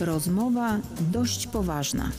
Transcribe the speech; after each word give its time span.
Rozmowa 0.00 0.80
dość 1.12 1.46
poważna. 1.46 2.12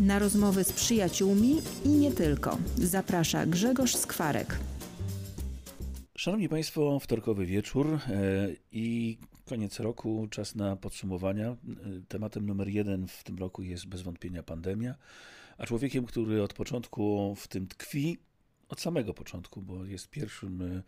Na 0.00 0.18
rozmowy 0.18 0.64
z 0.64 0.72
przyjaciółmi 0.72 1.56
i 1.84 1.88
nie 1.88 2.12
tylko. 2.12 2.58
Zaprasza 2.76 3.46
Grzegorz 3.46 3.96
Skwarek. 3.96 4.58
Szanowni 6.16 6.48
Państwo, 6.48 7.00
wtorkowy 7.00 7.46
wieczór 7.46 7.86
e, 7.86 8.00
i 8.72 9.18
koniec 9.48 9.80
roku, 9.80 10.28
czas 10.30 10.54
na 10.54 10.76
podsumowania. 10.76 11.48
E, 11.48 11.56
Tematem 12.08 12.46
numer 12.46 12.68
jeden 12.68 13.06
w 13.06 13.24
tym 13.24 13.38
roku 13.38 13.62
jest 13.62 13.86
bez 13.86 14.02
wątpienia 14.02 14.42
pandemia, 14.42 14.94
a 15.58 15.66
człowiekiem, 15.66 16.06
który 16.06 16.42
od 16.42 16.54
początku 16.54 17.34
w 17.34 17.48
tym 17.48 17.66
tkwi, 17.66 18.18
od 18.68 18.80
samego 18.80 19.14
początku, 19.14 19.62
bo 19.62 19.84
jest 19.84 20.10
pierwszym 20.10 20.62
e, 20.62 20.82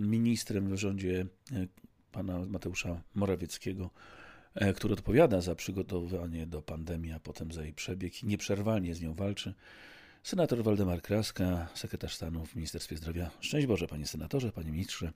ministrem 0.00 0.68
w 0.68 0.76
rządzie 0.76 1.26
pana 2.12 2.38
Mateusza 2.46 3.02
Morawieckiego, 3.14 3.90
który 4.76 4.94
odpowiada 4.94 5.40
za 5.40 5.54
przygotowanie 5.54 6.46
do 6.46 6.62
pandemii, 6.62 7.12
a 7.12 7.20
potem 7.20 7.52
za 7.52 7.62
jej 7.62 7.72
przebieg 7.72 8.22
i 8.22 8.26
nieprzerwalnie 8.26 8.94
z 8.94 9.00
nią 9.00 9.14
walczy. 9.14 9.54
Senator 10.22 10.62
Waldemar 10.62 11.02
Kraska, 11.02 11.68
sekretarz 11.74 12.14
stanu 12.14 12.46
w 12.46 12.54
Ministerstwie 12.54 12.96
Zdrowia. 12.96 13.30
Szczęść 13.40 13.66
Boże, 13.66 13.86
panie 13.86 14.06
senatorze, 14.06 14.52
panie 14.52 14.72
ministrze. 14.72 15.12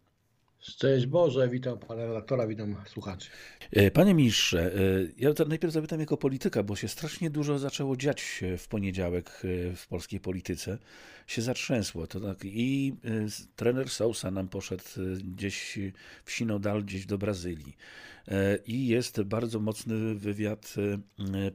Szczęść 0.70 1.06
Boże, 1.06 1.48
witam 1.48 1.78
pana 1.78 2.06
redaktora, 2.06 2.46
witam 2.46 2.76
słuchaczy. 2.86 3.30
E, 3.72 3.90
panie 3.90 4.14
ministrze, 4.14 4.74
e, 4.74 4.78
ja 5.16 5.30
najpierw 5.48 5.72
zapytam 5.72 6.00
jako 6.00 6.16
polityka, 6.16 6.62
bo 6.62 6.76
się 6.76 6.88
strasznie 6.88 7.30
dużo 7.30 7.58
zaczęło 7.58 7.96
dziać 7.96 8.44
w 8.58 8.68
poniedziałek 8.68 9.42
e, 9.70 9.76
w 9.76 9.86
polskiej 9.88 10.20
polityce. 10.20 10.78
Się 11.26 11.42
zatrzęsło. 11.42 12.06
To 12.06 12.20
tak 12.20 12.38
i 12.44 12.94
trener 13.56 13.90
Sousa 13.90 14.30
nam 14.30 14.48
poszedł 14.48 14.84
gdzieś 15.34 15.78
w 16.24 16.32
siną 16.32 16.58
dal, 16.58 16.84
gdzieś 16.84 17.06
do 17.06 17.18
Brazylii. 17.18 17.76
I 18.66 18.86
jest 18.86 19.22
bardzo 19.22 19.60
mocny 19.60 20.14
wywiad 20.14 20.74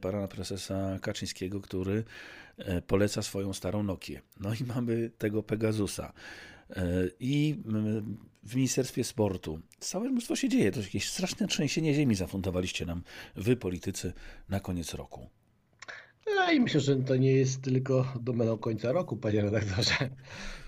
pana 0.00 0.28
prezesa 0.28 0.98
Kaczyńskiego, 1.02 1.60
który 1.60 2.04
poleca 2.86 3.22
swoją 3.22 3.52
starą 3.52 3.82
Nokię. 3.82 4.20
No 4.40 4.50
i 4.60 4.64
mamy 4.64 5.10
tego 5.18 5.42
Pegasusa. 5.42 6.12
I 7.20 7.56
w 8.42 8.56
Ministerstwie 8.56 9.04
Sportu. 9.04 9.58
Całe 9.78 10.10
mnóstwo 10.10 10.36
się 10.36 10.48
dzieje. 10.48 10.72
To 10.72 10.80
jakieś 10.80 11.08
straszne 11.08 11.46
trzęsienie 11.46 11.94
ziemi 11.94 12.14
zafundowaliście 12.14 12.86
nam 12.86 13.02
wy, 13.36 13.56
politycy, 13.56 14.12
na 14.48 14.60
koniec 14.60 14.94
roku. 14.94 15.26
No 16.26 16.52
i 16.52 16.60
myślę, 16.60 16.80
że 16.80 16.96
to 16.96 17.16
nie 17.16 17.32
jest 17.32 17.62
tylko 17.62 18.12
domeną 18.20 18.58
końca 18.58 18.92
roku, 18.92 19.16
panie 19.16 19.40
redaktorze. 19.42 20.10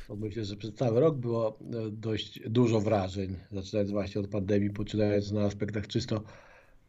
Bo 0.08 0.16
myślę, 0.16 0.44
że 0.44 0.56
przez 0.56 0.74
cały 0.74 1.00
rok 1.00 1.16
było 1.16 1.58
e, 1.58 1.90
dość 1.90 2.40
dużo 2.48 2.80
wrażeń, 2.80 3.36
zaczynając 3.52 3.90
właśnie 3.90 4.20
od 4.20 4.28
pandemii, 4.28 4.70
poczynając 4.70 5.32
na 5.32 5.44
aspektach 5.44 5.86
czysto 5.86 6.22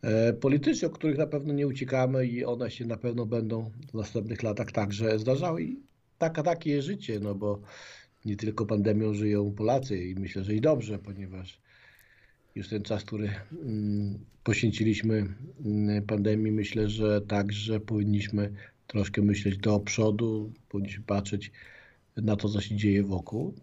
e, 0.01 0.33
politycznych, 0.33 0.91
o 0.91 0.93
których 0.93 1.17
na 1.17 1.27
pewno 1.27 1.53
nie 1.53 1.67
uciekamy 1.67 2.27
i 2.27 2.45
one 2.45 2.71
się 2.71 2.85
na 2.85 2.97
pewno 2.97 3.25
będą 3.25 3.71
w 3.91 3.93
następnych 3.93 4.43
latach 4.43 4.71
także 4.71 5.19
zdarzały. 5.19 5.63
I 5.63 5.79
taka, 6.17 6.43
takie 6.43 6.81
życie, 6.81 7.19
no 7.19 7.35
bo 7.35 7.61
nie 8.25 8.35
tylko 8.35 8.65
pandemią 8.65 9.13
żyją 9.13 9.51
Polacy 9.51 10.05
i 10.05 10.15
myślę, 10.15 10.43
że 10.43 10.55
i 10.55 10.61
dobrze, 10.61 10.99
ponieważ 10.99 11.59
już 12.55 12.69
ten 12.69 12.83
czas, 12.83 13.03
który 13.03 13.29
mm, 13.63 14.19
poświęciliśmy 14.43 15.27
mm, 15.65 16.03
pandemii, 16.03 16.51
myślę, 16.51 16.89
że 16.89 17.21
także 17.21 17.79
powinniśmy 17.79 18.53
troszkę 18.87 19.21
myśleć 19.21 19.57
do 19.57 19.79
przodu, 19.79 20.53
powinniśmy 20.69 21.03
patrzeć 21.03 21.51
na 22.17 22.35
to, 22.35 22.49
co 22.49 22.61
się 22.61 22.75
dzieje 22.75 23.03
wokół. 23.03 23.53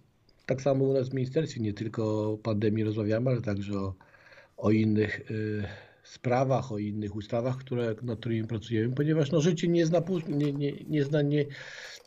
Tak 0.46 0.62
samo 0.62 0.84
u 0.84 0.92
nas 0.92 1.08
w 1.08 1.14
ministerstwie 1.14 1.60
nie 1.60 1.72
tylko 1.72 2.32
o 2.32 2.38
pandemii 2.38 2.84
rozmawiamy, 2.84 3.30
ale 3.30 3.42
także 3.42 3.78
o, 3.78 3.94
o 4.56 4.70
innych 4.70 5.30
y, 5.30 5.64
sprawach, 6.02 6.72
o 6.72 6.78
innych 6.78 7.16
ustawach, 7.16 7.56
które, 7.56 7.94
nad 8.02 8.18
którymi 8.18 8.48
pracujemy, 8.48 8.94
ponieważ 8.94 9.30
no, 9.30 9.40
życie 9.40 9.68
nie 9.68 9.86
zna, 9.86 10.02
nie, 10.28 10.52
nie, 10.52 10.72
nie, 10.72 11.04
zna 11.04 11.22
nie, 11.22 11.44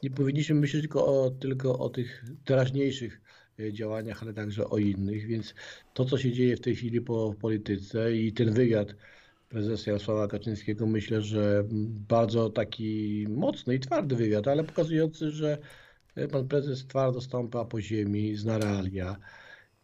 nie 0.03 0.09
powinniśmy 0.09 0.55
myśleć 0.55 0.81
tylko 0.81 1.05
o, 1.05 1.29
tylko 1.29 1.79
o 1.79 1.89
tych 1.89 2.25
teraźniejszych 2.45 3.21
e, 3.59 3.73
działaniach, 3.73 4.23
ale 4.23 4.33
także 4.33 4.69
o 4.69 4.77
innych, 4.77 5.27
więc 5.27 5.55
to, 5.93 6.05
co 6.05 6.17
się 6.17 6.31
dzieje 6.31 6.57
w 6.57 6.61
tej 6.61 6.75
chwili 6.75 7.01
po 7.01 7.35
polityce 7.41 8.15
i 8.15 8.33
ten 8.33 8.53
wywiad 8.53 8.95
prezesa 9.49 9.91
Jarosława 9.91 10.27
Kaczyńskiego, 10.27 10.85
myślę, 10.85 11.21
że 11.21 11.63
bardzo 12.09 12.49
taki 12.49 13.25
mocny 13.29 13.75
i 13.75 13.79
twardy 13.79 14.15
wywiad, 14.15 14.47
ale 14.47 14.63
pokazujący, 14.63 15.31
że 15.31 15.57
e, 16.15 16.27
pan 16.27 16.47
prezes 16.47 16.87
twardo 16.87 17.21
stąpa 17.21 17.65
po 17.65 17.81
ziemi, 17.81 18.35
zna 18.35 18.57
realia. 18.57 19.17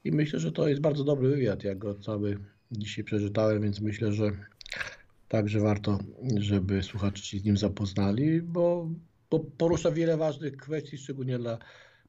I 0.03 0.11
myślę, 0.11 0.39
że 0.39 0.51
to 0.51 0.67
jest 0.67 0.81
bardzo 0.81 1.03
dobry 1.03 1.29
wywiad, 1.29 1.63
jak 1.63 1.77
go 1.77 1.95
cały 1.95 2.37
dzisiaj 2.71 3.03
przeczytałem, 3.03 3.61
więc 3.61 3.81
myślę, 3.81 4.13
że 4.13 4.31
także 5.27 5.59
warto, 5.59 5.99
żeby 6.39 6.83
słuchacze 6.83 7.23
się 7.23 7.39
z 7.39 7.43
nim 7.43 7.57
zapoznali, 7.57 8.41
bo, 8.41 8.89
bo 9.29 9.39
porusza 9.39 9.91
wiele 9.91 10.17
ważnych 10.17 10.57
kwestii, 10.57 10.97
szczególnie 10.97 11.39
dla, 11.39 11.57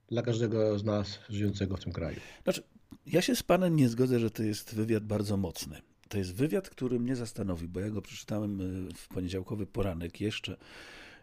dla 0.09 0.23
każdego 0.23 0.79
z 0.79 0.85
nas 0.85 1.19
żyjącego 1.29 1.77
w 1.77 1.85
tym 1.85 1.93
kraju. 1.93 2.17
Znaczy, 2.45 2.63
ja 3.07 3.23
się 3.23 3.37
z 3.37 3.43
panem 3.43 3.77
nie 3.77 3.89
zgodzę, 3.89 4.21
że 4.21 4.31
to 4.31 4.43
jest 4.43 4.75
wywiad 4.75 5.05
bardzo 5.05 5.37
mocny. 5.37 5.81
To 6.09 6.19
jest 6.19 6.35
wywiad, 6.35 6.71
który 6.71 7.01
mnie 7.01 7.17
zastanowi, 7.17 7.69
bo 7.69 7.81
ja 7.81 7.91
go 7.91 8.03
przeczytałem 8.03 8.61
e, 8.61 8.95
w 8.95 9.09
poniedziałkowy 9.09 9.67
poranek 9.67 10.21
jeszcze 10.21 10.57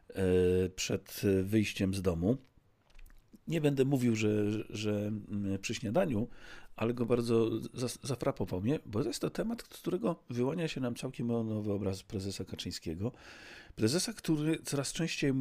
e, 0.09 0.13
przed 0.75 1.21
wyjściem 1.43 1.93
z 1.93 2.01
domu. 2.01 2.37
Nie 3.47 3.61
będę 3.61 3.85
mówił, 3.85 4.15
że, 4.15 4.51
że 4.69 5.11
przy 5.61 5.75
śniadaniu, 5.75 6.27
ale 6.79 6.93
go 6.93 7.05
bardzo 7.05 7.49
zafrapował 8.03 8.61
mnie, 8.61 8.79
bo 8.85 9.03
jest 9.03 9.21
to 9.21 9.29
temat, 9.29 9.61
z 9.61 9.65
którego 9.65 10.23
wyłania 10.29 10.67
się 10.67 10.81
nam 10.81 10.95
całkiem 10.95 11.27
nowy 11.27 11.71
obraz 11.71 12.03
prezesa 12.03 12.45
Kaczyńskiego. 12.45 13.11
Prezesa, 13.75 14.13
który 14.13 14.59
coraz 14.63 14.93
częściej, 14.93 15.33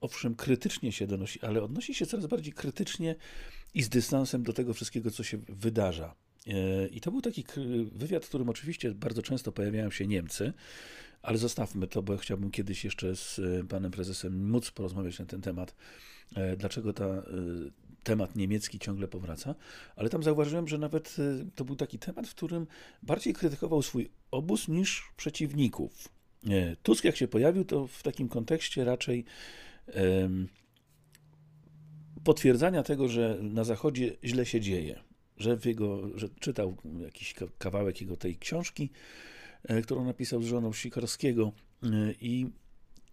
owszem, 0.00 0.34
krytycznie 0.34 0.92
się 0.92 1.06
donosi, 1.06 1.40
ale 1.40 1.62
odnosi 1.62 1.94
się 1.94 2.06
coraz 2.06 2.26
bardziej 2.26 2.52
krytycznie 2.52 3.16
i 3.74 3.82
z 3.82 3.88
dystansem 3.88 4.42
do 4.42 4.52
tego 4.52 4.74
wszystkiego, 4.74 5.10
co 5.10 5.24
się 5.24 5.38
wydarza. 5.48 6.14
E, 6.46 6.86
I 6.88 7.00
to 7.00 7.10
był 7.10 7.20
taki 7.20 7.44
wywiad, 7.92 8.24
w 8.24 8.28
którym 8.28 8.48
oczywiście 8.48 8.94
bardzo 8.94 9.22
często 9.22 9.52
pojawiają 9.52 9.90
się 9.90 10.06
Niemcy, 10.06 10.52
ale 11.22 11.38
zostawmy 11.38 11.86
to, 11.86 12.02
bo 12.02 12.16
chciałbym 12.16 12.50
kiedyś 12.50 12.84
jeszcze 12.84 13.16
z 13.16 13.38
e, 13.38 13.64
panem 13.64 13.90
prezesem 13.90 14.50
móc 14.50 14.70
porozmawiać 14.70 15.18
na 15.18 15.26
ten 15.26 15.40
temat, 15.40 15.74
e, 16.34 16.56
dlaczego 16.56 16.92
ta 16.92 17.22
temat 18.02 18.36
niemiecki 18.36 18.78
ciągle 18.78 19.08
powraca, 19.08 19.54
ale 19.96 20.08
tam 20.08 20.22
zauważyłem, 20.22 20.68
że 20.68 20.78
nawet 20.78 21.16
to 21.54 21.64
był 21.64 21.76
taki 21.76 21.98
temat, 21.98 22.28
w 22.28 22.34
którym 22.34 22.66
bardziej 23.02 23.34
krytykował 23.34 23.82
swój 23.82 24.10
obóz 24.30 24.68
niż 24.68 25.12
przeciwników. 25.16 26.08
Tusk 26.82 27.04
jak 27.04 27.16
się 27.16 27.28
pojawił, 27.28 27.64
to 27.64 27.86
w 27.86 28.02
takim 28.02 28.28
kontekście 28.28 28.84
raczej 28.84 29.24
potwierdzania 32.24 32.82
tego, 32.82 33.08
że 33.08 33.38
na 33.42 33.64
Zachodzie 33.64 34.16
źle 34.24 34.46
się 34.46 34.60
dzieje 34.60 35.00
że, 35.40 35.58
jego, 35.64 36.18
że 36.18 36.28
czytał 36.28 36.76
jakiś 36.98 37.34
kawałek 37.58 38.00
jego 38.00 38.16
tej 38.16 38.36
książki, 38.36 38.90
e, 39.64 39.82
którą 39.82 40.04
napisał 40.04 40.42
z 40.42 40.46
żoną 40.46 40.72
Sikorskiego 40.72 41.52
e, 41.82 41.88
i 42.20 42.46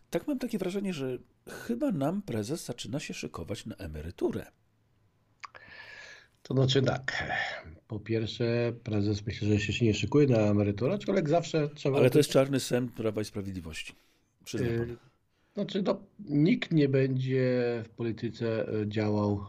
tak 0.10 0.28
mam 0.28 0.40
takie 0.40 0.58
wrażenie, 0.58 0.94
że 0.94 1.18
chyba 1.48 1.92
nam 1.92 2.22
prezes 2.22 2.66
zaczyna 2.66 3.00
się 3.00 3.14
szykować 3.14 3.66
na 3.66 3.76
emeryturę. 3.76 4.46
To 6.48 6.54
znaczy 6.54 6.82
tak. 6.82 7.24
Po 7.88 8.00
pierwsze, 8.00 8.74
prezes 8.84 9.26
myślę, 9.26 9.48
że 9.48 9.60
się 9.60 9.86
nie 9.86 9.94
szykuje 9.94 10.28
na 10.28 10.38
emeryturę, 10.38 10.94
aczkolwiek 10.94 11.30
zawsze 11.30 11.70
trzeba. 11.70 11.98
Ale 11.98 12.10
to 12.10 12.20
jest 12.20 12.30
czarny 12.30 12.60
sen 12.60 12.90
Prawa 12.90 13.22
i 13.22 13.26
Sprawiedliwości. 13.26 13.94
Przyznam 14.44 14.72
yy, 14.72 14.98
Znaczy, 15.54 15.82
no, 15.82 16.00
nikt 16.30 16.72
nie 16.72 16.90
będzie 16.90 17.54
w 17.86 17.90
polityce 17.90 18.68
działał 18.88 19.46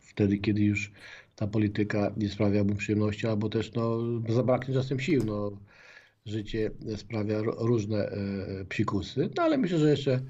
wtedy, 0.00 0.38
kiedy 0.38 0.60
już 0.62 0.92
ta 1.36 1.46
polityka 1.46 2.12
nie 2.16 2.28
sprawia 2.28 2.64
mu 2.64 2.74
przyjemności, 2.74 3.26
albo 3.26 3.48
też 3.48 3.72
no, 3.72 3.98
zabraknie 4.28 4.74
czasem 4.74 5.00
sił. 5.00 5.24
No, 5.24 5.52
życie 6.26 6.70
sprawia 6.96 7.42
różne 7.42 8.08
e, 8.08 8.64
psikusy, 8.68 9.30
no 9.36 9.42
ale 9.42 9.58
myślę, 9.58 9.78
że 9.78 9.90
jeszcze 9.90 10.20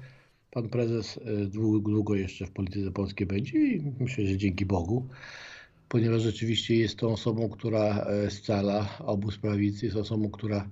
pan 0.51 0.69
prezes 0.69 1.19
długo, 1.47 1.91
długo 1.91 2.15
jeszcze 2.15 2.45
w 2.45 2.51
polityce 2.51 2.91
polskiej 2.91 3.27
będzie 3.27 3.59
i 3.59 3.93
myślę, 3.99 4.25
że 4.25 4.37
dzięki 4.37 4.65
Bogu, 4.65 5.07
ponieważ 5.93 6.21
rzeczywiście 6.21 6.75
jest 6.75 6.97
tą 6.97 7.13
osobą, 7.13 7.49
która 7.49 8.05
e, 8.05 8.31
scala 8.31 8.97
obóz 8.99 9.37
prawicy, 9.37 9.85
jest 9.85 9.97
osobą, 9.97 10.29
która 10.29 10.69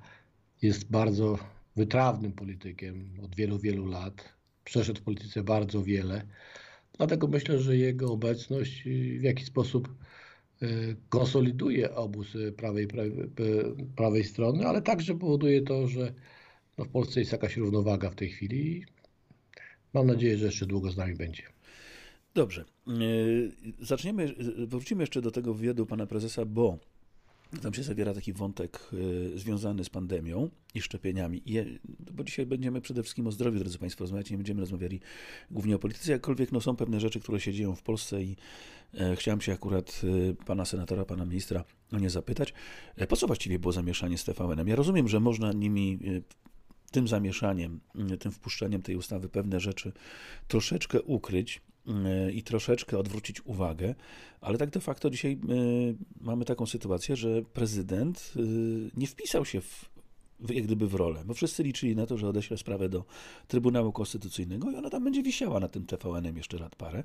jest 0.62 0.92
bardzo 0.92 1.40
wytrawnym 1.76 2.32
politykiem 2.32 3.10
od 3.24 3.36
wielu, 3.36 3.60
wielu 3.60 3.86
lat. 3.86 4.34
Przeszedł 4.64 5.00
w 5.00 5.04
polityce 5.04 5.44
bardzo 5.44 5.84
wiele. 5.84 6.26
Dlatego 6.98 7.28
myślę, 7.28 7.60
że 7.60 7.78
jego 7.78 8.12
obecność 8.12 8.84
w 9.20 9.24
jakiś 9.24 9.46
sposób 9.46 9.90
Y, 10.64 10.96
konsoliduje 11.10 11.96
obóz 11.96 12.28
prawej, 12.58 12.88
prawej, 12.88 13.12
prawej 13.96 14.24
strony, 14.24 14.68
ale 14.68 14.82
także 14.82 15.16
powoduje 15.16 15.62
to, 15.62 15.88
że 15.88 16.14
no 16.78 16.86
w 16.86 16.90
Polsce 16.90 17.20
jest 17.20 17.32
jakaś 17.32 17.58
równowaga 17.58 18.10
w 18.10 18.16
tej 18.16 18.30
chwili 18.30 18.86
mam 19.94 20.08
nadzieję, 20.08 20.38
że 20.38 20.46
jeszcze 20.46 20.66
długo 20.66 20.92
z 20.92 20.98
nami 20.98 21.16
będzie. 21.16 21.44
Dobrze. 22.34 22.66
Y, 23.02 23.52
zaczniemy, 23.80 24.36
wrócimy 24.68 25.04
jeszcze 25.04 25.22
do 25.22 25.32
tego 25.32 25.54
wywiadu 25.54 25.86
pana 25.86 26.06
prezesa, 26.06 26.46
bo 26.46 26.80
Tam 27.62 27.74
się 27.74 27.84
zawiera 27.84 28.14
taki 28.14 28.34
wątek 28.34 28.90
y, 28.94 29.40
związany 29.40 29.84
z 29.84 29.90
pandemią 29.90 30.50
i 30.76 30.82
szczepieniami. 30.82 31.44
Bo 32.12 32.24
dzisiaj 32.24 32.46
będziemy 32.46 32.82
przede 32.82 33.04
wszystkim 33.04 33.28
o 33.28 33.32
zdrowiu, 33.32 33.60
drodzy 33.60 33.78
Państwo, 33.78 34.04
rozmawiać. 34.04 34.32
Nie 34.32 34.38
będziemy 34.38 34.62
rozmawiali 34.62 35.00
głównie 35.52 35.76
o 35.76 35.80
polityce, 35.80 36.12
jakkolwiek 36.12 36.52
no, 36.52 36.62
są 36.62 36.76
pewne 36.76 37.00
rzeczy, 37.00 37.20
które 37.20 37.40
się 37.40 37.54
dzieją 37.54 37.76
w 37.76 37.84
Polsce 37.84 38.24
i 38.24 38.36
e, 38.94 39.16
chciałem 39.16 39.42
się 39.42 39.54
akurat 39.54 40.02
e, 40.32 40.46
pana 40.46 40.66
senatora, 40.66 41.06
pana 41.06 41.26
ministra 41.26 41.64
o 41.92 42.00
nie 42.00 42.10
zapytać. 42.10 42.54
E, 42.96 43.08
po 43.08 43.16
co 43.16 43.28
właściwie 43.28 43.60
było 43.60 43.72
zamieszanie 43.72 44.18
z 44.18 44.24
TVN-em? 44.24 44.68
Ja 44.68 44.76
rozumiem, 44.76 45.08
że 45.08 45.20
można 45.20 45.54
nimi, 45.54 46.00
e, 46.08 46.22
tym 46.92 47.08
zamieszaniem, 47.08 47.80
e, 48.14 48.18
tym 48.18 48.32
wpuszczeniem 48.32 48.82
tej 48.82 48.96
ustawy 48.96 49.30
pewne 49.30 49.60
rzeczy 49.60 49.92
troszeczkę 50.48 51.02
ukryć 51.02 51.58
e, 51.58 51.71
i 52.34 52.44
troszeczkę 52.44 52.98
odwrócić 52.98 53.46
uwagę, 53.46 53.96
ale 54.42 54.58
tak 54.58 54.70
de 54.70 54.80
facto 54.80 55.10
dzisiaj 55.10 55.34
e, 55.34 55.38
mamy 56.22 56.46
taką 56.46 56.66
sytuację, 56.66 57.16
że 57.16 57.42
prezydent 57.42 58.34
e, 58.36 58.42
nie 58.98 59.08
wpisał 59.08 59.46
się 59.46 59.62
w, 59.62 59.90
jak 60.50 60.64
gdyby 60.64 60.88
w 60.88 60.94
rolę, 60.94 61.24
bo 61.26 61.34
wszyscy 61.34 61.64
liczyli 61.64 61.96
na 61.96 62.06
to, 62.06 62.18
że 62.18 62.28
odeśle 62.28 62.58
sprawę 62.58 62.90
do 62.90 63.06
Trybunału 63.48 63.92
Konstytucyjnego 63.92 64.72
i 64.72 64.76
ona 64.76 64.90
tam 64.90 65.04
będzie 65.04 65.24
wisiała 65.24 65.60
na 65.60 65.68
tym 65.68 65.86
TVN-em 65.86 66.38
jeszcze 66.38 66.58
lat 66.60 66.76
parę 66.76 67.04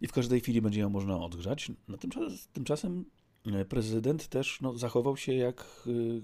i 0.00 0.06
w 0.06 0.12
każdej 0.12 0.40
chwili 0.40 0.62
będzie 0.62 0.80
ją 0.80 0.90
można 0.90 1.18
odgrzać. 1.18 1.72
No, 1.88 1.96
tymczas, 1.96 2.48
tymczasem 2.52 3.04
prezydent 3.68 4.28
też 4.28 4.60
no, 4.60 4.78
zachował 4.78 5.16
się 5.16 5.34
jak 5.34 5.64
y, 5.86 6.22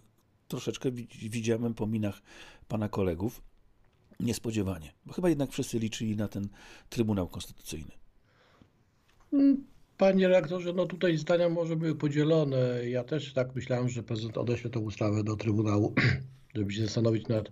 troszeczkę 0.48 0.90
wi- 0.90 1.08
widziałem 1.30 1.74
po 1.74 1.86
minach 1.86 2.22
pana 2.68 2.88
kolegów 2.88 3.42
niespodziewanie, 4.20 4.92
bo 5.06 5.12
chyba 5.12 5.28
jednak 5.28 5.50
wszyscy 5.50 5.78
liczyli 5.78 6.16
na 6.16 6.28
ten 6.28 6.48
Trybunał 6.88 7.28
Konstytucyjny. 7.28 7.92
Panie 9.98 10.28
redaktorze, 10.28 10.72
no 10.72 10.86
tutaj 10.86 11.16
zdania 11.16 11.48
może 11.48 11.76
były 11.76 11.94
podzielone. 11.94 12.88
Ja 12.88 13.04
też 13.04 13.32
tak 13.32 13.54
myślałem, 13.54 13.88
że 13.88 14.02
prezydent 14.02 14.38
odeśle 14.38 14.70
tę 14.70 14.78
ustawę 14.78 15.24
do 15.24 15.36
Trybunału, 15.36 15.94
żeby 16.54 16.72
się 16.72 16.82
zastanowić 16.82 17.28
nad 17.28 17.50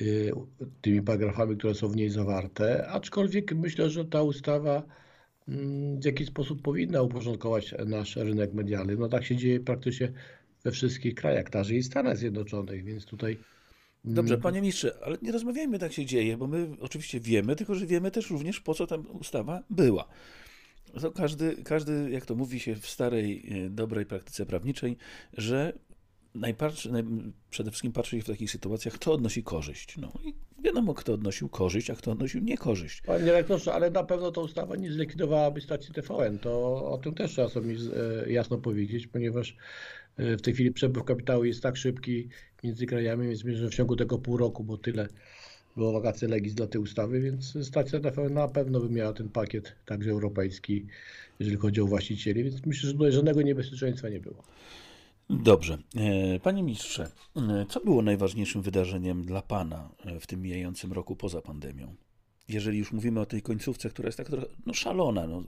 y, 0.00 0.32
tymi 0.80 1.02
paragrafami, 1.02 1.56
które 1.56 1.74
są 1.74 1.88
w 1.88 1.96
niej 1.96 2.10
zawarte. 2.10 2.88
Aczkolwiek 2.88 3.54
myślę, 3.54 3.90
że 3.90 4.04
ta 4.04 4.22
ustawa 4.22 4.82
mm, 5.48 6.00
w 6.00 6.04
jakiś 6.04 6.28
sposób 6.28 6.62
powinna 6.62 7.02
uporządkować 7.02 7.74
nasz 7.86 8.16
rynek 8.16 8.52
medialny. 8.52 8.96
No 8.96 9.08
tak 9.08 9.24
się 9.24 9.36
dzieje 9.36 9.60
praktycznie 9.60 10.12
we 10.64 10.70
wszystkich 10.70 11.14
krajach, 11.14 11.50
także 11.50 11.74
i 11.74 11.82
Stanach 11.82 12.16
Zjednoczonych, 12.16 12.84
więc 12.84 13.04
tutaj 13.04 13.38
Dobrze, 14.04 14.34
mm, 14.34 14.42
panie 14.42 14.60
ministrze, 14.60 14.94
ale 15.04 15.18
nie 15.22 15.32
rozmawiajmy 15.32 15.78
tak 15.78 15.92
się 15.92 16.06
dzieje, 16.06 16.36
bo 16.36 16.46
my 16.46 16.68
oczywiście 16.80 17.20
wiemy, 17.20 17.56
tylko 17.56 17.74
że 17.74 17.86
wiemy 17.86 18.10
też 18.10 18.30
również 18.30 18.60
po 18.60 18.74
co 18.74 18.86
ta 18.86 18.96
ustawa 18.96 19.62
była. 19.70 20.08
To 21.00 21.12
każdy, 21.12 21.56
każdy, 21.64 22.10
jak 22.10 22.26
to 22.26 22.34
mówi 22.34 22.60
się 22.60 22.76
w 22.76 22.86
starej, 22.86 23.46
e, 23.66 23.70
dobrej 23.70 24.06
praktyce 24.06 24.46
prawniczej, 24.46 24.96
że 25.36 25.72
najpatrzy, 26.34 26.92
naj, 26.92 27.04
przede 27.50 27.70
wszystkim 27.70 27.92
patrzy 27.92 28.16
się 28.16 28.22
w 28.22 28.26
takich 28.26 28.50
sytuacjach, 28.50 28.94
kto 28.94 29.12
odnosi 29.12 29.42
korzyść. 29.42 29.96
No 29.96 30.12
i 30.24 30.34
wiadomo, 30.62 30.94
kto 30.94 31.12
odnosił 31.12 31.48
korzyść, 31.48 31.90
a 31.90 31.94
kto 31.94 32.12
odnosił 32.12 32.40
niekorzyść. 32.40 33.00
Panie 33.00 33.24
redaktorze, 33.24 33.74
ale 33.74 33.90
na 33.90 34.04
pewno 34.04 34.30
ta 34.30 34.40
ustawa 34.40 34.76
nie 34.76 34.92
zlikwidowałaby 34.92 35.60
stacji 35.60 35.94
TVN. 35.94 36.38
To 36.38 36.74
o 36.90 36.98
tym 36.98 37.14
też 37.14 37.30
trzeba 37.30 37.48
sobie 37.48 37.76
e, 38.26 38.32
jasno 38.32 38.58
powiedzieć, 38.58 39.06
ponieważ 39.06 39.56
w 40.18 40.40
tej 40.42 40.54
chwili 40.54 40.72
przepływ 40.72 41.04
kapitału 41.04 41.44
jest 41.44 41.62
tak 41.62 41.76
szybki 41.76 42.28
między 42.64 42.86
krajami, 42.86 43.28
więc 43.28 43.44
myślę, 43.44 43.60
że 43.60 43.68
w 43.68 43.74
ciągu 43.74 43.96
tego 43.96 44.18
pół 44.18 44.36
roku, 44.36 44.64
bo 44.64 44.76
tyle 44.76 45.08
było 45.76 45.92
wakacji 45.92 46.28
legis 46.28 46.54
dla 46.54 46.66
tej 46.66 46.80
ustawy, 46.80 47.20
więc 47.20 47.66
stacja 47.66 48.00
TVN 48.00 48.34
na 48.34 48.48
pewno 48.48 48.80
by 48.80 48.90
miała 48.90 49.12
ten 49.12 49.28
pakiet 49.28 49.72
także 49.86 50.10
europejski, 50.10 50.86
jeżeli 51.40 51.56
chodzi 51.56 51.80
o 51.80 51.86
właścicieli, 51.86 52.44
więc 52.44 52.66
myślę, 52.66 52.88
że 52.88 52.94
tutaj 52.94 53.12
żadnego 53.12 53.42
niebezpieczeństwa 53.42 54.08
nie 54.08 54.20
było. 54.20 54.42
Dobrze. 55.30 55.78
E, 55.96 56.40
Panie 56.40 56.62
ministrze, 56.62 57.10
e, 57.36 57.66
co 57.68 57.80
było 57.80 58.02
najważniejszym 58.02 58.62
wydarzeniem 58.62 59.24
dla 59.24 59.42
pana 59.42 59.88
e, 60.04 60.20
w 60.20 60.26
tym 60.26 60.42
mijającym 60.42 60.92
roku 60.92 61.16
poza 61.16 61.42
pandemią? 61.42 61.94
Jeżeli 62.52 62.78
już 62.78 62.92
mówimy 62.92 63.20
o 63.20 63.26
tej 63.26 63.42
końcówce, 63.42 63.90
która 63.90 64.08
jest 64.08 64.18
tak 64.18 64.26
trochę 64.28 64.46
no, 64.66 64.74
szalona, 64.74 65.26
no, 65.26 65.44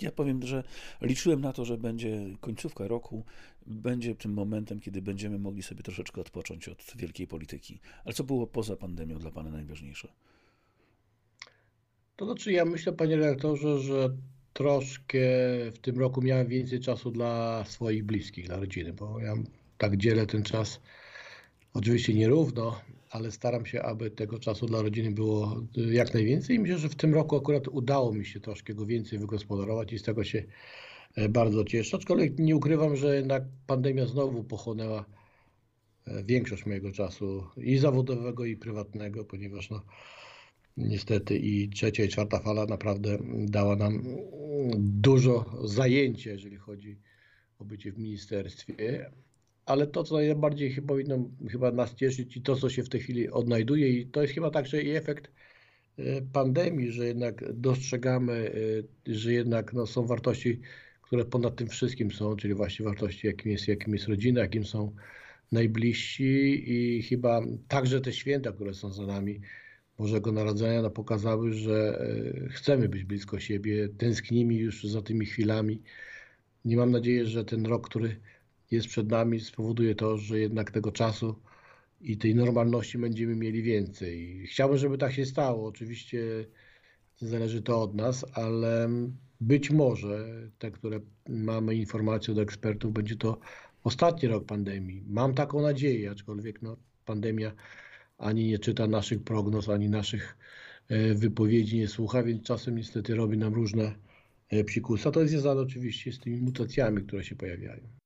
ja 0.00 0.12
powiem, 0.12 0.46
że 0.46 0.64
liczyłem 1.02 1.40
na 1.40 1.52
to, 1.52 1.64
że 1.64 1.78
będzie 1.78 2.26
końcówka 2.40 2.88
roku, 2.88 3.24
będzie 3.66 4.14
tym 4.14 4.32
momentem, 4.32 4.80
kiedy 4.80 5.02
będziemy 5.02 5.38
mogli 5.38 5.62
sobie 5.62 5.82
troszeczkę 5.82 6.20
odpocząć 6.20 6.68
od 6.68 6.92
wielkiej 6.96 7.26
polityki. 7.26 7.80
Ale 8.04 8.14
co 8.14 8.24
było 8.24 8.46
poza 8.46 8.76
pandemią 8.76 9.18
dla 9.18 9.30
pana 9.30 9.50
najważniejsze? 9.50 10.08
To 12.16 12.24
znaczy, 12.24 12.52
ja 12.52 12.64
myślę, 12.64 12.92
panie 12.92 13.16
redaktorze, 13.16 13.78
że 13.78 14.16
troszkę 14.52 15.18
w 15.74 15.78
tym 15.78 15.98
roku 15.98 16.22
miałem 16.22 16.46
więcej 16.46 16.80
czasu 16.80 17.10
dla 17.10 17.64
swoich 17.64 18.04
bliskich, 18.04 18.46
dla 18.46 18.56
rodziny, 18.56 18.92
bo 18.92 19.20
ja 19.20 19.34
tak 19.78 19.96
dzielę 19.96 20.26
ten 20.26 20.42
czas 20.42 20.80
oczywiście 21.74 22.14
nierówno, 22.14 22.80
ale 23.10 23.30
staram 23.30 23.66
się, 23.66 23.82
aby 23.82 24.10
tego 24.10 24.38
czasu 24.38 24.66
dla 24.66 24.82
rodziny 24.82 25.10
było 25.10 25.62
y, 25.78 25.94
jak 25.94 26.14
najwięcej 26.14 26.56
i 26.56 26.58
myślę, 26.58 26.78
że 26.78 26.88
w 26.88 26.94
tym 26.94 27.14
roku 27.14 27.36
akurat 27.36 27.68
udało 27.68 28.12
mi 28.12 28.24
się 28.24 28.40
troszkę 28.40 28.74
go 28.74 28.86
więcej 28.86 29.18
wygospodarować 29.18 29.92
i 29.92 29.98
z 29.98 30.02
tego 30.02 30.24
się 30.24 30.44
e, 31.16 31.28
bardzo 31.28 31.64
cieszę. 31.64 31.96
Aczkolwiek 31.96 32.38
nie 32.38 32.56
ukrywam, 32.56 32.96
że 32.96 33.16
jednak 33.16 33.42
pandemia 33.66 34.06
znowu 34.06 34.44
pochłonęła 34.44 35.04
e, 36.06 36.24
większość 36.24 36.66
mojego 36.66 36.92
czasu 36.92 37.44
i 37.56 37.78
zawodowego, 37.78 38.44
i 38.44 38.56
prywatnego, 38.56 39.24
ponieważ 39.24 39.70
no, 39.70 39.82
Niestety 40.76 41.38
i 41.38 41.68
trzecia 41.68 42.04
i 42.04 42.08
czwarta 42.08 42.38
fala 42.38 42.66
naprawdę 42.66 43.18
dała 43.46 43.76
nam 43.76 44.02
dużo 44.78 45.44
zajęcia, 45.64 46.30
jeżeli 46.30 46.56
chodzi 46.56 46.98
o 47.58 47.64
bycie 47.64 47.92
w 47.92 47.98
ministerstwie. 47.98 49.10
Ale 49.70 49.86
to, 49.86 50.04
co 50.04 50.14
najbardziej 50.14 50.82
powinno 50.82 51.30
chyba 51.50 51.72
nas 51.72 51.94
cieszyć 51.94 52.36
i 52.36 52.42
to, 52.42 52.56
co 52.56 52.70
się 52.70 52.82
w 52.82 52.88
tej 52.88 53.00
chwili 53.00 53.30
odnajduje, 53.30 53.88
i 53.88 54.06
to 54.06 54.22
jest 54.22 54.34
chyba 54.34 54.50
także 54.50 54.82
i 54.82 54.90
efekt 54.90 55.30
e, 55.98 56.22
pandemii, 56.22 56.92
że 56.92 57.06
jednak 57.06 57.52
dostrzegamy, 57.52 58.52
e, 59.08 59.14
że 59.14 59.32
jednak 59.32 59.72
no, 59.72 59.86
są 59.86 60.06
wartości, 60.06 60.60
które 61.02 61.24
ponad 61.24 61.56
tym 61.56 61.68
wszystkim 61.68 62.10
są, 62.10 62.36
czyli 62.36 62.54
właśnie 62.54 62.84
wartości, 62.84 63.26
jakim 63.26 63.52
jest, 63.52 63.68
jakim 63.68 63.94
jest 63.94 64.08
rodzina, 64.08 64.40
jakim 64.40 64.64
są 64.64 64.94
najbliżsi 65.52 66.64
i 66.72 67.02
chyba 67.02 67.40
także 67.68 68.00
te 68.00 68.12
święta, 68.12 68.52
które 68.52 68.74
są 68.74 68.92
za 68.92 69.06
nami, 69.06 69.40
Bożego 69.98 70.32
Narodzenia 70.32 70.82
no, 70.82 70.90
pokazały, 70.90 71.52
że 71.52 72.00
e, 72.46 72.48
chcemy 72.48 72.88
być 72.88 73.04
blisko 73.04 73.40
siebie, 73.40 73.88
tęsknimy 73.88 74.54
już 74.54 74.84
za 74.84 75.02
tymi 75.02 75.26
chwilami. 75.26 75.82
I 76.64 76.76
mam 76.76 76.90
nadzieję, 76.90 77.26
że 77.26 77.44
ten 77.44 77.66
rok, 77.66 77.88
który 77.88 78.16
jest 78.70 78.86
przed 78.86 79.08
nami, 79.08 79.40
spowoduje 79.40 79.94
to, 79.94 80.18
że 80.18 80.38
jednak 80.38 80.70
tego 80.70 80.92
czasu 80.92 81.34
i 82.00 82.18
tej 82.18 82.34
normalności 82.34 82.98
będziemy 82.98 83.36
mieli 83.36 83.62
więcej. 83.62 84.46
Chciałbym, 84.46 84.78
żeby 84.78 84.98
tak 84.98 85.12
się 85.12 85.26
stało. 85.26 85.68
Oczywiście 85.68 86.46
zależy 87.16 87.62
to 87.62 87.82
od 87.82 87.94
nas, 87.94 88.26
ale 88.32 88.88
być 89.40 89.70
może 89.70 90.26
te, 90.58 90.70
które 90.70 91.00
mamy 91.28 91.74
informacje 91.74 92.32
od 92.34 92.40
ekspertów, 92.40 92.92
będzie 92.92 93.16
to 93.16 93.38
ostatni 93.84 94.28
rok 94.28 94.44
pandemii. 94.44 95.04
Mam 95.06 95.34
taką 95.34 95.62
nadzieję, 95.62 96.10
aczkolwiek 96.10 96.62
no, 96.62 96.76
pandemia 97.04 97.52
ani 98.18 98.46
nie 98.46 98.58
czyta 98.58 98.86
naszych 98.86 99.24
prognoz, 99.24 99.68
ani 99.68 99.88
naszych 99.88 100.36
e, 100.88 101.14
wypowiedzi 101.14 101.76
nie 101.76 101.88
słucha, 101.88 102.22
więc 102.22 102.42
czasem 102.42 102.76
niestety 102.76 103.14
robi 103.14 103.38
nam 103.38 103.54
różne 103.54 103.94
e, 104.48 104.64
psikusy. 104.64 105.08
A 105.08 105.12
to 105.12 105.20
jest 105.20 105.32
związane 105.32 105.60
oczywiście 105.60 106.12
z 106.12 106.18
tymi 106.18 106.40
mutacjami, 106.40 107.02
które 107.02 107.24
się 107.24 107.36
pojawiają. 107.36 107.99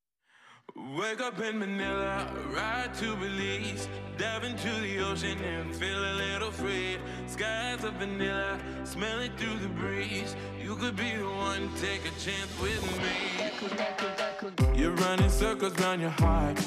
Wake 0.76 1.20
up 1.20 1.40
in 1.40 1.56
Manila, 1.56 2.26
ride 2.52 2.92
to 2.94 3.14
Belize, 3.14 3.88
dive 4.18 4.42
into 4.42 4.72
the 4.80 4.98
ocean 4.98 5.38
and 5.40 5.72
feel 5.72 5.96
a 5.96 6.14
little 6.14 6.50
free. 6.50 6.98
Skies 7.28 7.84
of 7.84 7.94
vanilla, 7.94 8.58
smell 8.82 9.20
it 9.20 9.30
through 9.38 9.56
the 9.60 9.68
breeze. 9.68 10.34
You 10.60 10.74
could 10.74 10.96
be 10.96 11.14
the 11.14 11.26
one, 11.26 11.70
take 11.80 12.00
a 12.04 12.10
chance 12.18 12.50
with 12.60 12.82
me. 12.98 14.74
You're 14.74 14.96
running 14.96 15.30
circles 15.30 15.78
round 15.78 16.00
your 16.00 16.10
heart. 16.10 16.58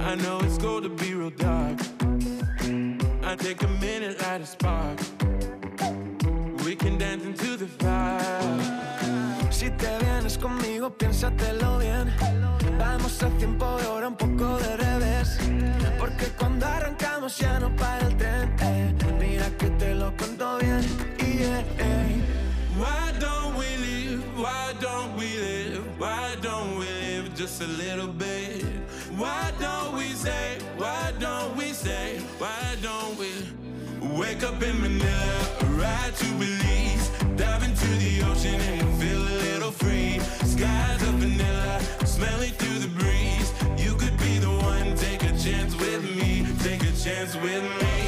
I 0.00 0.14
know 0.16 0.38
it's 0.40 0.58
going 0.58 0.82
to 0.82 0.90
be 0.90 1.14
real 1.14 1.30
dark. 1.30 1.78
I 3.22 3.36
take 3.36 3.62
a 3.62 3.68
minute, 3.80 4.20
light 4.20 4.42
a 4.42 4.46
spark. 4.46 4.98
We 6.62 6.76
can 6.76 6.98
dance 6.98 7.24
into 7.24 7.56
the 7.56 7.68
fire. 7.68 9.50
Si 9.50 9.70
te 9.70 9.98
vienes 9.98 10.36
conmigo, 10.36 10.90
piénsatelo 10.90 11.78
bien. 11.78 12.12
Vamos 12.78 13.22
a 13.22 13.28
tiempo 13.38 13.76
de 13.78 13.86
hora, 13.86 14.08
un 14.08 14.16
poco 14.16 14.58
de 14.58 14.76
revés. 14.76 15.38
Porque 15.98 16.26
cuando 16.38 16.66
arrancamos 16.66 17.36
ya 17.38 17.58
no 17.58 17.74
para 17.76 18.06
el 18.06 18.16
tren. 18.16 18.54
eh. 18.60 18.94
Mira 19.18 19.48
que 19.58 19.70
te 19.70 19.94
lo 19.94 20.12
cuento 20.16 20.58
bien. 20.58 20.80
Y 21.18 21.38
yeah, 21.38 21.60
eh. 21.78 22.20
Why 22.78 23.12
don't 23.18 23.56
we 23.56 23.76
live? 23.78 24.22
Why 24.36 24.74
don't 24.80 25.16
we 25.16 25.28
live? 25.38 25.82
Why 25.98 26.36
don't 26.42 26.78
we 26.78 26.86
live 26.86 27.34
just 27.34 27.62
a 27.62 27.66
little 27.66 28.08
bit? 28.08 28.64
Why 29.16 29.50
don't 29.58 29.94
we 29.96 30.12
say? 30.14 30.58
Why 30.76 31.12
don't 31.18 31.56
we 31.56 31.72
say? 31.72 32.20
Why 32.38 32.76
don't 32.82 33.16
we 33.18 33.30
wake 34.18 34.42
up 34.42 34.62
in 34.62 34.78
Manila, 34.80 35.32
ride 35.78 36.14
to 36.16 36.26
Belize, 36.38 37.08
dive 37.36 37.62
into 37.64 37.86
the 37.98 38.22
ocean 38.30 38.60
and 38.60 39.00
feel 39.00 39.18
a 39.22 39.36
little 39.48 39.72
free? 39.72 40.20
Skies 40.44 41.02
of 41.08 41.14
vanilla, 41.14 41.80
smelly 42.16 42.48
through 42.48 42.78
the 42.78 42.88
breeze. 42.88 43.52
You 43.76 43.94
could 43.94 44.16
be 44.16 44.38
the 44.38 44.48
one, 44.48 44.96
take 44.96 45.22
a 45.22 45.36
chance 45.36 45.76
with 45.76 46.02
me, 46.02 46.46
take 46.64 46.82
a 46.82 46.92
chance 47.04 47.36
with 47.36 47.62
me. 47.62 48.05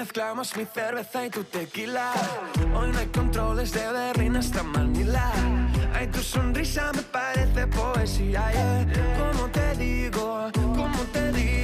Mezclamos 0.00 0.56
mi 0.56 0.64
cerveza 0.64 1.26
y 1.26 1.30
tu 1.30 1.44
tequila 1.44 2.12
Hoy 2.74 2.90
no 2.90 2.98
hay 2.98 3.06
controles 3.08 3.70
de 3.72 3.86
Berlín 3.92 4.34
hasta 4.34 4.62
Manila 4.62 5.30
Ay, 5.94 6.06
tu 6.06 6.20
sonrisa 6.20 6.90
me 6.94 7.02
parece 7.02 7.66
poesía. 7.66 8.50
¿Cómo 9.18 9.50
te 9.50 9.74
digo? 9.76 10.50
¿Cómo 10.54 11.00
te 11.12 11.32
digo 11.32 11.59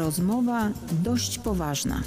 Rozmowa 0.00 0.72
dość 1.02 1.38
poważna. 1.38 2.02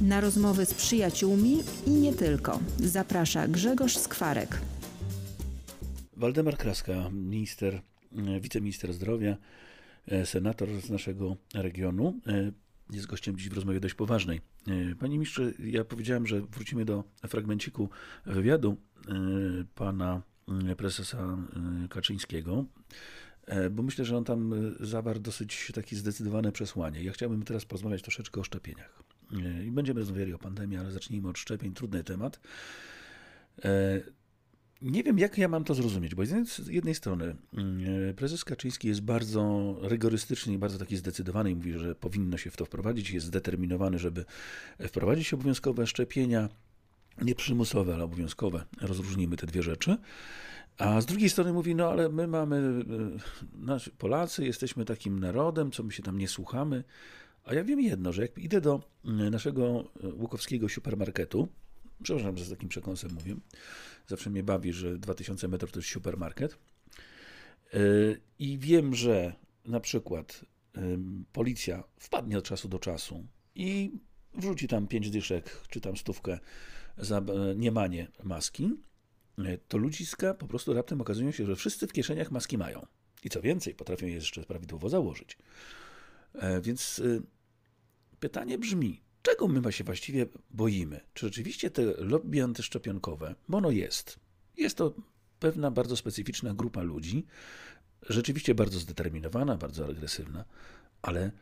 Na 0.00 0.20
rozmowy 0.20 0.66
z 0.66 0.74
przyjaciółmi 0.74 1.58
i 1.86 1.90
nie 1.90 2.12
tylko. 2.12 2.60
Zaprasza 2.78 3.48
Grzegorz 3.48 3.96
Skwarek. 3.96 4.60
Waldemar 6.16 6.56
Kraska, 6.56 7.10
minister, 7.10 7.80
wiceminister 8.40 8.92
zdrowia, 8.92 9.36
e, 10.06 10.26
senator 10.26 10.68
z 10.80 10.90
naszego 10.90 11.36
regionu, 11.54 12.20
e, 12.26 12.52
jest 12.92 13.06
gościem 13.06 13.36
dziś 13.36 13.48
w 13.48 13.52
rozmowie 13.52 13.80
dość 13.80 13.94
poważnej. 13.94 14.40
E, 14.66 14.94
Panie 14.94 15.12
ministrze, 15.12 15.52
ja 15.58 15.84
powiedziałem, 15.84 16.26
że 16.26 16.40
wrócimy 16.40 16.84
do 16.84 17.04
fragmenciku 17.28 17.88
wywiadu 18.26 18.76
pana 19.74 20.22
prezesa 20.76 21.38
Kaczyńskiego, 21.90 22.64
bo 23.70 23.82
myślę, 23.82 24.04
że 24.04 24.16
on 24.16 24.24
tam 24.24 24.52
e, 24.52 24.86
zawarł 24.86 25.20
dosyć 25.20 25.72
takie 25.74 25.96
zdecydowane 25.96 26.52
przesłanie. 26.52 27.02
Ja 27.02 27.12
chciałbym 27.12 27.42
teraz 27.42 27.64
porozmawiać 27.64 28.02
troszeczkę 28.02 28.40
o 28.40 28.44
szczepieniach. 28.44 29.02
E, 29.32 29.64
I 29.64 29.70
będziemy 29.70 30.00
rozmawiali 30.00 30.34
o 30.34 30.38
pandemii, 30.38 30.78
ale 30.78 30.90
zacznijmy 30.90 31.28
od 31.28 31.38
szczepień. 31.38 31.74
Trudny 31.74 32.04
temat. 32.04 32.40
E, 33.64 34.00
nie 34.82 35.02
wiem, 35.02 35.18
jak 35.18 35.38
ja 35.38 35.48
mam 35.48 35.64
to 35.64 35.74
zrozumieć, 35.74 36.14
bo 36.14 36.26
z 36.26 36.68
jednej- 36.68 36.94
strony 36.94 37.36
mm, 37.54 38.14
prezes 38.14 38.44
Kaczyński 38.44 38.88
jest 38.88 39.00
bardzo 39.00 39.74
rygorystyczny 39.82 40.52
i 40.52 40.58
bardzo 40.58 40.78
taki 40.78 40.96
zdecydowany 40.96 41.50
i 41.50 41.54
mówi, 41.54 41.72
że 41.72 41.94
powinno 41.94 42.36
się 42.36 42.50
w 42.50 42.56
to 42.56 42.64
wprowadzić, 42.64 43.10
jest 43.10 43.26
zdeterminowany, 43.26 43.98
żeby 43.98 44.24
wprowadzić 44.88 45.34
obowiązkowe 45.34 45.86
szczepienia, 45.86 46.48
nie 47.22 47.34
przymusowe, 47.34 47.94
ale 47.94 48.04
obowiązkowe. 48.04 48.64
Rozróżnimy 48.80 49.36
te 49.36 49.46
dwie 49.46 49.62
rzeczy. 49.62 49.96
A 50.78 51.00
z 51.00 51.06
drugiej 51.06 51.30
strony 51.30 51.52
mówi, 51.52 51.74
no 51.74 51.90
ale 51.90 52.08
my 52.08 52.26
mamy, 52.26 52.56
e, 52.56 53.62
nasi 53.66 53.90
Polacy, 53.90 54.44
jesteśmy 54.44 54.84
takim 54.84 55.20
narodem, 55.20 55.70
co 55.70 55.82
my 55.82 55.92
się 55.92 56.02
tam 56.02 56.18
nie 56.18 56.28
słuchamy. 56.28 56.84
A 57.44 57.54
ja 57.54 57.64
wiem 57.64 57.80
jedno, 57.80 58.12
że 58.12 58.22
jak 58.22 58.38
idę 58.38 58.60
do 58.60 58.80
mm, 59.04 59.30
naszego 59.30 59.84
e, 60.04 60.08
łukowskiego 60.08 60.68
supermarketu, 60.68 61.48
przepraszam, 62.02 62.36
że 62.36 62.44
z 62.44 62.50
takim 62.50 62.68
przekąsem 62.68 63.10
mówię, 63.14 63.36
zawsze 64.06 64.30
mnie 64.30 64.42
bawi, 64.42 64.72
że 64.72 64.98
2000 64.98 65.48
metrów 65.48 65.72
to 65.72 65.78
jest 65.78 65.90
supermarket. 65.90 66.58
I 68.38 68.58
wiem, 68.58 68.94
że 68.94 69.32
na 69.64 69.80
przykład 69.80 70.44
policja 71.32 71.84
wpadnie 71.98 72.38
od 72.38 72.44
czasu 72.44 72.68
do 72.68 72.78
czasu 72.78 73.26
i 73.54 73.92
wrzuci 74.34 74.68
tam 74.68 74.86
pięć 74.86 75.10
dyszek, 75.10 75.58
czy 75.68 75.80
tam 75.80 75.96
stówkę 75.96 76.38
za 76.98 77.18
e, 77.18 77.22
niemanie 77.56 78.08
maski, 78.22 78.70
to 79.68 79.78
ludziska 79.78 80.34
po 80.34 80.46
prostu 80.46 80.74
raptem 80.74 81.00
okazują 81.00 81.30
się, 81.30 81.46
że 81.46 81.56
wszyscy 81.56 81.86
w 81.86 81.92
kieszeniach 81.92 82.30
maski 82.30 82.58
mają. 82.58 82.86
I 83.24 83.30
co 83.30 83.42
więcej, 83.42 83.74
potrafią 83.74 84.06
je 84.06 84.14
jeszcze 84.14 84.42
prawidłowo 84.42 84.88
założyć. 84.88 85.38
E, 86.34 86.60
Więc 86.60 86.98
y, 86.98 87.22
pytanie 88.20 88.58
brzmi, 88.58 89.00
czego 89.22 89.48
my 89.48 89.72
się 89.72 89.84
właściwie 89.84 90.26
boimy? 90.50 91.00
Czy 91.14 91.26
rzeczywiście 91.26 91.70
te 91.70 91.82
lobby 91.82 92.42
antyszczepionkowe, 92.42 93.34
bo 93.48 93.58
ono 93.58 93.70
jest, 93.70 94.20
jest 94.56 94.76
to 94.76 94.94
pewna 95.40 95.70
bardzo 95.70 95.96
specyficzna 95.96 96.54
grupa 96.54 96.82
ludzi, 96.82 97.26
rzeczywiście 98.08 98.54
bardzo 98.54 98.78
zdeterminowana, 98.78 99.56
bardzo 99.56 99.86
agresywna, 99.86 100.44
ale 101.02 101.32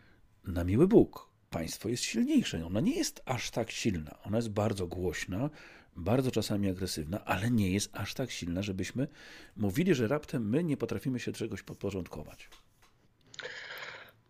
na 0.45 0.65
miły 0.65 0.89
Bóg, 0.89 1.31
państwo 1.51 1.89
jest 1.89 2.03
silniejsze. 2.03 2.67
Ona 2.67 2.81
nie 2.81 2.97
jest 2.97 3.23
aż 3.25 3.51
tak 3.51 3.71
silna. 3.71 4.19
Ona 4.23 4.37
jest 4.37 4.49
bardzo 4.49 4.87
głośna, 4.87 5.51
bardzo 5.97 6.31
czasami 6.31 6.69
agresywna, 6.69 7.25
ale 7.25 7.51
nie 7.51 7.71
jest 7.71 7.91
aż 7.97 8.15
tak 8.15 8.31
silna, 8.31 8.63
żebyśmy 8.63 9.09
mówili, 9.57 9.95
że 9.95 10.09
raptem 10.09 10.49
my 10.49 10.65
nie 10.65 10.77
potrafimy 10.77 11.21
się 11.21 11.33
czegoś 11.33 11.63
podporządkować. 11.63 12.49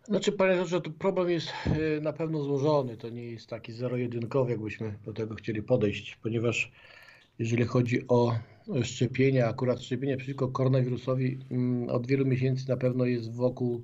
Znaczy, 0.03 0.31
panie 0.31 0.55
doktorze, 0.55 0.81
to 0.81 0.91
problem 0.91 1.29
jest 1.29 1.47
e, 1.65 2.01
na 2.01 2.13
pewno 2.13 2.43
złożony. 2.43 2.97
To 2.97 3.09
nie 3.09 3.23
jest 3.23 3.47
taki 3.47 3.73
zero-jedynkowy, 3.73 4.51
jakbyśmy 4.51 4.95
do 5.05 5.13
tego 5.13 5.35
chcieli 5.35 5.63
podejść, 5.63 6.15
ponieważ 6.23 6.71
jeżeli 7.39 7.65
chodzi 7.65 8.07
o 8.07 8.35
szczepienia, 8.83 9.47
akurat 9.47 9.83
szczepienie 9.83 10.17
przeciwko 10.17 10.47
koronawirusowi, 10.47 11.39
mm, 11.51 11.89
od 11.89 12.07
wielu 12.07 12.25
miesięcy 12.25 12.69
na 12.69 12.77
pewno 12.77 13.05
jest 13.05 13.35
wokół 13.35 13.83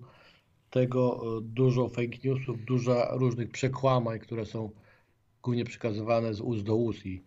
tego 0.69 1.21
e, 1.37 1.41
dużo 1.41 1.89
fake 1.89 2.17
newsów, 2.23 2.65
dużo 2.65 3.07
różnych 3.11 3.51
przekłamań, 3.51 4.19
które 4.19 4.45
są 4.45 4.71
głównie 5.43 5.65
przekazywane 5.65 6.33
z 6.33 6.41
ust 6.41 6.63
do 6.63 6.75
ust. 6.75 7.05
I 7.05 7.23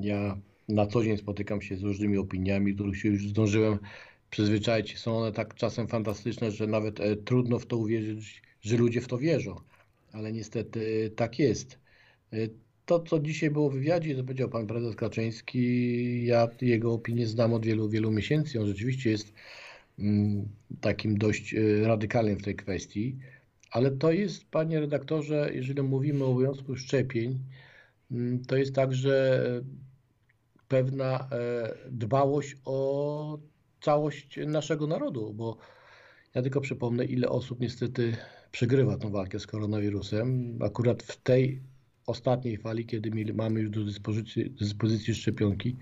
ja 0.00 0.36
na 0.68 0.86
co 0.86 1.04
dzień 1.04 1.16
spotykam 1.16 1.62
się 1.62 1.76
z 1.76 1.82
różnymi 1.82 2.18
opiniami, 2.18 2.74
których 2.74 2.96
się 2.96 3.08
już 3.08 3.28
zdążyłem 3.28 3.78
przyzwyczaić. 4.30 4.98
Są 4.98 5.18
one 5.18 5.32
tak 5.32 5.54
czasem 5.54 5.88
fantastyczne, 5.88 6.50
że 6.50 6.66
nawet 6.66 7.00
e, 7.00 7.16
trudno 7.16 7.58
w 7.58 7.66
to 7.66 7.76
uwierzyć, 7.76 8.42
że 8.60 8.76
ludzie 8.76 9.00
w 9.00 9.08
to 9.08 9.18
wierzą. 9.18 9.56
Ale 10.12 10.32
niestety 10.32 11.04
e, 11.06 11.10
tak 11.10 11.38
jest. 11.38 11.78
E, 12.32 12.36
To, 12.86 13.00
co 13.00 13.20
dzisiaj 13.20 13.50
było 13.50 13.70
w 13.70 13.74
wywiadzie, 13.74 14.16
to 14.16 14.24
powiedział 14.24 14.48
pan 14.48 14.66
prezes 14.66 14.96
Kaczyński, 14.96 16.24
ja 16.26 16.48
jego 16.60 16.92
opinię 16.92 17.26
znam 17.26 17.52
od 17.54 17.66
wielu, 17.66 17.88
wielu 17.88 18.10
miesięcy. 18.10 18.60
On 18.60 18.66
rzeczywiście 18.66 19.10
jest 19.10 19.32
mm, 19.98 20.48
takim 20.80 21.18
dość 21.18 21.54
e, 21.54 21.86
radykalnym 21.86 22.36
w 22.38 22.42
tej 22.42 22.56
kwestii. 22.56 23.16
Ale 23.70 23.90
to 23.90 24.12
jest, 24.12 24.44
panie 24.50 24.80
redaktorze, 24.80 25.50
jeżeli 25.54 25.82
mówimy 25.82 26.24
o 26.24 26.28
obowiązku 26.30 26.76
szczepień, 26.76 27.38
to 28.46 28.56
jest 28.56 28.74
także 28.74 29.44
e, 29.46 29.62
pewna 30.68 31.28
e, 31.32 31.74
dbałość 31.90 32.56
o 32.64 33.38
całość 33.80 34.38
naszego 34.46 34.86
narodu, 34.86 35.34
bo 35.34 35.56
ja 36.34 36.42
tylko 36.42 36.60
przypomnę, 36.60 37.04
ile 37.04 37.28
osób 37.28 37.60
niestety 37.60 38.16
przegrywa 38.52 38.96
tą 38.96 39.10
walkę 39.10 39.40
z 39.40 39.46
koronawirusem. 39.46 40.58
Akurat 40.62 41.02
w 41.02 41.22
tej 41.22 41.60
ostatniej 42.06 42.56
fali, 42.58 42.86
kiedy 42.86 43.34
mamy 43.34 43.60
już 43.60 43.70
do 43.70 43.84
dyspozycji, 43.84 44.50
dyspozycji 44.50 45.14
szczepionki, 45.14 45.76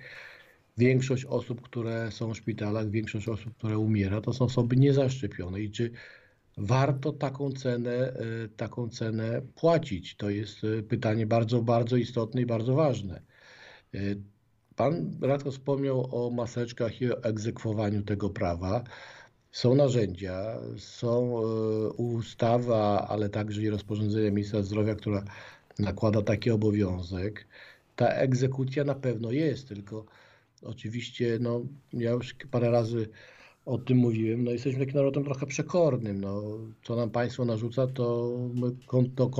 większość 0.78 1.24
osób, 1.24 1.62
które 1.62 2.10
są 2.12 2.34
w 2.34 2.36
szpitalach, 2.36 2.90
większość 2.90 3.28
osób, 3.28 3.56
które 3.56 3.78
umiera, 3.78 4.20
to 4.20 4.32
są 4.32 4.44
osoby 4.44 4.76
niezaszczepione. 4.76 5.60
I 5.60 5.70
czy 5.70 5.90
warto 6.58 7.12
taką 7.12 7.52
cenę, 7.52 7.90
e, 7.90 8.14
taką 8.56 8.88
cenę 8.88 9.42
płacić? 9.54 10.16
To 10.16 10.30
jest 10.30 10.64
e, 10.64 10.82
pytanie 10.82 11.26
bardzo, 11.26 11.62
bardzo 11.62 11.96
istotne 11.96 12.40
i 12.40 12.46
bardzo 12.46 12.74
ważne. 12.74 13.22
E, 13.94 13.98
Pan 14.76 15.18
Radko 15.22 15.50
wspomniał 15.50 16.26
o 16.26 16.30
maseczkach 16.30 17.00
i 17.00 17.12
o 17.12 17.22
egzekwowaniu 17.22 18.02
tego 18.02 18.30
prawa. 18.30 18.84
Są 19.52 19.74
narzędzia, 19.74 20.58
są 20.76 21.42
ustawa, 21.96 23.08
ale 23.08 23.28
także 23.28 23.62
i 23.62 23.70
rozporządzenie 23.70 24.30
ministra 24.30 24.62
zdrowia, 24.62 24.94
która 24.94 25.24
nakłada 25.78 26.22
taki 26.22 26.50
obowiązek. 26.50 27.46
Ta 27.96 28.08
egzekucja 28.08 28.84
na 28.84 28.94
pewno 28.94 29.30
jest, 29.30 29.68
tylko 29.68 30.04
oczywiście 30.62 31.38
no, 31.40 31.60
ja 31.92 32.10
już 32.10 32.34
parę 32.50 32.70
razy 32.70 33.08
o 33.68 33.78
tym 33.78 33.98
mówiłem, 33.98 34.44
no 34.44 34.50
jesteśmy 34.50 34.80
takim 34.80 34.96
narodem 34.96 35.24
trochę 35.24 35.46
przekornym. 35.46 36.20
No, 36.20 36.58
co 36.82 36.96
nam 36.96 37.10
państwo 37.10 37.44
narzuca, 37.44 37.86
to 37.86 38.36
my 38.54 38.72
to 39.16 39.30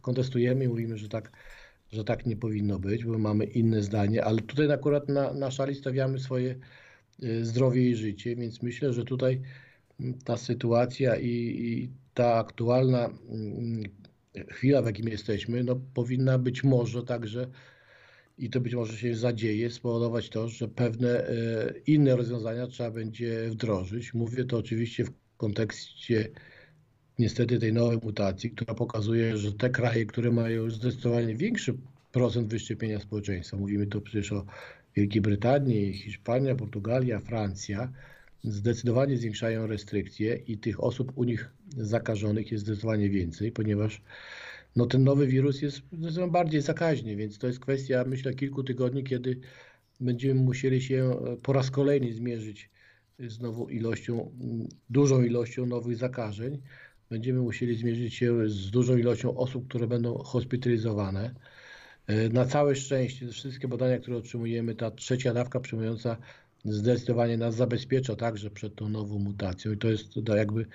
kontestujemy 0.00 0.64
i 0.64 0.68
mówimy, 0.68 0.98
że 0.98 1.08
tak, 1.08 1.32
że 1.92 2.04
tak 2.04 2.26
nie 2.26 2.36
powinno 2.36 2.78
być, 2.78 3.04
bo 3.04 3.18
mamy 3.18 3.44
inne 3.44 3.82
zdanie, 3.82 4.24
ale 4.24 4.40
tutaj 4.40 4.72
akurat 4.72 5.08
na, 5.08 5.32
na 5.34 5.50
szali 5.50 5.74
stawiamy 5.74 6.18
swoje 6.18 6.58
y, 7.22 7.44
zdrowie 7.44 7.90
i 7.90 7.96
życie, 7.96 8.36
więc 8.36 8.62
myślę, 8.62 8.92
że 8.92 9.04
tutaj 9.04 9.40
ta 10.24 10.36
sytuacja 10.36 11.16
i, 11.16 11.28
i 11.28 11.90
ta 12.14 12.34
aktualna 12.34 13.10
mm, 13.28 13.82
chwila, 14.50 14.82
w 14.82 14.86
jakim 14.86 15.08
jesteśmy, 15.08 15.64
no, 15.64 15.80
powinna 15.94 16.38
być 16.38 16.64
może 16.64 17.02
także 17.02 17.50
i 18.38 18.50
to 18.50 18.60
być 18.60 18.74
może 18.74 18.96
się 18.96 19.16
zadzieje, 19.16 19.70
spowodować 19.70 20.28
to, 20.28 20.48
że 20.48 20.68
pewne 20.68 21.28
e, 21.28 21.34
inne 21.86 22.16
rozwiązania 22.16 22.66
trzeba 22.66 22.90
będzie 22.90 23.50
wdrożyć. 23.50 24.14
Mówię 24.14 24.44
to 24.44 24.58
oczywiście 24.58 25.04
w 25.04 25.12
kontekście 25.36 26.28
niestety 27.18 27.58
tej 27.58 27.72
nowej 27.72 27.98
mutacji, 28.02 28.50
która 28.50 28.74
pokazuje, 28.74 29.36
że 29.36 29.52
te 29.52 29.70
kraje, 29.70 30.06
które 30.06 30.30
mają 30.30 30.70
zdecydowanie 30.70 31.34
większy 31.34 31.74
procent 32.12 32.48
wyszczepienia 32.48 33.00
społeczeństwa, 33.00 33.56
mówimy 33.56 33.86
tu 33.86 34.00
przecież 34.00 34.32
o 34.32 34.44
Wielkiej 34.94 35.22
Brytanii, 35.22 35.92
Hiszpania, 35.92 36.54
Portugalia, 36.54 37.20
Francja, 37.20 37.92
zdecydowanie 38.44 39.16
zwiększają 39.16 39.66
restrykcje 39.66 40.36
i 40.46 40.58
tych 40.58 40.84
osób 40.84 41.12
u 41.14 41.24
nich 41.24 41.50
zakażonych 41.76 42.52
jest 42.52 42.64
zdecydowanie 42.64 43.10
więcej, 43.10 43.52
ponieważ 43.52 44.02
no 44.76 44.86
ten 44.86 45.04
nowy 45.04 45.26
wirus 45.26 45.62
jest 45.62 45.76
zdecydowanie 45.92 46.32
bardziej 46.32 46.60
zakaźny, 46.60 47.16
więc 47.16 47.38
to 47.38 47.46
jest 47.46 47.60
kwestia, 47.60 48.04
myślę, 48.06 48.34
kilku 48.34 48.64
tygodni, 48.64 49.04
kiedy 49.04 49.40
będziemy 50.00 50.40
musieli 50.40 50.82
się 50.82 51.16
e, 51.26 51.36
po 51.36 51.52
raz 51.52 51.70
kolejny 51.70 52.12
zmierzyć 52.12 52.70
z 53.18 53.40
nową 53.40 53.68
ilością, 53.68 54.30
dużą 54.90 55.22
ilością 55.22 55.66
nowych 55.66 55.96
zakażeń. 55.96 56.62
Będziemy 57.10 57.40
musieli 57.40 57.76
zmierzyć 57.76 58.14
się 58.14 58.48
z 58.48 58.70
dużą 58.70 58.96
ilością 58.96 59.36
osób, 59.36 59.68
które 59.68 59.86
będą 59.86 60.18
hospitalizowane. 60.18 61.34
E, 62.06 62.28
na 62.28 62.44
całe 62.44 62.76
szczęście, 62.76 63.28
wszystkie 63.28 63.68
badania, 63.68 63.98
które 63.98 64.16
otrzymujemy, 64.16 64.74
ta 64.74 64.90
trzecia 64.90 65.34
dawka 65.34 65.60
przyjmująca 65.60 66.16
zdecydowanie 66.64 67.36
nas 67.36 67.54
zabezpiecza 67.54 68.16
także 68.16 68.50
przed 68.50 68.74
tą 68.74 68.88
nową 68.88 69.18
mutacją 69.18 69.72
i 69.72 69.78
to 69.78 69.88
jest 69.88 70.14
to 70.24 70.36
jakby 70.36 70.66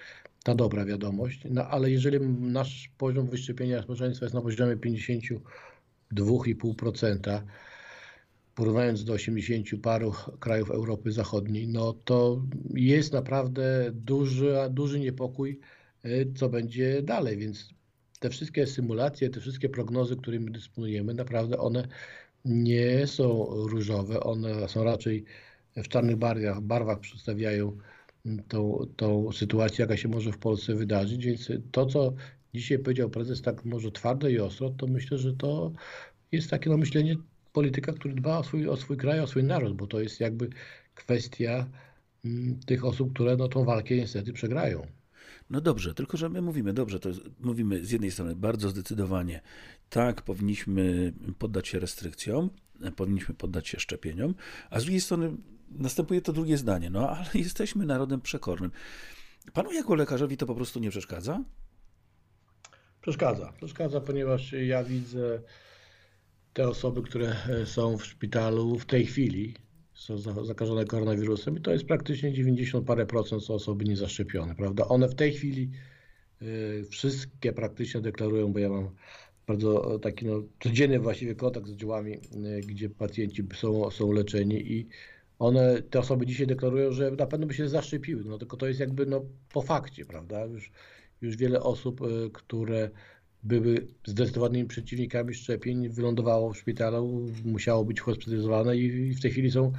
ta 0.44 0.56
dobra 0.56 0.86
wiadomość. 0.86 1.42
No 1.50 1.68
ale 1.68 1.92
jeżeli 1.92 2.20
nasz 2.30 2.90
poziom 2.98 3.28
wyszczepienia 3.28 3.82
społeczeństwa 3.82 4.26
jest 4.26 4.36
na 4.36 4.42
poziomie 4.42 4.78
52,5%, 4.78 7.42
porównując 8.56 9.04
do 9.04 9.14
80 9.14 9.68
paru 9.82 10.14
krajów 10.40 10.72
Europy 10.72 11.12
Zachodniej, 11.12 11.68
no 11.68 11.94
to 11.94 12.42
jest 12.74 13.14
naprawdę 13.14 13.92
duży, 13.94 14.56
duży 14.70 15.00
niepokój, 15.00 15.60
y, 16.06 16.32
co 16.36 16.50
będzie 16.50 17.02
dalej, 17.02 17.38
więc 17.38 17.70
te 18.20 18.30
wszystkie 18.30 18.68
symulacje, 18.68 19.30
te 19.30 19.40
wszystkie 19.40 19.70
prognozy, 19.70 20.16
którymi 20.16 20.52
dysponujemy, 20.52 21.14
naprawdę 21.14 21.58
one 21.58 21.88
nie 22.46 23.08
są 23.08 23.46
różowe, 23.50 24.20
one 24.20 24.70
są 24.70 24.84
raczej 24.84 25.26
w 25.76 25.88
czarnych 25.88 26.16
barwach, 26.16 26.62
barwach 26.62 27.00
przedstawiają 27.00 27.78
tą, 28.48 28.86
tą 28.96 29.32
sytuację, 29.32 29.84
jaka 29.84 29.98
się 29.98 30.08
może 30.08 30.32
w 30.32 30.38
Polsce 30.38 30.76
wydarzyć. 30.76 31.26
Więc 31.26 31.52
to, 31.72 31.86
co 31.86 32.14
dzisiaj 32.54 32.80
powiedział 32.80 33.10
prezes 33.10 33.42
tak 33.42 33.66
może 33.66 33.92
twardo 33.92 34.30
i 34.30 34.40
ostro, 34.40 34.70
to 34.70 34.88
myślę, 34.88 35.18
że 35.18 35.34
to 35.34 35.72
jest 36.32 36.50
takie 36.50 36.70
no, 36.70 36.78
myślenie 36.78 37.16
polityka, 37.54 37.94
który 37.94 38.14
dba 38.14 38.38
o 38.38 38.44
swój, 38.44 38.68
o 38.68 38.78
swój 38.78 38.98
kraj, 38.98 39.20
o 39.20 39.28
swój 39.28 39.44
naród, 39.44 39.78
bo 39.78 39.88
to 39.88 40.02
jest 40.02 40.20
jakby 40.20 40.50
kwestia 40.96 41.70
m, 42.26 42.60
tych 42.66 42.86
osób, 42.86 43.14
które 43.14 43.38
no, 43.38 43.48
tą 43.48 43.66
walkę 43.66 43.96
niestety 43.96 44.34
przegrają. 44.34 44.88
No 45.50 45.62
dobrze, 45.62 45.94
tylko 45.94 46.18
że 46.18 46.30
my 46.30 46.42
mówimy, 46.42 46.74
dobrze, 46.74 47.00
to 47.00 47.10
jest, 47.10 47.22
mówimy 47.40 47.86
z 47.86 47.92
jednej 47.92 48.12
strony 48.12 48.36
bardzo 48.36 48.70
zdecydowanie, 48.70 49.42
tak, 49.90 50.22
powinniśmy 50.22 51.14
poddać 51.38 51.68
się 51.68 51.80
restrykcjom, 51.80 52.50
powinniśmy 52.96 53.36
poddać 53.36 53.68
się 53.68 53.80
szczepieniom, 53.80 54.36
a 54.70 54.80
z 54.80 54.84
drugiej 54.84 55.02
strony 55.02 55.32
następuje 55.72 56.22
to 56.22 56.34
drugie 56.34 56.58
zdanie, 56.58 56.90
no 56.90 57.10
ale 57.10 57.28
jesteśmy 57.46 57.86
narodem 57.86 58.22
przekornym. 58.22 58.72
Panu 59.54 59.72
jako 59.72 59.96
lekarzowi 59.96 60.38
to 60.38 60.46
po 60.46 60.56
prostu 60.56 60.80
nie 60.80 60.90
przeszkadza? 60.90 61.44
Przeszkadza. 63.02 63.54
Przeszkadza, 63.58 64.02
ponieważ 64.02 64.52
ja 64.52 64.84
widzę 64.84 65.42
te 66.54 66.68
osoby, 66.68 67.02
które 67.02 67.36
są 67.66 67.98
w 67.98 68.06
szpitalu 68.06 68.80
w 68.80 68.86
tej 68.86 69.06
chwili, 69.06 69.56
są 69.94 70.46
zakażone 70.46 70.86
koronawirusem 70.86 71.58
i 71.58 71.62
to 71.62 71.72
jest 71.72 71.86
praktycznie 71.86 72.34
90 72.34 72.88
parę 72.88 73.06
procent 73.06 73.44
są 73.44 73.54
osoby 73.54 73.86
niezaszczepione, 73.86 74.56
prawda? 74.56 74.88
One 74.88 75.08
w 75.08 75.16
tej 75.16 75.34
chwili 75.34 75.72
y, 76.42 76.86
wszystkie 76.90 77.54
praktycznie 77.54 78.02
deklarują, 78.02 78.54
bo 78.54 78.60
ja 78.60 78.70
mam 78.70 78.90
bardzo 79.48 80.00
taki 80.00 80.26
no, 80.26 80.44
codzienny 80.60 81.00
właściwie 81.00 81.36
kontakt 81.36 81.68
z 81.68 81.72
oddziałami, 81.72 82.14
y, 82.14 82.20
gdzie 82.62 82.90
pacjenci 82.90 83.44
są, 83.54 83.92
są 83.92 84.12
leczeni 84.12 84.72
i 84.72 84.88
one, 85.40 85.82
te 85.82 86.00
osoby 86.00 86.26
dzisiaj 86.26 86.48
deklarują, 86.48 86.92
że 86.92 87.12
na 87.12 87.26
pewno 87.26 87.48
by 87.48 87.54
się 87.54 87.70
zaszczepiły, 87.70 88.24
no 88.26 88.38
tylko 88.38 88.58
to 88.58 88.68
jest 88.68 88.80
jakby 88.80 89.06
no, 89.06 89.26
po 89.54 89.62
fakcie, 89.62 90.06
prawda? 90.06 90.46
Już, 90.46 90.72
już 91.22 91.38
wiele 91.38 91.62
osób, 91.62 92.02
y, 92.02 92.30
które 92.34 92.90
były 93.44 93.88
zdecydowanymi 94.06 94.68
przeciwnikami 94.68 95.34
szczepień, 95.34 95.90
wylądowało 95.90 96.54
w 96.54 96.58
szpitalu, 96.58 97.26
musiało 97.46 97.86
być 97.86 98.00
hospitalizowane 98.02 98.78
i 98.78 99.14
w 99.14 99.22
tej 99.22 99.32
chwili 99.32 99.52
są 99.52 99.72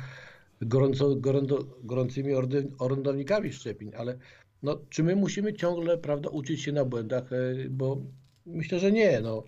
gorąco, 0.63 1.17
gorąco, 1.17 1.59
gorącymi 1.85 2.33
orędownikami 2.79 3.53
szczepień, 3.53 3.93
ale 3.97 4.19
no, 4.63 4.81
czy 4.91 5.03
my 5.03 5.17
musimy 5.17 5.53
ciągle 5.55 5.99
prawda, 5.99 6.29
uczyć 6.29 6.63
się 6.63 6.73
na 6.73 6.85
błędach, 6.85 7.33
y, 7.33 7.69
bo 7.71 8.03
myślę, 8.47 8.79
że 8.79 8.93
nie. 8.93 9.21
No, 9.21 9.45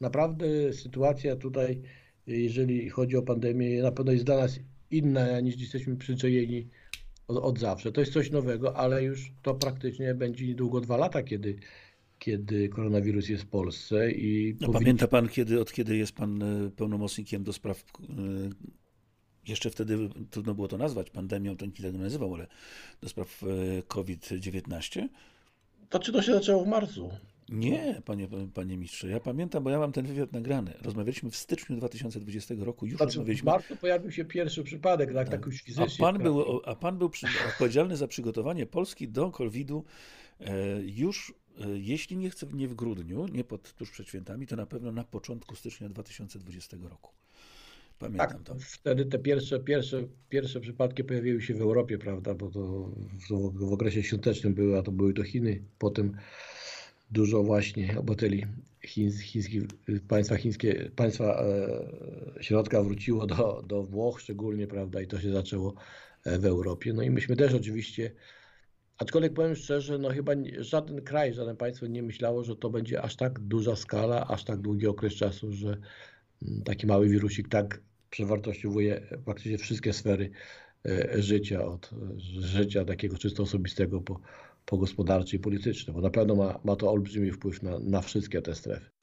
naprawdę 0.00 0.72
sytuacja 0.72 1.36
tutaj, 1.36 1.82
jeżeli 2.26 2.90
chodzi 2.90 3.16
o 3.16 3.22
pandemię, 3.22 3.82
na 3.82 3.92
pewno 3.92 4.12
jest 4.12 4.24
dla 4.24 4.36
nas 4.36 4.60
inna 4.90 5.40
niż 5.40 5.60
jesteśmy 5.60 5.96
przyzwyczajeni 5.96 6.68
od, 7.28 7.36
od, 7.36 7.58
zawsze. 7.58 7.92
To 7.92 8.00
jest 8.00 8.12
coś 8.12 8.30
nowego, 8.30 8.76
ale 8.76 9.04
już 9.04 9.32
to 9.42 9.54
praktycznie 9.54 10.14
będzie 10.14 10.46
niedługo 10.46 10.80
dwa 10.80 10.96
lata, 10.96 11.22
kiedy, 11.22 11.58
kiedy 12.18 12.68
koronawirus 12.68 13.28
jest 13.28 13.42
w 13.42 13.48
Polsce. 13.48 14.10
I 14.10 14.56
no, 14.60 14.66
powinni... 14.66 14.84
Pamięta 14.84 15.08
pan, 15.08 15.28
kiedy, 15.28 15.60
od 15.60 15.72
kiedy 15.72 15.96
jest 15.96 16.12
pan 16.12 16.42
e, 16.42 16.70
pełnomocnikiem 16.70 17.44
do 17.44 17.52
spraw. 17.52 17.84
E, 18.00 18.14
jeszcze 19.48 19.70
wtedy 19.70 19.98
trudno 20.30 20.54
było 20.54 20.68
to 20.68 20.78
nazwać 20.78 21.10
pandemią, 21.10 21.56
to 21.56 21.66
nikt 21.66 21.82
tego 21.82 21.98
nazywał, 21.98 22.34
ale 22.34 22.46
do 23.00 23.08
spraw 23.08 23.42
e, 23.42 23.82
COVID-19? 23.82 25.08
To 25.88 25.98
czy 25.98 26.12
to 26.12 26.22
się 26.22 26.32
zaczęło 26.32 26.64
w 26.64 26.68
marcu? 26.68 27.10
Nie, 27.48 28.02
panie, 28.04 28.28
panie 28.54 28.76
mistrze, 28.76 29.08
ja 29.08 29.20
pamiętam, 29.20 29.64
bo 29.64 29.70
ja 29.70 29.78
mam 29.78 29.92
ten 29.92 30.06
wywiad 30.06 30.32
nagrany. 30.32 30.74
Rozmawialiśmy 30.82 31.30
w 31.30 31.36
styczniu 31.36 31.76
2020 31.76 32.54
roku. 32.58 32.86
Już 32.86 32.96
znaczy, 32.96 33.06
rozmawialiśmy. 33.06 33.42
W 33.42 33.46
marcu 33.46 33.76
pojawił 33.76 34.10
się 34.10 34.24
pierwszy 34.24 34.64
przypadek, 34.64 35.14
tak, 35.14 35.28
tak. 35.28 35.46
już 35.46 35.62
fizycznie. 35.62 36.06
A 36.06 36.12
pan 36.12 36.22
był, 36.22 36.60
a 36.64 36.74
pan 36.74 36.98
był 36.98 37.10
przy, 37.10 37.26
odpowiedzialny 37.48 37.96
za 37.96 38.08
przygotowanie 38.08 38.66
Polski 38.66 39.08
do 39.08 39.30
COVID-u 39.30 39.84
e, 40.40 40.82
już, 40.82 41.34
e, 41.60 41.78
jeśli 41.78 42.16
nie 42.16 42.30
chcę, 42.30 42.46
nie 42.52 42.68
w 42.68 42.74
grudniu, 42.74 43.26
nie 43.26 43.44
pod, 43.44 43.72
tuż 43.72 43.90
przed 43.90 44.08
świętami, 44.08 44.46
to 44.46 44.56
na 44.56 44.66
pewno 44.66 44.92
na 44.92 45.04
początku 45.04 45.56
stycznia 45.56 45.88
2020 45.88 46.76
roku. 46.90 47.12
Pamiętam 47.98 48.28
tak, 48.28 48.42
to. 48.42 48.56
Wtedy 48.60 49.06
te 49.06 49.18
pierwsze, 49.18 49.60
pierwsze, 49.60 50.04
pierwsze 50.28 50.60
przypadki 50.60 51.04
pojawiły 51.04 51.42
się 51.42 51.54
w 51.54 51.60
Europie, 51.60 51.98
prawda, 51.98 52.34
bo 52.34 52.50
to 52.50 52.90
w, 53.30 53.58
w 53.68 53.72
okresie 53.72 54.02
świątecznym 54.02 54.54
były, 54.54 54.78
a 54.78 54.82
to 54.82 54.92
były 54.92 55.14
to 55.14 55.22
Chiny. 55.22 55.62
Potem 55.78 56.16
dużo 57.10 57.42
właśnie 57.42 57.98
obywateli 57.98 58.46
chińskich, 58.86 59.66
państwa 60.08 60.36
chińskie, 60.36 60.90
państwa 60.96 61.42
e, 61.42 62.42
środka 62.42 62.82
wróciło 62.82 63.26
do, 63.26 63.62
do 63.66 63.82
Włoch 63.82 64.20
szczególnie, 64.20 64.66
prawda, 64.66 65.00
i 65.00 65.06
to 65.06 65.20
się 65.20 65.32
zaczęło 65.32 65.74
e, 66.24 66.38
w 66.38 66.44
Europie. 66.44 66.92
No 66.92 67.02
i 67.02 67.10
myśmy 67.10 67.36
też 67.36 67.54
oczywiście, 67.54 68.10
aczkolwiek 68.98 69.34
powiem 69.34 69.56
szczerze, 69.56 69.98
no 69.98 70.08
chyba 70.08 70.32
żaden 70.58 71.02
kraj, 71.02 71.34
żaden 71.34 71.56
państwo 71.56 71.86
nie 71.86 72.02
myślało, 72.02 72.44
że 72.44 72.56
to 72.56 72.70
będzie 72.70 73.02
aż 73.02 73.16
tak 73.16 73.40
duża 73.40 73.76
skala, 73.76 74.26
aż 74.26 74.44
tak 74.44 74.60
długi 74.60 74.86
okres 74.86 75.14
czasu, 75.14 75.52
że 75.52 75.68
mm, 76.42 76.62
taki 76.62 76.86
mały 76.86 77.08
wirusik 77.08 77.48
tak 77.48 77.80
przewartościowuje 78.10 79.00
praktycznie 79.24 79.58
wszystkie 79.58 79.92
sfery 79.92 80.30
e, 80.86 81.22
życia, 81.22 81.64
od 81.64 81.90
życia 82.38 82.84
takiego 82.84 83.18
czysto 83.18 83.42
osobistego 83.42 84.00
po, 84.00 84.20
pogospodarcze 84.68 85.36
i 85.36 85.40
polityczne, 85.40 85.92
bo 85.92 86.00
na 86.00 86.10
pewno 86.10 86.34
ma, 86.34 86.60
ma 86.64 86.76
to 86.76 86.90
olbrzymi 86.90 87.32
wpływ 87.32 87.62
na, 87.62 87.78
na 87.78 88.00
wszystkie 88.00 88.42
te 88.42 88.54
strefy. 88.54 88.97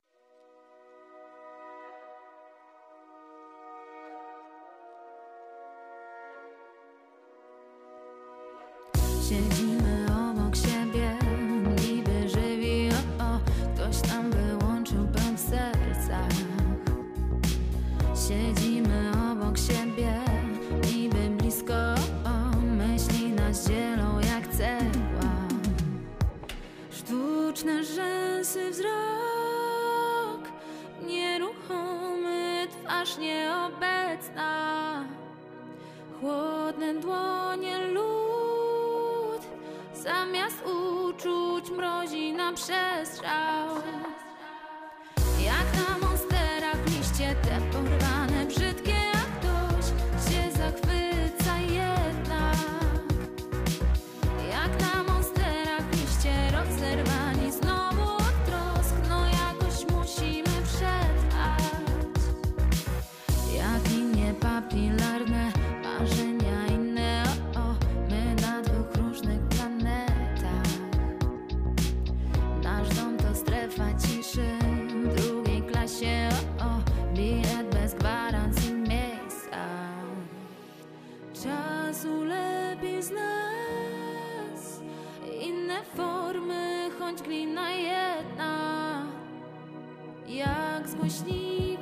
Jak 91.05 91.74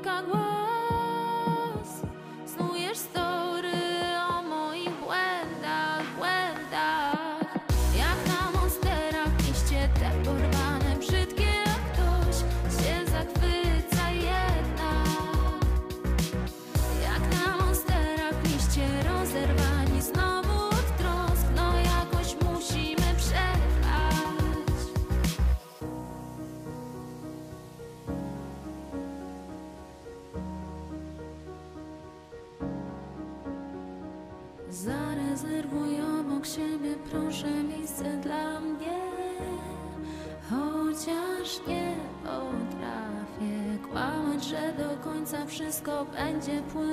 wszystko 46.04 46.24
będzie 46.24 46.62
płynąć 46.62 46.93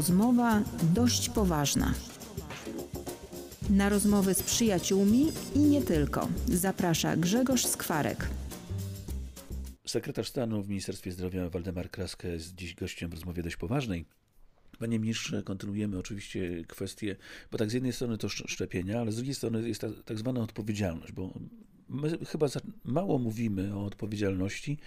Rozmowa 0.00 0.62
dość 0.94 1.28
poważna. 1.28 1.94
Na 3.70 3.88
rozmowy 3.88 4.34
z 4.34 4.42
przyjaciółmi 4.42 5.26
i 5.54 5.58
nie 5.58 5.82
tylko. 5.82 6.28
Zaprasza 6.48 7.16
Grzegorz 7.16 7.66
Skwarek. 7.66 8.30
Sekretarz 9.86 10.28
stanu 10.28 10.62
w 10.62 10.68
Ministerstwie 10.68 11.12
Zdrowia 11.12 11.50
Waldemar 11.50 11.90
Kraska 11.90 12.28
jest 12.28 12.54
dziś 12.54 12.74
gościem 12.74 13.10
w 13.10 13.14
rozmowie 13.14 13.42
dość 13.42 13.56
poważnej. 13.56 14.04
Panie 14.78 14.98
ministrze, 14.98 15.42
kontynuujemy 15.42 15.98
oczywiście 15.98 16.64
kwestię, 16.68 17.16
bo 17.52 17.58
tak 17.58 17.70
z 17.70 17.72
jednej 17.72 17.92
strony 17.92 18.18
to 18.18 18.26
sz- 18.26 18.50
szczepienia, 18.50 19.00
ale 19.00 19.12
z 19.12 19.16
drugiej 19.16 19.34
strony 19.34 19.68
jest 19.68 19.80
ta 19.80 19.88
tak 20.04 20.18
zwana 20.18 20.40
odpowiedzialność, 20.40 21.12
bo 21.12 21.32
my 21.88 22.18
chyba 22.26 22.46
mało 22.84 23.18
mówimy 23.18 23.76
o 23.76 23.84
odpowiedzialności 23.84 24.78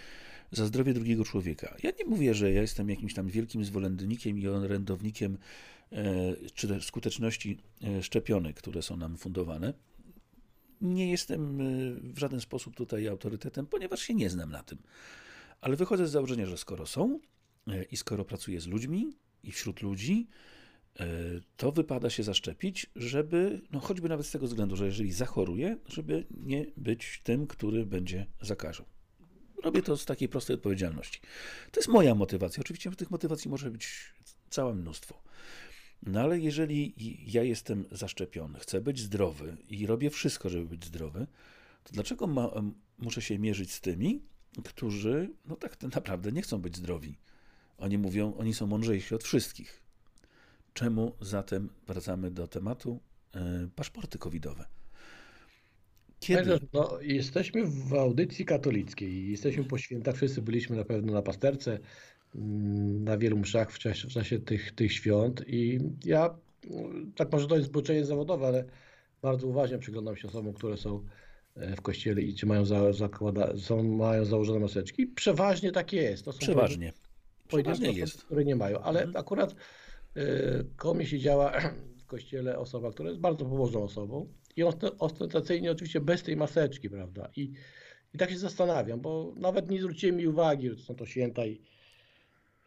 za 0.54 0.66
zdrowie 0.66 0.94
drugiego 0.94 1.24
człowieka. 1.24 1.76
Ja 1.84 1.92
nie 2.00 2.06
mówię, 2.06 2.34
że 2.34 2.52
ja 2.52 2.62
jestem 2.62 2.90
jakimś 2.90 3.14
tam 3.14 3.28
wielkim 3.28 3.66
zwolennikiem 3.66 4.40
i 4.40 4.48
orędownikiem 4.48 5.38
e, 5.92 6.36
czy 6.54 6.68
też 6.68 6.86
skuteczności 6.86 7.58
e, 7.84 8.04
szczepionek, 8.04 8.58
które 8.58 8.82
są 8.82 8.98
nam 8.98 9.18
fundowane. 9.18 9.74
Nie 10.82 11.12
jestem 11.12 11.62
e, 11.62 11.64
w 12.14 12.20
żaden 12.20 12.42
sposób 12.42 12.76
tutaj 12.76 13.08
autorytetem, 13.08 13.66
ponieważ 13.66 14.02
się 14.02 14.14
nie 14.14 14.30
znam 14.30 14.52
na 14.52 14.64
tym. 14.64 14.78
Ale 15.62 15.76
wychodzę 15.76 16.08
z 16.08 16.12
założenia, 16.12 16.46
że 16.46 16.58
skoro 16.58 16.86
są 16.86 17.20
i 17.92 17.98
skoro 17.98 18.26
pracuję 18.26 18.62
z 18.62 18.68
ludźmi 18.68 19.18
i 19.44 19.52
wśród 19.52 19.82
ludzi, 19.82 20.28
to 21.58 21.72
wypada 21.72 22.10
się 22.10 22.24
zaszczepić, 22.24 22.86
żeby, 22.96 23.62
no 23.72 23.80
choćby 23.80 24.10
nawet 24.10 24.26
z 24.26 24.32
tego 24.32 24.48
względu, 24.48 24.76
że 24.76 24.86
jeżeli 24.86 25.12
zachoruję, 25.12 25.78
żeby 25.88 26.26
nie 26.32 26.66
być 26.78 27.22
tym, 27.24 27.48
który 27.48 27.86
będzie 27.86 28.26
zakażał. 28.42 28.86
Robię 29.64 29.82
to 29.82 29.98
z 29.98 30.06
takiej 30.06 30.30
prostej 30.30 30.54
odpowiedzialności. 30.54 31.20
To 31.72 31.80
jest 31.80 31.90
moja 31.90 32.16
motywacja. 32.16 32.62
Oczywiście 32.62 32.92
tych 32.92 33.12
motywacji 33.12 33.52
może 33.52 33.72
być 33.72 34.14
całe 34.50 34.74
mnóstwo. 34.74 35.24
No 36.06 36.22
ale 36.22 36.40
jeżeli 36.40 36.94
ja 37.28 37.44
jestem 37.44 37.86
zaszczepiony, 37.92 38.60
chcę 38.60 38.82
być 38.82 39.00
zdrowy 39.00 39.58
i 39.70 39.88
robię 39.88 40.10
wszystko, 40.10 40.50
żeby 40.50 40.66
być 40.66 40.86
zdrowy, 40.86 41.28
to 41.84 41.94
dlaczego 41.94 42.28
ma, 42.28 42.50
muszę 42.98 43.22
się 43.22 43.40
mierzyć 43.40 43.74
z 43.74 43.82
tymi, 43.82 44.22
którzy 44.64 45.30
no 45.46 45.56
tak 45.56 45.78
naprawdę 45.96 46.32
nie 46.32 46.42
chcą 46.42 46.62
być 46.62 46.78
zdrowi? 46.78 47.18
Oni 47.78 47.98
mówią, 47.98 48.34
oni 48.38 48.54
są 48.54 48.68
mądrzejsi 48.68 49.16
od 49.16 49.24
wszystkich. 49.24 49.84
Czemu 50.74 51.16
zatem 51.22 51.70
wracamy 51.88 52.32
do 52.32 52.48
tematu 52.48 53.00
e, 53.36 53.68
paszporty 53.76 54.18
covidowe? 54.18 54.66
Kiedy? 56.24 56.60
No, 56.74 56.98
jesteśmy 57.02 57.66
w 57.66 57.94
audycji 57.94 58.46
katolickiej 58.46 59.32
jesteśmy 59.32 59.64
po 59.64 59.78
świętach. 59.78 60.16
Wszyscy 60.16 60.42
byliśmy 60.42 60.76
na 60.76 60.84
pewno 60.86 61.14
na 61.14 61.22
pasterce, 61.22 61.80
mm, 62.36 63.04
na 63.04 63.18
wielu 63.18 63.38
mszach 63.38 63.72
w 63.72 63.80
czasie, 63.80 64.08
w 64.08 64.12
czasie 64.12 64.40
tych, 64.40 64.72
tych 64.72 64.94
świąt. 64.94 65.44
I 65.48 65.80
ja, 66.06 66.36
tak 67.16 67.32
może 67.32 67.48
to 67.48 67.56
jest 67.56 67.68
zboczenie 67.68 68.06
zawodowe, 68.06 68.48
ale 68.48 68.66
bardzo 69.22 69.48
uważnie 69.48 69.78
przyglądam 69.78 70.16
się 70.16 70.28
osobom, 70.28 70.54
które 70.54 70.78
są 70.78 71.04
e, 71.56 71.76
w 71.76 71.82
kościele 71.82 72.22
i 72.22 72.36
czy 72.36 72.46
mają, 72.46 72.66
za, 72.66 72.94
zakłada, 72.94 73.58
są, 73.58 73.84
mają 73.84 74.26
założone 74.26 74.60
maseczki. 74.60 75.08
Przeważnie 75.08 75.72
tak 75.72 75.94
jest. 75.94 76.26
To 76.26 76.32
są 76.32 76.40
Przeważnie. 76.40 76.94
Przeważnie 77.48 77.88
osoby, 77.90 78.00
jest. 78.00 78.24
które 78.24 78.46
nie 78.46 78.56
mają, 78.56 78.80
ale 78.80 79.00
Mhm. 79.00 79.18
akurat 79.18 79.56
y, 80.18 80.66
koło 80.76 80.94
mnie 80.94 81.06
siedziała 81.06 81.52
w 82.04 82.06
kościele 82.06 82.60
osoba, 82.60 82.92
która 82.92 83.10
jest 83.10 83.22
bardzo 83.22 83.46
pobożną 83.46 83.84
osobą 83.84 84.28
i 84.56 84.64
ost- 84.64 84.96
ostentacyjnie 85.00 85.72
oczywiście 85.72 86.02
bez 86.02 86.24
tej 86.24 86.36
maseczki, 86.38 86.90
prawda? 86.90 87.30
I, 87.36 87.52
I 88.14 88.18
tak 88.18 88.30
się 88.30 88.38
zastanawiam, 88.38 89.02
bo 89.02 89.34
nawet 89.38 89.72
nie 89.72 89.80
zwróciłem 89.80 90.16
mi 90.16 90.28
uwagi, 90.28 90.70
że 90.70 90.76
są 90.76 90.96
to 90.96 91.06
święta 91.06 91.46
i, 91.46 91.62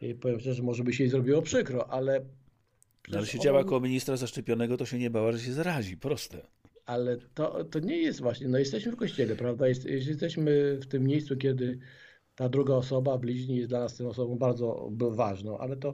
i 0.01 0.15
powiem 0.15 0.39
szczerze, 0.39 0.63
może 0.63 0.83
by 0.83 0.93
się 0.93 1.03
jej 1.03 1.11
zrobiło 1.11 1.41
przykro, 1.41 1.87
ale 1.91 2.11
Ale 2.13 2.25
przecież 3.03 3.29
siedziała 3.29 3.59
ona- 3.59 3.69
koło 3.69 3.81
ministra 3.81 4.17
zaszczepionego, 4.17 4.77
to 4.77 4.85
się 4.85 4.99
nie 4.99 5.09
bała, 5.09 5.31
że 5.31 5.39
się 5.39 5.53
zarazi. 5.53 5.97
Proste. 5.97 6.41
Ale 6.85 7.17
to, 7.33 7.63
to 7.63 7.79
nie 7.79 7.97
jest 7.97 8.21
właśnie, 8.21 8.47
no 8.47 8.57
jesteśmy 8.57 8.91
w 8.91 8.95
kościele, 8.95 9.35
prawda? 9.35 9.67
Jest, 9.67 9.85
jesteśmy 9.85 10.77
w 10.81 10.85
tym 10.85 11.03
miejscu, 11.03 11.37
kiedy 11.37 11.79
ta 12.35 12.49
druga 12.49 12.73
osoba, 12.73 13.17
bliźni 13.17 13.55
jest 13.57 13.69
dla 13.69 13.79
nas 13.79 13.97
tą 13.97 14.09
osobą 14.09 14.37
bardzo 14.37 14.89
ważną, 15.11 15.57
ale 15.57 15.77
to, 15.77 15.93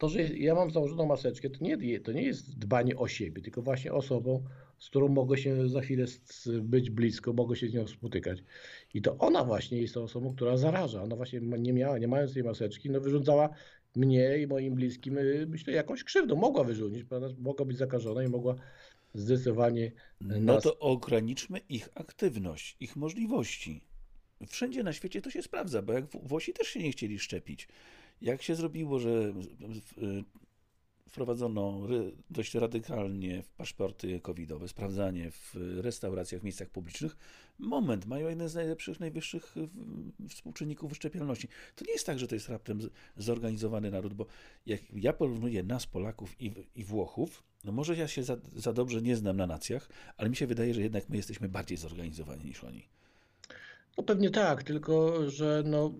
to 0.00 0.08
że 0.08 0.22
ja 0.22 0.54
mam 0.54 0.70
założoną 0.70 1.06
maseczkę, 1.06 1.50
to 1.50 1.64
nie, 1.64 2.00
to 2.00 2.12
nie 2.12 2.22
jest 2.22 2.58
dbanie 2.58 2.96
o 2.96 3.08
siebie, 3.08 3.42
tylko 3.42 3.62
właśnie 3.62 3.92
osobą, 3.92 4.44
z 4.78 4.88
którą 4.88 5.08
mogę 5.08 5.38
się 5.38 5.68
za 5.68 5.80
chwilę 5.80 6.04
być 6.62 6.90
blisko, 6.90 7.32
mogę 7.32 7.56
się 7.56 7.68
z 7.68 7.74
nią 7.74 7.86
spotykać. 7.86 8.38
I 8.94 9.02
to 9.02 9.18
ona 9.18 9.44
właśnie 9.44 9.80
jest 9.80 9.94
tą 9.94 10.02
osobą, 10.02 10.34
która 10.34 10.56
zaraża. 10.56 11.02
Ona 11.02 11.16
właśnie 11.16 11.40
nie 11.40 11.72
miała, 11.72 11.98
nie 11.98 12.08
mając 12.08 12.34
tej 12.34 12.44
maseczki, 12.44 12.90
no 12.90 13.00
wyrządzała 13.00 13.48
mnie 13.96 14.38
i 14.38 14.46
moim 14.46 14.74
bliskim, 14.74 15.18
y, 15.18 15.46
myślę, 15.48 15.72
jakąś 15.72 16.04
krzywdą. 16.04 16.36
Mogła 16.36 16.64
wyrządzić, 16.64 17.04
mogła 17.38 17.66
być 17.66 17.76
zakażona 17.76 18.22
i 18.22 18.28
mogła 18.28 18.54
zdecydowanie 19.14 19.92
No 20.20 20.40
nas 20.40 20.62
to 20.62 20.78
ograniczmy 20.78 21.60
ich 21.68 21.88
aktywność, 21.94 22.76
ich 22.80 22.96
możliwości. 22.96 23.80
Wszędzie 24.48 24.82
na 24.82 24.92
świecie 24.92 25.22
to 25.22 25.30
się 25.30 25.42
sprawdza, 25.42 25.82
bo 25.82 25.92
jak 25.92 26.04
Włosi 26.22 26.52
też 26.52 26.68
się 26.68 26.82
nie 26.82 26.92
chcieli 26.92 27.18
szczepić. 27.18 27.68
Jak 28.20 28.42
się 28.42 28.54
zrobiło, 28.54 28.98
że 28.98 29.32
w- 29.32 30.22
wprowadzono 31.10 31.80
dość 32.30 32.54
radykalnie 32.54 33.42
w 33.42 33.50
paszporty 33.50 34.20
covidowe, 34.20 34.68
sprawdzanie 34.68 35.30
w 35.30 35.54
restauracjach, 35.80 36.40
w 36.40 36.44
miejscach 36.44 36.68
publicznych, 36.68 37.16
moment, 37.58 38.06
mają 38.06 38.28
jeden 38.28 38.48
z 38.48 38.54
najlepszych, 38.54 39.00
najwyższych 39.00 39.54
współczynników 40.28 40.88
wyszczepialności. 40.88 41.48
To 41.76 41.84
nie 41.84 41.92
jest 41.92 42.06
tak, 42.06 42.18
że 42.18 42.26
to 42.26 42.34
jest 42.34 42.48
raptem 42.48 42.80
zorganizowany 43.16 43.90
naród, 43.90 44.14
bo 44.14 44.26
jak 44.66 44.80
ja 44.92 45.12
porównuję 45.12 45.62
nas, 45.62 45.86
Polaków 45.86 46.42
i, 46.42 46.52
i 46.74 46.84
Włochów, 46.84 47.42
no 47.64 47.72
może 47.72 47.96
ja 47.96 48.08
się 48.08 48.22
za, 48.22 48.36
za 48.56 48.72
dobrze 48.72 49.02
nie 49.02 49.16
znam 49.16 49.36
na 49.36 49.46
nacjach, 49.46 49.88
ale 50.16 50.30
mi 50.30 50.36
się 50.36 50.46
wydaje, 50.46 50.74
że 50.74 50.82
jednak 50.82 51.08
my 51.08 51.16
jesteśmy 51.16 51.48
bardziej 51.48 51.78
zorganizowani 51.78 52.44
niż 52.44 52.64
oni. 52.64 52.88
No 53.98 54.04
pewnie 54.04 54.30
tak, 54.30 54.62
tylko 54.62 55.30
że 55.30 55.62
no, 55.66 55.94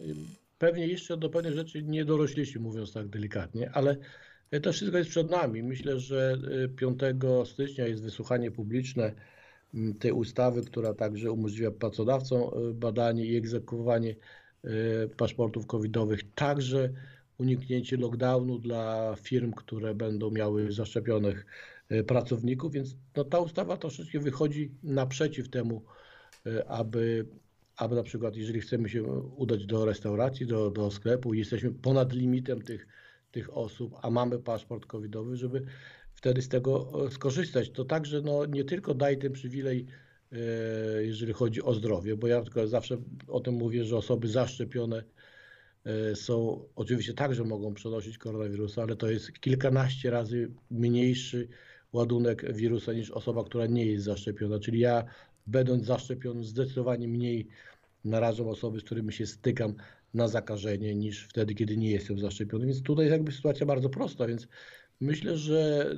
y, 0.00 0.14
pewnie 0.62 0.86
jeszcze 0.86 1.16
do 1.16 1.30
pewnych 1.30 1.54
rzeczy 1.54 1.82
nie 1.82 2.04
dorośliśmy, 2.04 2.60
mówiąc 2.60 2.92
tak 2.92 3.08
delikatnie, 3.08 3.70
ale 3.70 3.96
to 4.62 4.72
wszystko 4.72 4.98
jest 4.98 5.10
przed 5.10 5.30
nami. 5.30 5.62
Myślę, 5.62 6.00
że 6.00 6.38
y, 6.64 6.68
5 6.68 7.00
stycznia 7.44 7.86
jest 7.86 8.02
wysłuchanie 8.02 8.50
publiczne 8.50 9.12
tej 9.98 10.12
ustawy, 10.12 10.62
która 10.62 10.94
także 10.94 11.32
umożliwia 11.32 11.70
pracodawcom 11.70 12.40
y, 12.70 12.74
badanie 12.74 13.26
i 13.26 13.36
egzekwowanie 13.36 14.16
paszportów 15.16 15.66
covidowych, 15.66 16.20
także 16.34 16.92
uniknięcie 17.38 17.96
lockdownu 17.96 18.58
dla 18.58 19.14
firm, 19.22 19.52
które 19.52 19.94
będą 19.94 20.30
miały 20.30 20.72
zaszczepionych 20.72 21.46
pracowników, 22.06 22.72
więc 22.72 22.96
no, 23.16 23.24
ta 23.24 23.38
ustawa 23.38 23.76
troszeczkę 23.76 24.18
wychodzi 24.18 24.70
naprzeciw 24.82 25.48
temu, 25.48 25.82
aby, 26.66 27.26
aby 27.76 27.94
na 27.94 28.02
przykład, 28.02 28.36
jeżeli 28.36 28.60
chcemy 28.60 28.88
się 28.88 29.02
udać 29.36 29.66
do 29.66 29.84
restauracji, 29.84 30.46
do, 30.46 30.70
do 30.70 30.90
sklepu 30.90 31.34
i 31.34 31.38
jesteśmy 31.38 31.70
ponad 31.70 32.12
limitem 32.12 32.62
tych, 32.62 32.86
tych 33.30 33.56
osób, 33.56 33.94
a 34.02 34.10
mamy 34.10 34.38
paszport 34.38 34.86
covidowy, 34.86 35.36
żeby 35.36 35.62
wtedy 36.14 36.42
z 36.42 36.48
tego 36.48 36.92
e, 37.06 37.10
skorzystać. 37.10 37.70
To 37.70 37.84
także 37.84 38.20
no, 38.20 38.46
nie 38.46 38.64
tylko 38.64 38.94
daje 38.94 39.16
ten 39.16 39.32
przywilej, 39.32 39.86
e, 40.32 40.36
jeżeli 41.04 41.32
chodzi 41.32 41.62
o 41.62 41.74
zdrowie, 41.74 42.16
bo 42.16 42.26
ja 42.26 42.42
tylko 42.42 42.66
zawsze 42.66 42.96
o 43.28 43.40
tym 43.40 43.54
mówię, 43.54 43.84
że 43.84 43.96
osoby 43.96 44.28
zaszczepione 44.28 45.04
e, 45.84 46.16
są, 46.16 46.64
oczywiście 46.76 47.14
także 47.14 47.44
mogą 47.44 47.74
przenosić 47.74 48.18
koronawirusa, 48.18 48.82
ale 48.82 48.96
to 48.96 49.10
jest 49.10 49.32
kilkanaście 49.32 50.10
razy 50.10 50.50
mniejszy 50.70 51.48
ładunek 51.92 52.54
wirusa 52.54 52.92
niż 52.92 53.10
osoba, 53.10 53.44
która 53.44 53.66
nie 53.66 53.86
jest 53.86 54.04
zaszczepiona. 54.04 54.58
Czyli 54.58 54.78
ja, 54.78 55.04
będąc 55.46 55.84
zaszczepiony, 55.84 56.44
zdecydowanie 56.44 57.08
mniej 57.08 57.48
narażam 58.04 58.48
osoby, 58.48 58.80
z 58.80 58.84
którymi 58.84 59.12
się 59.12 59.26
stykam 59.26 59.74
na 60.14 60.28
zakażenie 60.28 60.94
niż 60.94 61.24
wtedy, 61.28 61.54
kiedy 61.54 61.76
nie 61.76 61.90
jestem 61.90 62.18
zaszczepiony. 62.18 62.66
Więc 62.66 62.82
tutaj 62.82 63.04
jest 63.04 63.12
jakby 63.12 63.32
sytuacja 63.32 63.66
bardzo 63.66 63.88
prosta, 63.88 64.26
więc 64.26 64.48
myślę, 65.00 65.36
że 65.36 65.90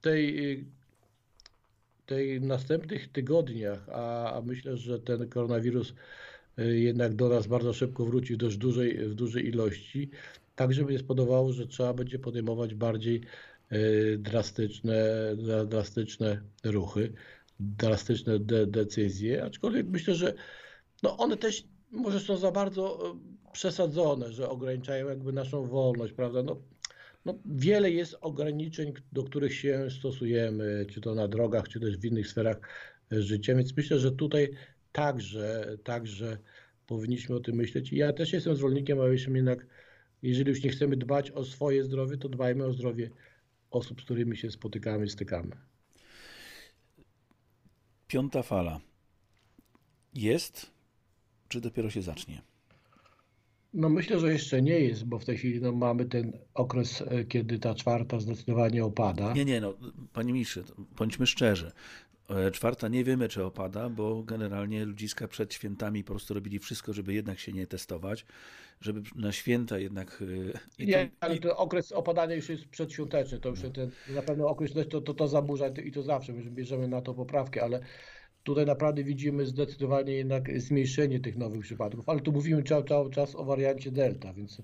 tej, 0.00 0.64
tej 2.06 2.40
następnych 2.40 3.12
tygodniach, 3.12 3.88
a, 3.88 4.32
a 4.32 4.42
myślę, 4.42 4.76
że 4.76 4.98
ten 4.98 5.28
koronawirus 5.28 5.94
y, 6.58 6.80
jednak 6.80 7.14
do 7.14 7.28
nas 7.28 7.46
bardzo 7.46 7.72
szybko 7.72 8.04
wróci 8.04 8.34
w 8.34 8.36
dość 8.36 8.56
dużej, 8.56 9.08
w 9.08 9.14
dużej 9.14 9.48
ilości, 9.48 10.10
także 10.56 10.84
będzie 10.84 10.98
spowodowało, 10.98 11.52
że 11.52 11.66
trzeba 11.66 11.94
będzie 11.94 12.18
podejmować 12.18 12.74
bardziej 12.74 13.20
y, 13.72 14.18
drastyczne, 14.18 14.94
dra- 15.36 15.66
drastyczne 15.66 16.42
ruchy, 16.64 17.12
drastyczne 17.60 18.38
de, 18.38 18.66
decyzje, 18.66 19.44
aczkolwiek 19.44 19.86
myślę, 19.86 20.14
że 20.14 20.34
no 21.02 21.16
one 21.16 21.36
też 21.36 21.64
może 21.90 22.20
są 22.20 22.36
za 22.36 22.52
bardzo 22.52 23.10
e, 23.10 23.18
przesadzone, 23.52 24.32
że 24.32 24.48
ograniczają 24.48 25.08
jakby 25.08 25.32
naszą 25.32 25.66
wolność, 25.66 26.12
prawda? 26.12 26.42
No, 26.42 26.62
no 27.24 27.38
wiele 27.44 27.90
jest 27.90 28.16
ograniczeń, 28.20 28.92
do 29.12 29.22
których 29.22 29.54
się 29.54 29.88
stosujemy, 29.98 30.86
czy 30.90 31.00
to 31.00 31.14
na 31.14 31.28
drogach, 31.28 31.68
czy 31.68 31.80
też 31.80 31.98
w 31.98 32.04
innych 32.04 32.28
sferach 32.28 32.60
e, 33.12 33.22
życia, 33.22 33.54
więc 33.54 33.76
myślę, 33.76 33.98
że 33.98 34.12
tutaj 34.12 34.50
także, 34.92 35.76
także 35.84 36.38
powinniśmy 36.86 37.36
o 37.36 37.40
tym 37.40 37.56
myśleć. 37.56 37.92
Ja 37.92 38.12
też 38.12 38.32
jestem 38.32 38.56
zwolennikiem, 38.56 39.00
abyśmy 39.00 39.38
jednak, 39.38 39.66
jeżeli 40.22 40.50
już 40.50 40.62
nie 40.62 40.70
chcemy 40.70 40.96
dbać 40.96 41.30
o 41.30 41.44
swoje 41.44 41.84
zdrowie, 41.84 42.16
to 42.16 42.28
dbajmy 42.28 42.64
o 42.64 42.72
zdrowie 42.72 43.10
osób, 43.70 44.00
z 44.00 44.04
którymi 44.04 44.36
się 44.36 44.50
spotykamy, 44.50 45.08
stykamy. 45.08 45.69
Piąta 48.10 48.42
fala 48.42 48.80
jest, 50.14 50.70
czy 51.48 51.60
dopiero 51.60 51.90
się 51.90 52.02
zacznie? 52.02 52.42
No 53.74 53.88
myślę, 53.88 54.20
że 54.20 54.32
jeszcze 54.32 54.62
nie 54.62 54.80
jest, 54.80 55.04
bo 55.04 55.18
w 55.18 55.24
tej 55.24 55.38
chwili 55.38 55.60
no, 55.60 55.72
mamy 55.72 56.04
ten 56.04 56.32
okres, 56.54 57.02
e, 57.06 57.24
kiedy 57.24 57.58
ta 57.58 57.74
czwarta 57.74 58.20
zdecydowanie 58.20 58.84
opada. 58.84 59.32
Nie, 59.32 59.44
nie, 59.44 59.60
no, 59.60 59.74
panie 60.12 60.32
ministrze, 60.32 60.62
bądźmy 60.96 61.26
szczerzy. 61.26 61.72
E, 62.30 62.50
Czwarta 62.50 62.88
nie 62.88 63.04
wiemy, 63.04 63.28
czy 63.28 63.44
opada, 63.44 63.88
bo 63.88 64.22
generalnie 64.22 64.84
ludziska 64.84 65.28
przed 65.28 65.54
świętami 65.54 66.04
po 66.04 66.12
prostu 66.12 66.34
robili 66.34 66.58
wszystko, 66.58 66.92
żeby 66.92 67.14
jednak 67.14 67.38
się 67.38 67.52
nie 67.52 67.66
testować, 67.66 68.26
żeby 68.80 69.02
na 69.16 69.32
święta 69.32 69.78
jednak. 69.78 70.22
e, 70.80 70.84
Nie, 70.86 71.06
to- 71.08 71.12
ale 71.20 71.38
ten 71.38 71.50
okres 71.56 71.92
opadania 71.92 72.34
już 72.34 72.48
jest 72.48 72.66
przedświąteczny, 72.68 73.38
to 73.38 73.48
już 73.48 73.60
ten, 73.74 73.90
na 74.14 74.22
pewno 74.22 74.48
okres 74.48 74.72
to, 74.90 75.00
to, 75.00 75.14
to 75.14 75.28
zaburza 75.28 75.68
i 75.68 75.92
to 75.92 76.02
zawsze, 76.02 76.32
my 76.32 76.50
bierzemy 76.50 76.88
na 76.88 77.00
to 77.02 77.14
poprawkę, 77.14 77.62
ale 77.62 77.80
tutaj 78.42 78.66
naprawdę 78.66 79.04
widzimy 79.04 79.46
zdecydowanie 79.46 80.12
jednak 80.12 80.60
zmniejszenie 80.60 81.20
tych 81.20 81.36
nowych 81.36 81.60
przypadków, 81.62 82.08
ale 82.08 82.20
tu 82.20 82.32
mówimy 82.32 82.62
cały, 82.62 82.84
cały 82.84 83.10
czas 83.10 83.34
o 83.36 83.44
wariancie 83.44 83.90
Delta, 83.92 84.32
więc 84.32 84.62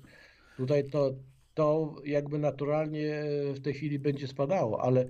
tutaj 0.57 0.91
to, 0.91 1.15
to 1.55 1.95
jakby 2.05 2.39
naturalnie 2.39 3.23
w 3.55 3.61
tej 3.61 3.75
chwili 3.75 3.99
będzie 3.99 4.27
spadało, 4.29 4.83
ale 4.83 5.09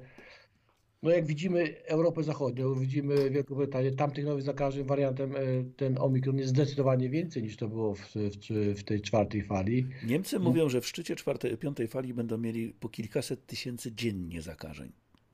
no 1.07 1.13
jak 1.13 1.27
widzimy 1.27 1.75
Europę 1.85 2.23
Zachodnią, 2.23 2.75
widzimy 2.75 3.31
Wielką 3.31 3.55
Brytanię, 3.55 3.93
tam 3.93 4.11
tych 4.11 4.25
nowych 4.25 4.43
zakażeń 4.43 4.87
wariantem 4.87 5.37
e, 5.37 5.39
ten 5.77 5.99
Omikron 5.99 6.39
jest 6.39 6.51
zdecydowanie 6.51 7.11
więcej 7.11 7.43
niż 7.43 7.57
to 7.57 7.69
było 7.69 7.95
w, 7.95 8.01
w, 8.15 8.75
w 8.79 8.85
tej 8.85 9.01
czwartej 9.01 9.43
fali. 9.43 9.87
Niemcy 10.07 10.39
mówią, 10.39 10.69
że 10.69 10.81
w 10.81 10.87
szczycie 10.87 11.17
czwartej, 11.17 11.57
piątej 11.57 11.89
fali 11.89 12.15
będą 12.15 12.39
mieli 12.39 12.75
po 12.81 12.89
kilkaset 12.89 13.47
tysięcy 13.47 13.93
dziennie 13.93 14.43
zakażeń. 14.43 14.93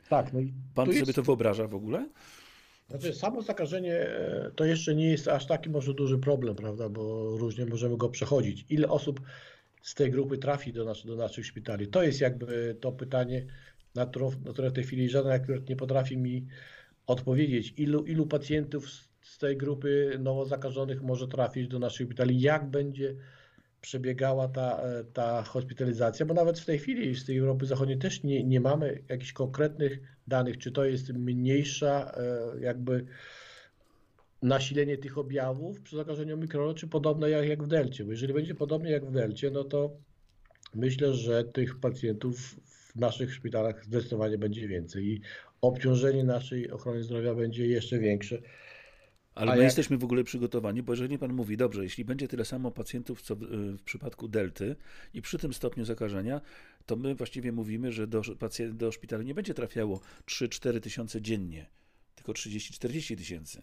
Tak, 0.09 0.33
no 0.33 0.41
i 0.41 0.53
Pan 0.75 0.87
sobie 0.87 0.99
jest- 0.99 1.15
to 1.15 1.23
wyobraża 1.23 1.69
w 1.69 1.75
ogóle? 1.75 2.09
Znaczy, 2.89 3.15
samo 3.15 3.43
zakażenie 3.43 3.95
e, 3.95 4.51
to 4.57 4.65
jeszcze 4.65 4.95
nie 4.95 5.11
jest 5.11 5.29
aż 5.29 5.47
taki 5.47 5.71
może 5.71 5.95
duży 5.95 6.19
problem, 6.19 6.57
prawda, 6.57 6.89
bo 6.89 7.37
różnie 7.37 7.67
możemy 7.67 7.97
go 7.97 8.09
przechodzić. 8.09 8.65
Ile 8.69 8.89
osób 8.89 9.21
z 9.83 9.95
tej 9.95 10.11
grupy 10.11 10.39
trafi 10.39 10.73
do, 10.73 10.85
nas, 10.85 11.07
do 11.07 11.17
naszych 11.17 11.47
szpitali? 11.47 11.89
To 11.89 12.03
jest 12.03 12.21
jakby 12.21 12.77
to 12.81 12.93
pytanie, 12.93 13.47
na, 13.95 14.07
którą, 14.07 14.31
na 14.31 14.71
w 14.71 14.73
tej 14.73 14.85
chwili 14.85 15.09
żaden 15.09 15.33
ekspert 15.33 15.69
nie 15.69 15.77
potrafi 15.77 16.17
mi 16.17 16.47
odpowiedzieć. 17.07 17.75
Ilu, 17.77 18.05
ilu 18.05 18.27
pacjentów 18.27 18.91
z, 19.23 19.39
tej 19.39 19.57
grupy 19.57 20.17
nowo 20.21 20.45
zakażonych 20.45 21.03
może 21.03 21.29
trafić 21.29 21.69
do 21.69 21.79
naszych 21.79 22.07
szpitali? 22.07 22.41
Jak 22.41 22.71
będzie 22.71 23.15
przebiegała 23.81 24.49
ta, 24.49 24.83
e, 24.83 25.05
ta 25.05 25.43
hospitalizacja? 25.43 26.27
Bo 26.27 26.35
nawet 26.35 26.61
w 26.61 26.65
tej 26.65 26.79
chwili 26.79 27.15
z 27.15 27.25
tej 27.25 27.39
Europy 27.39 27.67
Zachodniej 27.67 27.99
też 27.99 28.23
nie, 28.23 28.45
nie 28.45 28.61
mamy 28.61 29.03
jakichś 29.09 29.33
konkretnych 29.33 29.99
danych, 30.27 30.59
czy 30.59 30.73
to 30.73 30.85
jest 30.85 31.13
mniejsza 31.13 32.13
e, 32.17 32.61
jakby 32.61 33.07
nasilenie 34.43 34.99
tych 34.99 35.19
objawów 35.19 35.83
przy 35.83 35.97
zakażeniu 35.97 36.37
mikronu, 36.37 36.75
czy 36.75 36.89
podobne 36.89 37.31
jak, 37.31 37.49
jak 37.49 37.63
w 37.63 37.67
delcie. 37.67 38.05
Bo 38.05 38.11
jeżeli 38.11 38.35
będzie 38.35 38.55
podobnie 38.55 38.91
jak 38.91 39.07
w 39.07 39.13
delcie, 39.13 39.51
no 39.51 39.65
to 39.65 39.97
myślę, 40.75 41.15
że 41.15 41.45
tych 41.45 41.81
pacjentów 41.81 42.57
w 42.95 43.01
naszych 43.01 43.35
szpitalach 43.35 43.85
zdecydowanie 43.85 44.39
będzie 44.39 44.69
więcej 44.69 45.05
i 45.05 45.21
obciążenie 45.61 46.25
naszej 46.25 46.71
ochrony 46.71 47.03
zdrowia 47.03 47.35
będzie 47.35 47.67
jeszcze 47.67 47.99
większe. 47.99 48.39
Ale 49.35 49.53
A 49.53 49.55
my 49.55 49.61
jak- 49.61 49.65
jesteśmy 49.67 49.99
w 49.99 50.05
ogóle 50.05 50.25
przygotowani, 50.25 50.83
bo 50.83 50.93
jeżeli 50.93 51.19
pan 51.19 51.33
mówi, 51.33 51.57
dobrze, 51.57 51.83
jeśli 51.83 52.05
będzie 52.05 52.29
tyle 52.29 52.45
samo 52.45 52.71
pacjentów, 52.71 53.23
co 53.23 53.37
w, 53.37 53.83
przypadku 53.85 54.29
delty 54.29 54.77
i 55.15 55.23
przy 55.23 55.39
tym 55.39 55.55
stopniu 55.55 55.85
zakażenia, 55.85 56.41
to 56.87 56.97
my 56.97 57.15
właściwie 57.15 57.53
mówimy, 57.53 57.93
że 57.93 58.07
do, 58.07 58.23
pacjent, 58.39 58.77
do 58.77 58.93
szpitala 58.93 59.23
nie 59.23 59.35
będzie 59.35 59.55
trafiało 59.55 60.01
3-4 60.27 60.81
tysiące 60.81 61.23
dziennie, 61.23 61.67
tylko 62.15 62.33
30-40 62.33 63.17
tysięcy. 63.17 63.63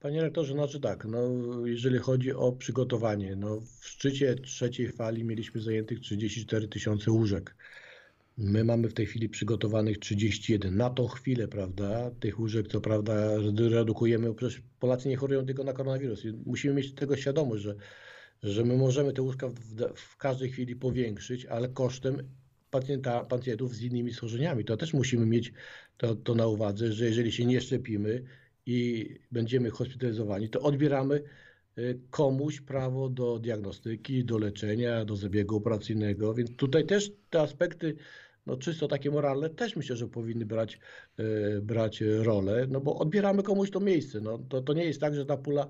Panie 0.00 0.22
rektorze, 0.22 0.52
znaczy 0.52 0.80
tak, 0.80 1.04
no, 1.04 1.20
jeżeli 1.64 1.98
chodzi 1.98 2.32
o 2.32 2.52
przygotowanie, 2.52 3.36
no, 3.36 3.60
w 3.60 3.86
szczycie 3.86 4.34
trzeciej 4.34 4.92
fali 4.92 5.24
mieliśmy 5.24 5.60
zajętych 5.60 6.00
34 6.00 6.68
tysiące 6.68 7.10
łóżek. 7.10 7.56
My 8.38 8.64
mamy 8.64 8.88
w 8.88 8.94
tej 8.94 9.06
chwili 9.06 9.28
przygotowanych 9.28 9.98
31. 9.98 10.76
Na 10.76 10.90
tą 10.90 11.08
chwilę, 11.08 11.48
prawda, 11.48 12.10
tych 12.10 12.38
łóżek, 12.38 12.68
co 12.68 12.80
prawda, 12.80 13.36
redukujemy, 13.70 14.34
przecież 14.34 14.62
Polacy 14.80 15.08
nie 15.08 15.16
chorują 15.16 15.46
tylko 15.46 15.64
na 15.64 15.72
koronawirus. 15.72 16.22
Musimy 16.46 16.74
mieć 16.74 16.94
tego 16.94 17.16
świadomość, 17.16 17.62
że, 17.62 17.74
że 18.42 18.64
my 18.64 18.76
możemy 18.76 19.12
te 19.12 19.22
łóżka 19.22 19.48
w, 19.48 19.54
w 19.94 20.16
każdej 20.16 20.50
chwili 20.50 20.76
powiększyć, 20.76 21.46
ale 21.46 21.68
kosztem 21.68 22.22
pacjenta, 22.70 23.24
pacjentów 23.24 23.74
z 23.74 23.82
innymi 23.82 24.12
schorzeniami. 24.12 24.64
To 24.64 24.76
też 24.76 24.94
musimy 24.94 25.26
mieć 25.26 25.52
to, 25.96 26.14
to 26.14 26.34
na 26.34 26.46
uwadze, 26.46 26.92
że 26.92 27.04
jeżeli 27.04 27.32
się 27.32 27.46
nie 27.46 27.60
szczepimy 27.60 28.24
i 28.66 29.08
będziemy 29.32 29.70
hospitalizowani, 29.70 30.48
to 30.48 30.60
odbieramy 30.60 31.22
komuś 32.10 32.60
prawo 32.60 33.08
do 33.08 33.38
diagnostyki, 33.38 34.24
do 34.24 34.38
leczenia, 34.38 35.04
do 35.04 35.16
zabiegu 35.16 35.56
operacyjnego, 35.56 36.34
więc 36.34 36.56
tutaj 36.56 36.86
też 36.86 37.12
te 37.30 37.40
aspekty 37.40 37.96
no 38.46 38.56
czysto 38.56 38.88
takie 38.88 39.10
moralne 39.10 39.50
też 39.50 39.76
myślę, 39.76 39.96
że 39.96 40.08
powinny 40.08 40.46
brać, 40.46 40.78
y, 41.20 41.60
brać 41.62 42.00
rolę, 42.00 42.66
no 42.70 42.80
bo 42.80 42.98
odbieramy 42.98 43.42
komuś 43.42 43.70
to 43.70 43.80
miejsce. 43.80 44.20
No, 44.20 44.38
to, 44.38 44.62
to 44.62 44.72
nie 44.72 44.84
jest 44.84 45.00
tak, 45.00 45.14
że 45.14 45.26
ta 45.26 45.36
pula 45.36 45.68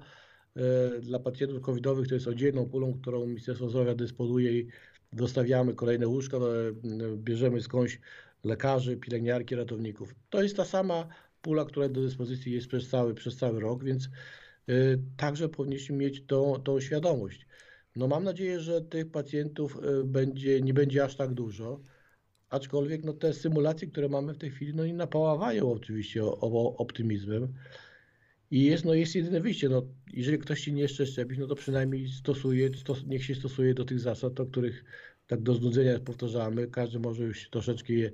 y, 0.97 1.01
dla 1.01 1.19
pacjentów 1.19 1.61
covidowych 1.61 2.09
to 2.09 2.15
jest 2.15 2.29
oddzielną 2.29 2.67
pulą, 2.67 2.95
którą 3.01 3.27
Ministerstwo 3.27 3.69
Zdrowia 3.69 3.95
dysponuje 3.95 4.61
i 4.61 4.69
dostawiamy 5.13 5.75
kolejne 5.75 6.09
łóżka, 6.09 6.39
no, 6.83 7.17
bierzemy 7.17 7.61
skądś 7.61 8.01
lekarzy, 8.45 8.97
pielęgniarki, 8.97 9.55
ratowników. 9.55 10.15
To 10.31 10.43
jest 10.43 10.57
ta 10.57 10.65
sama 10.65 11.09
pula, 11.43 11.65
która 11.65 11.89
do 11.89 12.03
dyspozycji 12.03 12.53
jest 12.53 12.67
przez 12.67 12.89
cały, 12.89 13.15
przez 13.15 13.37
cały 13.37 13.61
rok, 13.61 13.85
więc 13.85 14.05
y, 14.05 14.11
także 15.17 15.49
powinniśmy 15.49 15.97
mieć 15.97 16.27
tą, 16.27 16.55
tą 16.65 16.81
świadomość. 16.81 17.47
No 17.97 18.09
mam 18.09 18.25
nadzieję, 18.25 18.61
że 18.61 18.81
tych 18.81 19.11
pacjentów 19.11 19.79
y, 20.01 20.05
będzie, 20.05 20.61
nie 20.61 20.75
będzie 20.75 21.05
aż 21.05 21.17
tak 21.17 21.35
dużo, 21.35 21.81
aczkolwiek 22.49 23.05
no, 23.05 23.13
te 23.13 23.33
symulacje, 23.33 23.89
które 23.89 24.09
mamy 24.09 24.35
w 24.35 24.39
tej 24.39 24.51
chwili, 24.51 24.75
no 24.75 24.85
i 24.85 24.93
napaławają 24.93 25.73
oczywiście 25.73 26.25
o, 26.25 26.39
o 26.41 26.77
optymizmem. 26.77 27.55
I 28.51 28.65
jest, 28.65 28.85
no, 28.85 28.95
jest 28.95 29.15
jedyne 29.15 29.41
wyjście. 29.41 29.69
No, 29.69 29.83
jeżeli 30.13 30.39
ktoś 30.39 30.61
się 30.61 30.73
nie 30.73 30.87
chce 30.87 31.07
szczepić, 31.07 31.39
no 31.39 31.47
to 31.47 31.55
przynajmniej 31.55 32.09
stosuje, 32.09 32.75
stos, 32.75 33.07
niech 33.07 33.25
się 33.25 33.35
stosuje 33.35 33.75
do 33.75 33.85
tych 33.85 34.01
zasad, 34.01 34.41
o 34.41 34.47
których 34.47 34.85
tak 35.27 35.43
do 35.43 35.55
znudzenia 35.55 36.01
powtarzamy. 36.01 36.67
Każdy 36.67 36.99
może 36.99 37.25
już 37.25 37.51
troszeczkę 37.51 37.93
je 37.93 38.13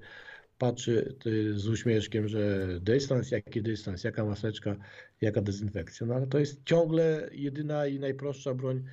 patrzy 0.58 1.16
z 1.54 1.68
uśmieszkiem, 1.68 2.28
że 2.28 2.68
dystans, 2.80 3.30
jaki 3.30 3.62
dystans, 3.62 4.04
jaka 4.04 4.24
maseczka, 4.24 4.76
jaka 5.20 5.42
dezynfekcja. 5.42 6.06
No 6.06 6.14
ale 6.14 6.26
to 6.26 6.38
jest 6.38 6.64
ciągle 6.64 7.30
jedyna 7.32 7.86
i 7.86 7.98
najprostsza 7.98 8.54
broń 8.54 8.84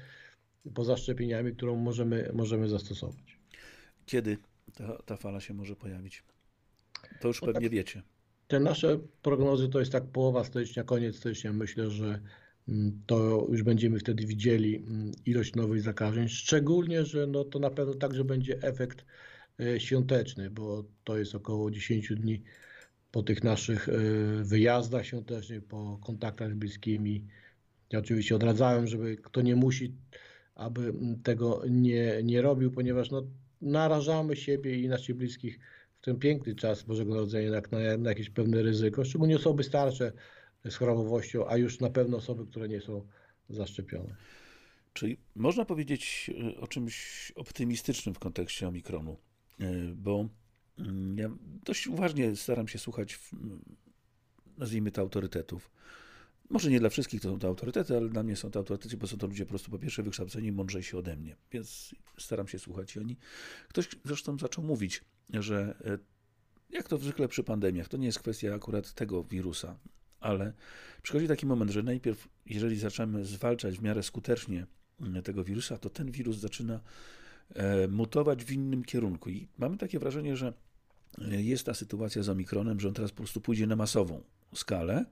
poza 0.74 0.98
szczepieniami, 0.98 1.56
którą 1.56 1.76
możemy, 1.76 2.32
możemy 2.34 2.70
zastosować. 2.70 3.40
Kiedy 4.06 4.38
ta, 4.74 4.98
ta 5.06 5.18
fala 5.18 5.40
się 5.40 5.54
może 5.54 5.76
pojawić? 5.76 6.24
To 7.22 7.28
już 7.28 7.42
no 7.42 7.46
pewnie 7.46 7.68
tak, 7.68 7.76
wiecie. 7.76 8.02
Te 8.48 8.60
nasze 8.60 9.00
prognozy 9.22 9.70
to 9.70 9.80
jest 9.80 9.92
tak 9.92 10.06
połowa 10.06 10.44
stycznia, 10.44 10.84
koniec 10.84 11.16
stycznia. 11.16 11.54
Myślę, 11.54 11.90
że 11.90 12.20
mm, 12.68 13.02
to 13.06 13.48
już 13.50 13.64
będziemy 13.64 14.00
wtedy 14.00 14.26
widzieli 14.26 14.76
mm, 14.76 15.12
ilość 15.26 15.56
nowych 15.56 15.82
zakażeń, 15.82 16.30
szczególnie, 16.30 17.06
że 17.06 17.28
no 17.28 17.44
to 17.44 17.60
na 17.60 17.70
pewno 17.70 17.94
także 17.94 18.24
będzie 18.24 18.62
efekt 18.62 19.06
świąteczny, 19.78 20.50
bo 20.50 20.84
to 21.04 21.18
jest 21.18 21.36
około 21.36 21.72
10 21.72 22.10
dni 22.16 22.44
po 23.12 23.24
tych 23.24 23.44
naszych 23.44 23.90
e, 23.90 23.94
wyjazdach 24.44 25.06
świątecznych, 25.06 25.64
po 25.64 26.00
kontaktach 26.04 26.52
z 26.52 26.56
bliskimi. 26.56 27.26
Ja 27.92 28.00
oczywiście 28.00 28.36
odradzałem, 28.36 28.88
żeby 28.88 29.18
kto 29.18 29.42
nie 29.42 29.56
musi, 29.56 29.94
aby 30.56 30.94
tego 31.24 31.64
nie, 31.70 32.24
nie 32.24 32.42
robił, 32.42 32.72
ponieważ 32.72 33.12
no, 33.12 33.28
narażamy 33.62 34.36
siebie 34.36 34.80
i 34.80 34.88
naszych 34.88 35.16
bliskich 35.16 35.60
w 36.02 36.06
ten 36.06 36.20
piękny 36.20 36.56
czas 36.56 36.84
Bożego 36.84 37.14
Narodzenia 37.14 37.52
na, 37.52 37.62
na, 37.72 37.98
na 37.98 38.10
jakieś 38.10 38.30
pewne 38.30 38.62
ryzyko, 38.62 39.06
szczególnie 39.06 39.36
osoby 39.36 39.64
starsze 39.64 40.12
z 40.70 40.76
chorobowością, 40.76 41.48
a 41.48 41.58
już 41.58 41.80
na 41.80 41.90
pewno 41.90 42.18
osoby, 42.18 42.46
które 42.46 42.68
nie 42.68 42.82
są 42.82 43.08
zaszczepione. 43.50 44.16
Czyli 44.94 45.18
można 45.36 45.66
powiedzieć 45.66 46.32
e, 46.58 46.60
o 46.62 46.68
czymś 46.68 47.32
optymistycznym 47.36 48.16
w 48.16 48.20
kontekście 48.20 48.68
omikronu. 48.68 49.18
E, 49.60 49.74
bo 49.96 50.30
mm, 50.78 51.18
ja 51.18 51.30
dość 51.66 51.88
uważnie 51.88 52.36
staram 52.36 52.68
się 52.68 52.80
słuchać, 52.80 53.20
nazwijmy 54.58 54.92
to, 54.92 55.02
autorytetów. 55.02 55.72
Może 56.50 56.70
nie 56.70 56.80
dla 56.80 56.90
wszystkich 56.90 57.22
to 57.22 57.30
są 57.30 57.40
to 57.40 57.48
autorytety, 57.48 57.98
ale 57.98 58.10
dla 58.10 58.24
mnie 58.24 58.36
są 58.36 58.52
to 58.52 58.60
autorytety, 58.60 58.98
bo 58.98 59.08
są 59.08 59.18
to 59.18 59.28
ludzie 59.28 59.46
po 59.46 59.50
prostu 59.50 59.72
po 59.72 59.80
pierwsze 59.80 60.04
wykształceni, 60.04 60.52
mądrzejsi 60.52 60.98
ode 60.98 61.16
mnie, 61.16 61.36
więc 61.52 61.96
staram 62.18 62.48
się 62.48 62.60
słuchać 62.60 62.96
i 62.96 63.00
oni. 63.00 63.18
Ktoś 63.70 63.90
zresztą 64.06 64.38
zaczął 64.38 64.64
mówić, 64.64 65.04
że 65.34 65.76
e, 65.86 65.98
jak 66.70 66.88
to 66.88 66.98
zwykle 66.98 67.28
przy 67.28 67.44
pandemiach, 67.44 67.88
to 67.88 67.98
nie 67.98 68.06
jest 68.06 68.20
kwestia 68.20 68.56
akurat 68.56 68.94
tego 68.94 69.24
wirusa, 69.24 69.80
ale 70.20 70.54
przychodzi 71.02 71.28
taki 71.28 71.46
moment, 71.46 71.72
że 71.72 71.84
najpierw, 71.84 72.28
jeżeli 72.46 72.80
zaczynamy 72.80 73.26
zwalczać 73.26 73.78
w 73.78 73.82
miarę 73.82 74.04
skutecznie 74.04 74.66
mm, 75.02 75.24
tego 75.24 75.44
wirusa, 75.44 75.78
to 75.78 75.90
ten 75.90 76.12
wirus 76.12 76.38
zaczyna 76.38 76.80
mutować 77.90 78.44
w 78.44 78.52
innym 78.52 78.84
kierunku. 78.84 79.30
I 79.30 79.48
mamy 79.58 79.78
takie 79.78 80.00
wrażenie, 80.00 80.36
że 80.36 80.54
e, 81.22 81.42
jest 81.42 81.66
ta 81.66 81.74
sytuacja 81.74 82.24
z 82.24 82.30
Omikronem, 82.30 82.80
że 82.80 82.88
on 82.88 82.94
teraz 82.94 83.12
po 83.12 83.18
prostu 83.18 83.42
pójdzie 83.42 83.68
na 83.68 83.76
masową 83.76 84.24
skalę. 84.56 85.06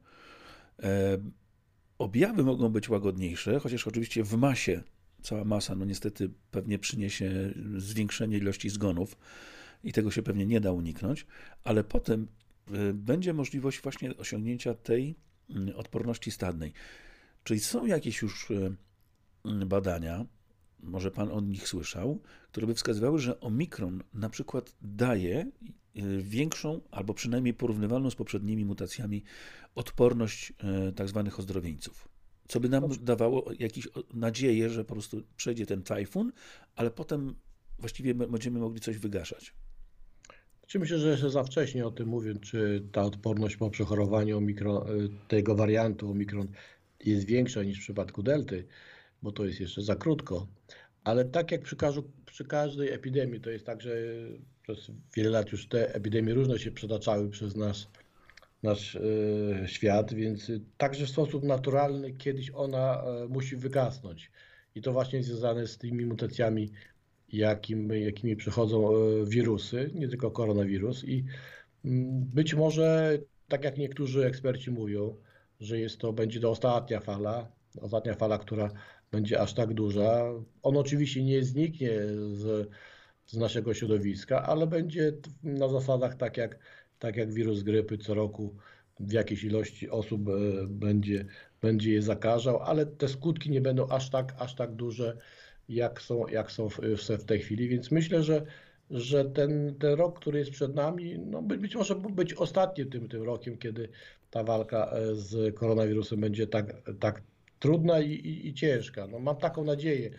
E, 0.84 1.18
objawy 1.98 2.44
mogą 2.44 2.70
być 2.70 2.90
łagodniejsze, 2.90 3.60
chociaż 3.60 3.88
oczywiście 3.88 4.24
w 4.24 4.34
masie, 4.34 4.84
cała 5.22 5.46
masa, 5.46 5.76
no 5.76 5.86
niestety 5.86 6.30
pewnie 6.52 6.80
przyniesie 6.80 7.54
zwiększenie 7.78 8.38
ilości 8.38 8.70
zgonów 8.70 9.18
i 9.84 9.94
tego 9.94 10.12
się 10.12 10.24
pewnie 10.24 10.46
nie 10.46 10.62
da 10.62 10.72
uniknąć, 10.72 11.26
ale 11.64 11.84
potem 11.84 12.28
będzie 12.94 13.34
możliwość 13.34 13.82
właśnie 13.82 14.18
osiągnięcia 14.18 14.74
tej 14.74 15.16
mm, 15.50 15.76
odporności 15.76 16.32
stadnej. 16.32 16.74
Czyli 17.44 17.60
są 17.60 17.86
jakieś 17.86 18.22
już 18.22 18.52
badania, 19.66 20.26
może 20.84 21.12
pan 21.12 21.32
o 21.32 21.42
nich 21.42 21.68
słyszał, 21.68 22.22
które 22.52 22.68
by 22.68 22.76
wskazywały, 22.76 23.20
że 23.20 23.40
omikron 23.40 24.04
na 24.14 24.30
przykład 24.30 24.76
daje 24.82 25.52
y, 25.96 26.24
większą, 26.24 26.82
albo 26.92 27.14
przynajmniej 27.14 27.54
porównywalną 27.54 28.10
z 28.10 28.16
poprzednimi 28.16 28.66
mutacjami 28.66 29.24
odporność 29.76 30.54
y, 30.90 30.94
tak 30.94 31.08
zwanych 31.08 31.40
ozdrowieńców. 31.40 32.08
Co 32.48 32.60
by 32.60 32.70
nam 32.70 32.84
dawało 33.02 33.52
jakąś 33.60 33.88
nadzieję, 34.14 34.70
że 34.70 34.86
po 34.86 34.94
prostu 34.94 35.24
przejdzie 35.36 35.66
ten 35.66 35.84
tajfun, 35.84 36.32
ale 36.76 36.92
potem 36.92 37.36
właściwie 37.80 38.16
będziemy 38.16 38.60
mogli 38.60 38.80
coś 38.80 38.98
wygaszać. 38.98 39.54
Czy 40.68 40.80
myślę, 40.80 41.00
że 41.00 41.10
jeszcze 41.10 41.30
za 41.30 41.44
wcześnie 41.44 41.86
o 41.86 41.92
tym 41.92 42.08
mówię, 42.08 42.36
czy 42.42 42.88
ta 42.92 43.04
odporność 43.04 43.58
po 43.58 43.70
przechorowaniu 43.70 44.38
omikron, 44.38 45.02
y, 45.02 45.10
tego 45.28 45.56
wariantu 45.56 46.12
omikron 46.12 46.48
jest 47.06 47.26
większa 47.26 47.64
niż 47.64 47.78
w 47.78 47.82
przypadku 47.82 48.24
delty 48.24 48.68
bo 49.24 49.32
to 49.32 49.46
jest 49.46 49.60
jeszcze 49.60 49.82
za 49.82 49.96
krótko. 49.96 50.48
Ale 51.04 51.26
tak 51.26 51.52
jak 51.52 51.62
przy, 51.62 51.76
każdu, 51.76 52.04
przy 52.26 52.46
każdej 52.46 52.90
epidemii, 52.90 53.42
to 53.42 53.50
jest 53.50 53.66
tak, 53.66 53.82
że 53.82 53.96
przez 54.62 54.92
wiele 55.16 55.30
lat 55.30 55.52
już 55.52 55.68
te 55.68 55.96
epidemie 55.96 56.34
różne 56.34 56.60
się 56.60 56.72
przetaczały 56.72 57.30
przez 57.30 57.56
nasz, 57.56 57.88
nasz 58.64 58.96
e, 58.96 59.02
świat, 59.68 60.14
więc 60.14 60.52
także 60.78 61.06
w 61.06 61.10
sposób 61.10 61.44
naturalny 61.44 62.14
kiedyś 62.14 62.52
ona 62.56 63.04
e, 63.04 63.28
musi 63.28 63.56
wygasnąć. 63.56 64.32
I 64.76 64.82
to 64.82 64.94
właśnie 64.94 65.18
jest 65.18 65.30
związane 65.30 65.68
z 65.68 65.78
tymi 65.78 66.06
mutacjami, 66.06 66.72
jakim, 67.30 67.94
jakimi 67.94 68.36
przychodzą 68.36 68.96
e, 68.96 69.26
wirusy, 69.26 69.92
nie 69.94 70.08
tylko 70.08 70.32
koronawirus. 70.32 71.04
I 71.04 71.26
mm, 71.86 72.26
być 72.26 72.54
może, 72.54 73.18
tak 73.48 73.64
jak 73.64 73.78
niektórzy 73.78 74.26
eksperci 74.26 74.72
mówią, 74.72 75.16
że 75.60 75.80
jest 75.80 75.98
to, 75.98 76.14
będzie 76.14 76.40
to 76.40 76.50
ostatnia 76.50 77.00
fala, 77.00 77.52
ostatnia 77.82 78.16
fala, 78.16 78.38
która 78.38 78.72
będzie 79.14 79.40
aż 79.40 79.54
tak 79.54 79.74
duża. 79.74 80.34
On 80.64 80.78
oczywiście 80.78 81.24
nie 81.24 81.44
zniknie 81.44 81.92
z, 82.34 82.70
z 83.26 83.38
naszego 83.38 83.74
środowiska, 83.74 84.44
ale 84.44 84.68
będzie 84.68 85.14
na 85.44 85.68
zasadach 85.70 86.16
tak 86.16 86.38
jak, 86.38 86.60
tak 87.00 87.16
jak 87.16 87.34
wirus 87.34 87.64
grypy 87.64 87.98
co 87.98 88.14
roku 88.14 88.56
w 89.00 89.12
jakiejś 89.12 89.44
ilości 89.44 89.90
osób 89.90 90.30
e, 90.30 90.32
będzie, 90.68 91.26
będzie 91.62 91.92
je 91.92 92.02
zakażał, 92.02 92.60
ale 92.60 92.86
te 92.86 93.08
skutki 93.08 93.52
nie 93.52 93.62
będą 93.62 93.88
aż 93.88 94.10
tak, 94.10 94.36
aż 94.40 94.56
tak 94.56 94.76
duże, 94.76 95.18
jak 95.70 96.02
są, 96.02 96.28
jak 96.28 96.52
są 96.52 96.70
w, 96.70 96.80
w 97.20 97.26
tej 97.26 97.40
chwili. 97.40 97.70
Więc 97.70 97.92
myślę, 97.92 98.24
że, 98.24 98.46
że 98.90 99.26
ten, 99.26 99.76
ten 99.80 99.94
rok, 99.94 100.20
który 100.20 100.40
jest 100.40 100.52
przed 100.52 100.76
nami, 100.76 101.20
no 101.20 101.42
być 101.42 101.76
może 101.76 101.96
być 101.96 102.34
ostatnim 102.34 102.90
tym, 102.90 103.10
tym 103.10 103.24
rokiem, 103.24 103.58
kiedy 103.58 103.90
ta 104.30 104.44
walka 104.44 104.92
e, 104.92 105.16
z 105.16 105.56
koronawirusem 105.56 106.22
będzie 106.22 106.48
tak, 106.48 106.76
tak 107.00 107.22
trudna 107.64 108.00
i, 108.00 108.12
i, 108.12 108.48
i, 108.48 108.54
ciężka. 108.54 109.08
No, 109.08 109.20
mam 109.20 109.36
taką 109.36 109.64
nadzieję. 109.64 110.10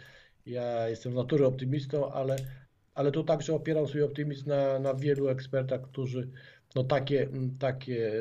Ja 0.46 0.88
jestem 0.88 1.12
z 1.12 1.14
natury 1.14 1.46
optymistą, 1.46 2.12
ale, 2.12 2.36
ale 2.94 3.12
tu 3.12 3.24
także 3.24 3.54
opieram 3.54 3.88
swój 3.88 4.02
optymizm 4.02 4.48
na, 4.48 4.78
na 4.78 4.94
wielu 4.94 5.28
ekspertach, 5.28 5.82
którzy 5.82 6.30
no, 6.74 6.84
takie, 6.84 7.28
takie 7.58 8.12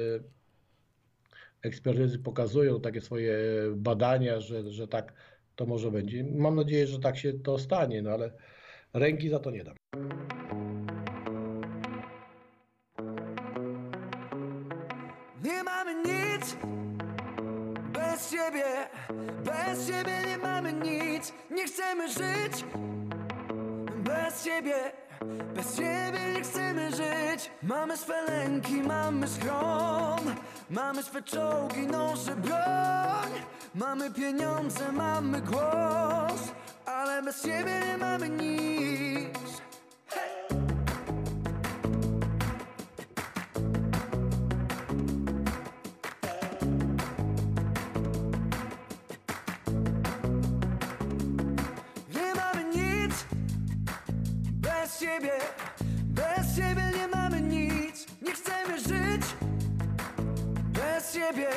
ekspertyzy 1.62 2.20
pokazują, 2.20 2.82
takie 2.82 3.02
swoje 3.02 3.38
badania, 3.76 4.40
że, 4.40 4.72
że 4.72 4.88
tak 4.88 5.14
to 5.56 5.66
może 5.66 5.92
będzie. 5.92 6.24
Mam 6.24 6.56
nadzieję, 6.56 6.88
że 6.88 7.00
tak 7.00 7.18
się 7.18 7.34
to 7.34 7.58
stanie, 7.60 8.02
no 8.02 8.12
ale 8.12 8.32
ręki 8.94 9.30
za 9.30 9.40
to 9.40 9.52
nie 9.52 9.64
dam. 9.64 9.76
Bez 18.34 18.42
siebie, 18.42 18.90
bez 19.44 19.88
siebie 19.88 20.18
nie 20.28 20.38
mamy 20.38 20.74
nic. 20.74 21.34
Nie 21.52 21.66
chcemy 21.66 22.08
żyć 22.10 22.66
bez 24.04 24.44
siebie, 24.44 24.92
bez 25.56 25.76
siebie 25.76 26.20
nie 26.34 26.42
chcemy 26.42 26.92
żyć. 26.92 27.52
Mamy 27.64 27.98
swe 27.98 28.22
lęki, 28.22 28.82
mamy 28.82 29.28
schron, 29.28 30.36
mamy 30.70 31.04
swe 31.04 31.22
czołgi, 31.22 31.88
noże, 31.88 32.36
broń. 32.36 33.32
Mamy 33.76 34.12
pieniądze, 34.12 34.92
mamy 34.92 35.42
głos, 35.42 36.42
ale 36.86 37.24
bez 37.24 37.44
siebie 37.44 37.82
nie 37.88 37.98
mamy 37.98 38.30
nic. 38.30 39.62
Bez 61.24 61.36
siebie, 61.36 61.50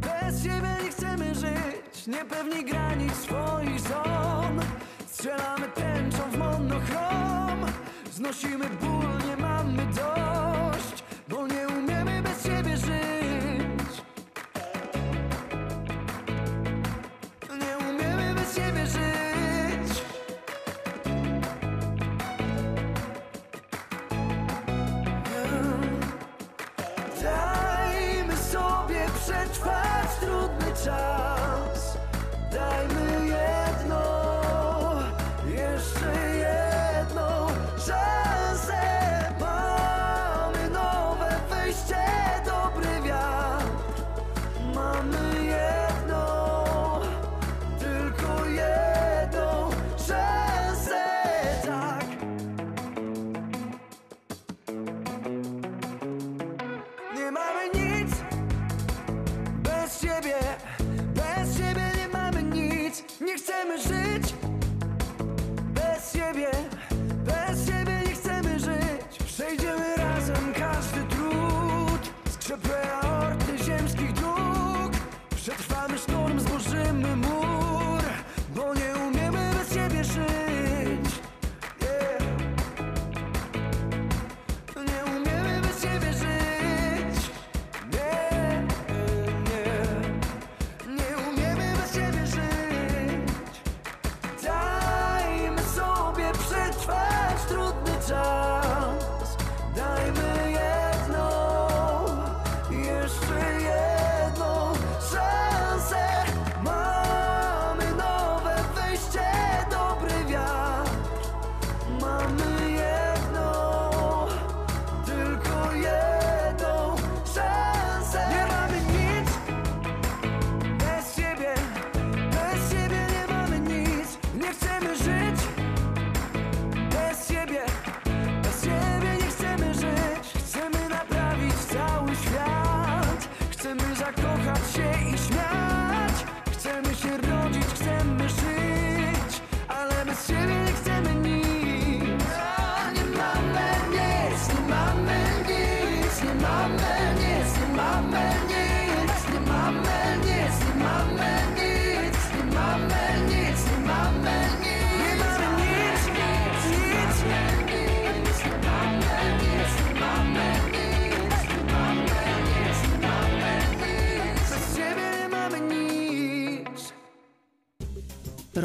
bez 0.00 0.42
siebie 0.42 0.84
nie 0.84 0.90
chcemy 0.90 1.34
żyć. 1.34 2.06
Niepewni 2.06 2.64
granic 2.64 3.14
swoich 3.14 3.80
zon, 3.80 4.60
strzelamy 5.06 5.68
tęczą 5.74 6.30
w 6.30 6.38
monochrom, 6.38 7.66
znosimy 8.12 8.66
ból, 8.80 9.28
nie 9.28 9.36
mamy 9.36 9.86
dość, 9.86 11.04
bo 11.28 11.46
nie 11.46 11.68
umiemy 11.68 12.22
bez 12.22 12.42
siebie 12.42 12.76
żyć. 12.76 13.17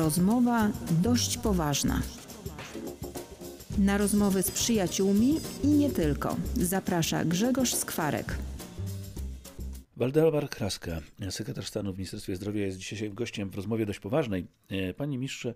Rozmowa 0.03 0.71
dość 1.01 1.37
poważna. 1.37 2.01
Na 3.77 3.97
rozmowy 3.97 4.43
z 4.43 4.51
przyjaciółmi 4.51 5.39
i 5.63 5.67
nie 5.67 5.89
tylko 5.89 6.37
zaprasza 6.55 7.25
Grzegorz 7.25 7.73
Skwarek. 7.73 8.37
Waldemar 9.97 10.49
Kraska, 10.49 11.01
sekretarz 11.29 11.67
stanu 11.67 11.93
w 11.93 11.97
Ministerstwie 11.97 12.35
Zdrowia, 12.35 12.65
jest 12.65 12.77
dzisiaj 12.77 13.11
gościem 13.11 13.49
w 13.49 13.55
rozmowie 13.55 13.85
dość 13.85 13.99
poważnej. 13.99 14.47
E, 14.69 14.93
Panie 14.93 15.17
ministrze, 15.17 15.53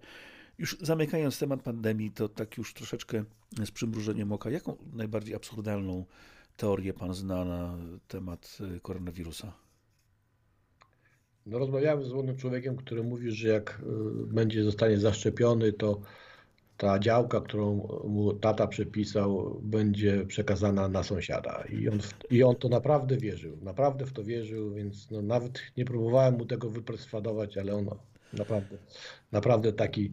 już 0.57 0.77
zamykając 0.81 1.39
temat 1.39 1.61
pandemii, 1.61 2.11
to 2.11 2.29
tak 2.29 2.57
już 2.57 2.73
troszeczkę 2.73 3.23
z 3.65 3.71
przymrużeniem 3.71 4.31
oka, 4.31 4.49
jaką 4.49 4.77
najbardziej 4.93 5.35
absurdalną 5.35 6.05
teorię 6.57 6.93
pan 6.93 7.13
zna 7.13 7.45
na 7.45 7.77
temat 8.07 8.57
e, 8.75 8.79
koronawirusa? 8.79 9.66
No, 11.47 11.59
rozmawiałem 11.59 12.03
z 12.05 12.13
młodym 12.13 12.37
człowiekiem, 12.37 12.75
który 12.77 13.03
mówi, 13.03 13.31
że 13.31 13.47
jak 13.47 13.81
y, 13.83 14.33
będzie 14.33 14.63
zostanie 14.63 14.97
zaszczepiony, 14.99 15.73
to 15.73 16.01
ta 16.77 16.99
działka, 16.99 17.41
którą 17.41 17.87
mu 18.03 18.33
tata 18.33 18.67
przepisał, 18.67 19.59
będzie 19.63 20.25
przekazana 20.25 20.87
na 20.87 21.03
sąsiada. 21.03 21.63
I 21.69 21.89
on, 21.89 21.99
w- 22.01 22.31
i 22.31 22.43
on 22.43 22.55
to 22.55 22.69
naprawdę 22.69 23.17
wierzył. 23.17 23.57
Naprawdę 23.61 24.05
w 24.05 24.13
to 24.13 24.23
wierzył, 24.23 24.73
więc 24.73 25.11
no, 25.11 25.21
nawet 25.21 25.61
nie 25.77 25.85
próbowałem 25.85 26.33
mu 26.37 26.45
tego 26.45 26.69
wyperswadować, 26.69 27.57
ale 27.57 27.75
on 27.75 27.89
naprawdę, 28.33 28.77
naprawdę 29.31 29.73
taki 29.73 30.11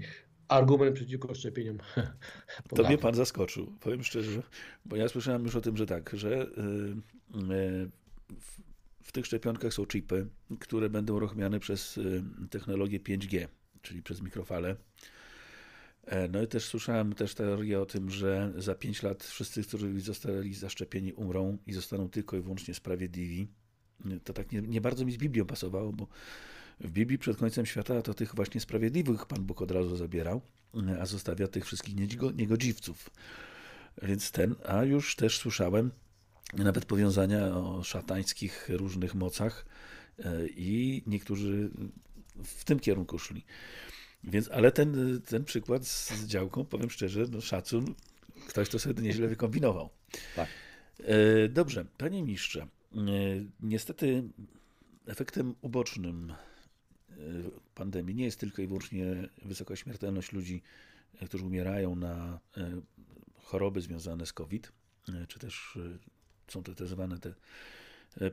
argument 0.48 0.96
przeciwko 0.96 1.34
szczepieniom. 1.34 1.78
To 2.68 2.82
mnie 2.82 2.98
pan 2.98 3.14
zaskoczył, 3.14 3.66
powiem 3.80 4.02
szczerze, 4.04 4.42
bo 4.84 4.96
ja 4.96 5.08
słyszałem 5.08 5.42
już 5.44 5.56
o 5.56 5.60
tym, 5.60 5.76
że 5.76 5.86
tak, 5.86 6.10
że 6.14 6.42
y, 6.42 7.52
y, 7.52 7.90
w, 9.04 9.12
tych 9.12 9.26
szczepionkach 9.26 9.74
są 9.74 9.86
chipy, 9.86 10.26
które 10.60 10.90
będą 10.90 11.14
uruchamiane 11.14 11.60
przez 11.60 11.98
y, 11.98 12.22
technologię 12.50 13.00
5G, 13.00 13.48
czyli 13.82 14.02
przez 14.02 14.22
mikrofale. 14.22 14.76
E, 16.06 16.28
No 16.28 16.42
i 16.42 16.46
też 16.46 16.64
słyszałem 16.64 17.12
też 17.12 17.34
teorię 17.34 17.80
o 17.80 17.86
tym, 17.86 18.10
że 18.10 18.52
za 18.56 18.74
5 18.74 19.02
lat 19.02 19.24
wszyscy, 19.24 19.62
którzy 19.62 20.00
zostali 20.00 20.54
zaszczepieni 20.54 21.12
umrą 21.12 21.58
i 21.66 21.72
zostaną 21.72 22.08
tylko 22.08 22.36
i 22.36 22.40
wyłącznie 22.40 22.74
sprawiedliwi. 22.74 23.48
To 24.24 24.32
tak 24.32 24.52
nie, 24.52 24.62
nie 24.62 24.80
bardzo 24.80 25.04
mi 25.04 25.12
z 25.12 25.16
Biblią 25.16 25.44
pasowało, 25.44 25.92
bo 25.92 26.08
w 26.80 26.90
Biblii 26.90 27.18
przed 27.18 27.36
końcem 27.36 27.66
świata 27.66 28.02
to 28.02 28.14
tych 28.14 28.34
właśnie 28.34 28.60
sprawiedliwych 28.60 29.26
Pan 29.26 29.44
Bóg 29.44 29.62
od 29.62 29.70
razu 29.70 29.96
zabierał, 29.96 30.40
a 31.00 31.06
zostawia 31.06 31.48
tych 31.48 31.64
wszystkich 31.64 31.94
niegodziwców. 32.36 33.10
Więc 34.02 34.30
ten, 34.30 34.54
a 34.66 34.84
już 34.84 35.16
też 35.16 35.38
słyszałem 35.38 35.90
nawet 36.52 36.84
powiązania 36.84 37.56
o 37.56 37.82
szatańskich 37.82 38.68
różnych 38.68 39.14
mocach 39.14 39.66
e, 40.18 40.46
i 40.48 41.02
niektórzy 41.06 41.70
w 42.44 42.64
tym 42.64 42.80
kierunku 42.80 43.18
szli. 43.18 43.44
Więc, 44.24 44.50
ale 44.50 44.72
ten, 44.72 45.20
ten 45.28 45.44
przykład 45.44 45.86
z 45.86 46.26
działką, 46.26 46.64
powiem 46.64 46.90
szczerze, 46.90 47.24
no 47.30 47.40
szacun, 47.40 47.94
ktoś 48.48 48.68
to 48.68 48.78
sobie 48.78 49.02
nieźle 49.02 49.28
wykombinował. 49.28 49.90
Tak. 50.36 50.48
E, 50.98 51.48
dobrze, 51.48 51.84
panie 51.98 52.22
ministrze, 52.22 52.62
e, 52.62 52.66
niestety 53.60 54.22
efektem 55.06 55.54
ubocznym 55.60 56.32
pandemii 57.74 58.14
nie 58.14 58.24
jest 58.24 58.40
tylko 58.40 58.62
i 58.62 58.66
wyłącznie 58.66 59.28
wysoka 59.44 59.76
śmiertelność 59.76 60.32
ludzi, 60.32 60.62
którzy 61.26 61.44
umierają 61.44 61.96
na 61.96 62.40
choroby 63.42 63.80
związane 63.80 64.26
z 64.26 64.32
COVID, 64.32 64.72
czy 65.28 65.38
też 65.38 65.78
są 66.48 66.62
te 66.62 66.86
zwane 66.86 67.18
te 67.18 67.34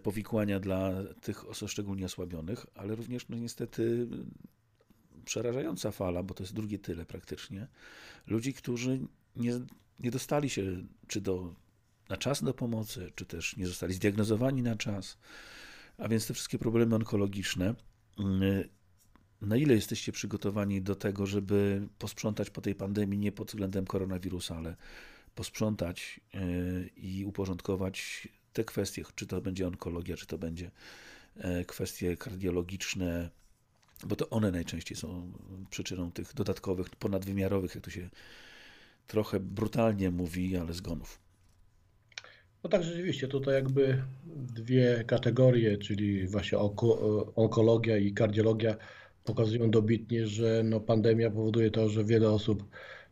powikłania 0.03 0.59
dla 0.59 0.91
tych 1.21 1.43
szczególnie 1.67 2.05
osłabionych, 2.05 2.65
ale 2.75 2.95
również 2.95 3.29
no 3.29 3.37
niestety 3.37 4.07
przerażająca 5.25 5.91
fala, 5.91 6.23
bo 6.23 6.33
to 6.33 6.43
jest 6.43 6.53
drugie 6.53 6.79
tyle 6.79 7.05
praktycznie, 7.05 7.67
ludzi, 8.27 8.53
którzy 8.53 8.99
nie, 9.35 9.59
nie 9.99 10.11
dostali 10.11 10.49
się 10.49 10.83
czy 11.07 11.21
do, 11.21 11.53
na 12.09 12.17
czas 12.17 12.43
do 12.43 12.53
pomocy, 12.53 13.11
czy 13.15 13.25
też 13.25 13.57
nie 13.57 13.67
zostali 13.67 13.93
zdiagnozowani 13.93 14.61
na 14.61 14.75
czas, 14.75 15.17
a 15.97 16.07
więc 16.07 16.27
te 16.27 16.33
wszystkie 16.33 16.59
problemy 16.59 16.95
onkologiczne. 16.95 17.75
Mm, 18.19 18.63
na 19.41 19.57
ile 19.57 19.73
jesteście 19.73 20.11
przygotowani 20.11 20.81
do 20.81 20.95
tego, 20.95 21.25
żeby 21.25 21.87
posprzątać 21.99 22.49
po 22.49 22.61
tej 22.61 22.75
pandemii 22.75 23.19
nie 23.19 23.31
pod 23.31 23.47
względem 23.47 23.85
koronawirusa, 23.85 24.57
ale 24.57 24.75
posprzątać 25.35 26.19
e, 26.33 26.39
i 26.97 27.25
uporządkować 27.25 28.27
te 28.53 28.63
kwestie, 28.63 29.03
czy 29.15 29.27
to 29.27 29.41
będzie 29.41 29.67
onkologia, 29.67 30.17
czy 30.17 30.25
to 30.25 30.37
będzie 30.37 30.71
e, 31.37 31.65
kwestie 31.65 32.17
kardiologiczne, 32.17 33.29
bo 34.03 34.15
to 34.15 34.29
one 34.29 34.51
najczęściej 34.51 34.97
są 34.97 35.31
przyczyną 35.69 36.11
tych 36.11 36.33
dodatkowych, 36.33 36.89
ponadwymiarowych, 36.89 37.75
jak 37.75 37.83
to 37.83 37.89
się 37.91 38.09
trochę 39.07 39.39
brutalnie 39.39 40.11
mówi, 40.11 40.57
ale 40.57 40.73
zgonów. 40.73 41.19
No 42.63 42.69
tak, 42.69 42.83
rzeczywiście, 42.83 43.27
tutaj 43.27 43.53
jakby 43.53 44.03
dwie 44.35 45.03
kategorie, 45.07 45.77
czyli 45.77 46.27
właśnie 46.27 46.57
onkologia 47.35 47.97
i 47.97 48.13
kardiologia 48.13 48.75
pokazują 49.23 49.71
dobitnie, 49.71 50.27
że 50.27 50.61
no 50.63 50.79
pandemia 50.79 51.31
powoduje 51.31 51.71
to, 51.71 51.89
że 51.89 52.05
wiele 52.05 52.29
osób 52.29 52.63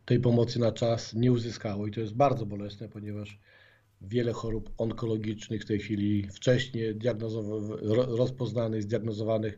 tej 0.09 0.19
pomocy 0.19 0.59
na 0.59 0.71
czas 0.71 1.13
nie 1.13 1.31
uzyskało 1.31 1.87
i 1.87 1.91
to 1.91 2.01
jest 2.01 2.13
bardzo 2.13 2.45
bolesne, 2.45 2.89
ponieważ 2.89 3.39
wiele 4.01 4.33
chorób 4.33 4.69
onkologicznych 4.77 5.61
w 5.61 5.65
tej 5.65 5.79
chwili 5.79 6.27
wcześniej 6.27 6.99
rozpoznanych, 8.17 8.83
zdiagnozowanych 8.83 9.57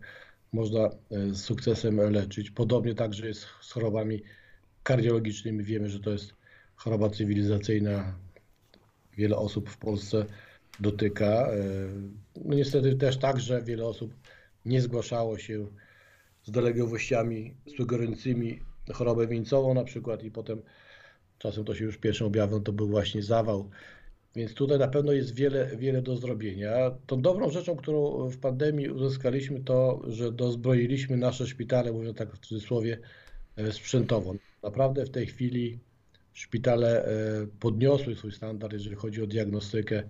można 0.54 0.80
e, 0.80 0.89
z 1.30 1.41
sukcesem 1.41 1.97
leczyć. 2.12 2.52
Podobnie 2.52 2.95
także 2.95 3.28
jest 3.28 3.45
z 3.62 3.72
chorobami 3.72 4.24
kardiologicznymi. 4.84 5.64
Wiemy, 5.64 5.89
że 5.89 5.99
to 5.99 6.12
jest 6.12 6.34
choroba 6.76 7.10
cywilizacyjna. 7.10 8.16
Wiele 9.18 9.38
osób 9.38 9.70
w 9.70 9.78
Polsce 9.78 10.26
dotyka. 10.80 11.26
E, 11.26 11.56
no 12.45 12.56
niestety 12.56 12.95
też 12.95 13.18
także 13.18 13.62
wiele 13.62 13.86
osób 13.86 14.14
nie 14.66 14.82
zgłaszało 14.82 15.38
się 15.38 15.68
z 16.43 16.52
dolegliwościami 16.52 17.56
sugerującymi 17.78 18.70
chorobę 18.93 19.27
wieńcową 19.27 19.73
na 19.73 19.84
przykład 19.84 20.23
i 20.23 20.32
potem 20.32 20.61
czasem 21.38 21.65
to 21.65 21.75
się 21.75 21.86
już 21.86 21.97
pierwszym 21.97 22.27
objawem 22.27 22.63
to 22.63 22.73
był 22.73 22.88
właśnie 22.88 23.23
zawał. 23.23 23.69
Więc 24.36 24.53
tutaj 24.53 24.79
na 24.79 24.88
pewno 24.88 25.11
jest 25.11 25.36
wiele, 25.36 25.77
wiele 25.77 26.01
do 26.01 26.17
zrobienia. 26.17 26.91
Tą 27.07 27.21
dobrą 27.21 27.49
rzeczą, 27.49 27.75
którą 27.75 28.29
w 28.29 28.38
pandemii 28.38 28.89
uzyskaliśmy, 28.89 29.63
to, 29.63 30.01
że 30.07 30.32
dozbroiliśmy 30.32 31.17
nasze 31.17 31.47
szpitale, 31.47 31.91
mówiąc 31.91 32.17
tak 32.17 32.36
w 32.36 32.39
cudzysłowie, 32.39 32.99
e, 33.55 33.71
sprzętowo. 33.71 34.36
Naprawdę 34.63 35.05
w 35.05 35.09
tej 35.09 35.27
chwili 35.27 35.79
szpitale 36.34 37.05
e, 37.05 37.11
podniosły 37.59 38.15
swój 38.15 38.32
standard, 38.32 38.73
jeżeli 38.73 38.95
chodzi 38.95 39.23
o 39.23 39.27
diagnostykę 39.27 40.03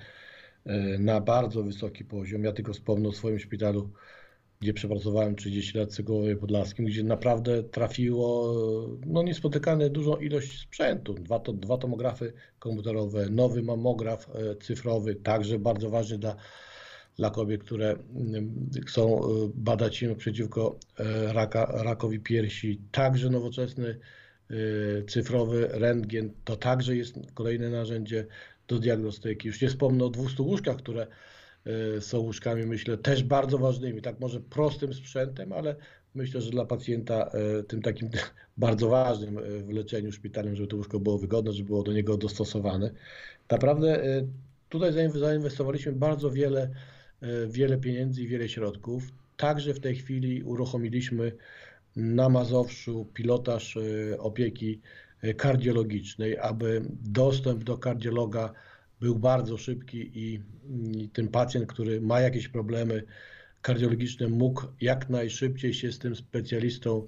e, 0.65 0.97
na 0.99 1.22
bardzo 1.22 1.63
wysoki 1.63 2.05
poziom. 2.05 2.43
Ja 2.43 2.51
tylko 2.51 2.74
wspomnę 2.74 3.09
o 3.09 3.11
swoim 3.11 3.39
szpitalu 3.39 3.89
gdzie 4.62 4.74
przepracowałem 4.74 5.36
30 5.36 5.78
lat 5.78 5.89
w 5.89 5.95
Sygowie 5.95 6.36
Podlaskim, 6.36 6.86
gdzie 6.86 7.03
naprawdę 7.03 7.64
trafiło 7.64 8.55
no, 9.05 9.24
niespotykane 9.24 9.89
dużą 9.89 10.16
ilość 10.16 10.59
sprzętu. 10.59 11.14
Dwa, 11.14 11.39
to, 11.39 11.53
dwa 11.53 11.78
tomografy 11.78 12.34
komputerowe, 12.59 13.30
nowy 13.30 13.64
mamograf 13.64 14.30
e, 14.30 14.55
cyfrowy, 14.55 15.16
także 15.16 15.59
bardzo 15.59 15.89
ważny 15.89 16.18
dla, 16.18 16.36
dla 17.18 17.30
kobiet, 17.30 17.64
które 17.64 17.95
mm, 18.16 18.70
chcą 18.88 19.20
e, 19.20 19.28
badać 19.55 19.95
się 19.95 20.16
przeciwko 20.16 20.80
e, 20.99 21.34
raka, 21.34 21.84
rakowi 21.84 22.20
piersi, 22.20 22.82
także 22.91 23.30
nowoczesny 23.30 23.99
cyfrowy 25.07 25.68
rentgen, 25.72 26.32
to 26.45 26.55
także 26.55 26.95
jest 26.95 27.16
kolejne 27.34 27.70
narzędzie 27.70 28.26
do 28.68 28.80
diagnostyki. 28.80 29.47
Już 29.47 29.62
nie 29.62 29.70
wspomnę 29.70 30.05
o 30.05 30.09
200 30.09 30.43
łóżkach, 30.43 30.78
które 30.78 31.07
są 31.99 32.20
łóżkami, 32.20 32.66
myślę, 32.66 32.97
też 32.97 33.24
bardzo 33.24 33.57
ważnymi, 33.57 34.01
tak 34.01 34.20
może 34.20 34.39
prostym 34.39 34.93
sprzętem, 34.93 35.53
ale 35.53 35.76
myślę, 36.16 36.41
że 36.41 36.51
dla 36.51 36.66
pacjenta 36.66 37.32
e, 37.59 37.64
tym 37.64 37.82
takim 37.82 38.09
bardzo 38.57 38.89
ważnym 38.89 39.38
e, 39.38 39.41
w 39.41 39.70
leczeniu 39.70 40.12
szpitalnym, 40.12 40.55
żeby 40.55 40.68
to 40.68 40.78
łóżko 40.78 40.99
było 40.99 41.18
wygodne, 41.18 41.53
żeby 41.53 41.68
było 41.68 41.84
do 41.84 41.93
niego 41.93 42.18
dostosowane. 42.18 42.91
Naprawdę 43.51 44.03
tutaj 44.70 44.93
zainwestowaliśmy 45.14 45.91
bardzo 45.91 46.32
wiele, 46.32 46.70
wiele 47.47 47.78
pieniędzy 47.78 48.24
i 48.24 48.28
wiele 48.28 48.49
środków. 48.49 49.03
Także 49.38 49.74
w 49.74 49.80
tej 49.80 49.95
chwili 49.95 50.43
uruchomiliśmy 50.43 51.32
na 51.95 52.30
Mazowszu 52.30 53.07
pilotaż 53.14 53.78
opieki 54.20 54.82
kardiologicznej, 55.38 56.38
aby 56.38 56.82
dostęp 57.03 57.64
do 57.64 57.78
kardiologa 57.78 58.53
był 59.02 59.16
bardzo 59.16 59.58
szybki 59.58 59.97
i, 59.97 60.41
i 60.70 61.10
ten 61.10 61.28
pacjent, 61.28 61.68
który 61.68 62.02
ma 62.02 62.20
jakieś 62.20 62.47
problemy 62.47 63.04
kardiologiczne, 63.62 64.28
mógł 64.28 64.68
jak 64.82 65.10
najszybciej 65.10 65.74
się 65.74 65.91
z 65.91 65.99
tym 65.99 66.16
specjalistą 66.16 67.06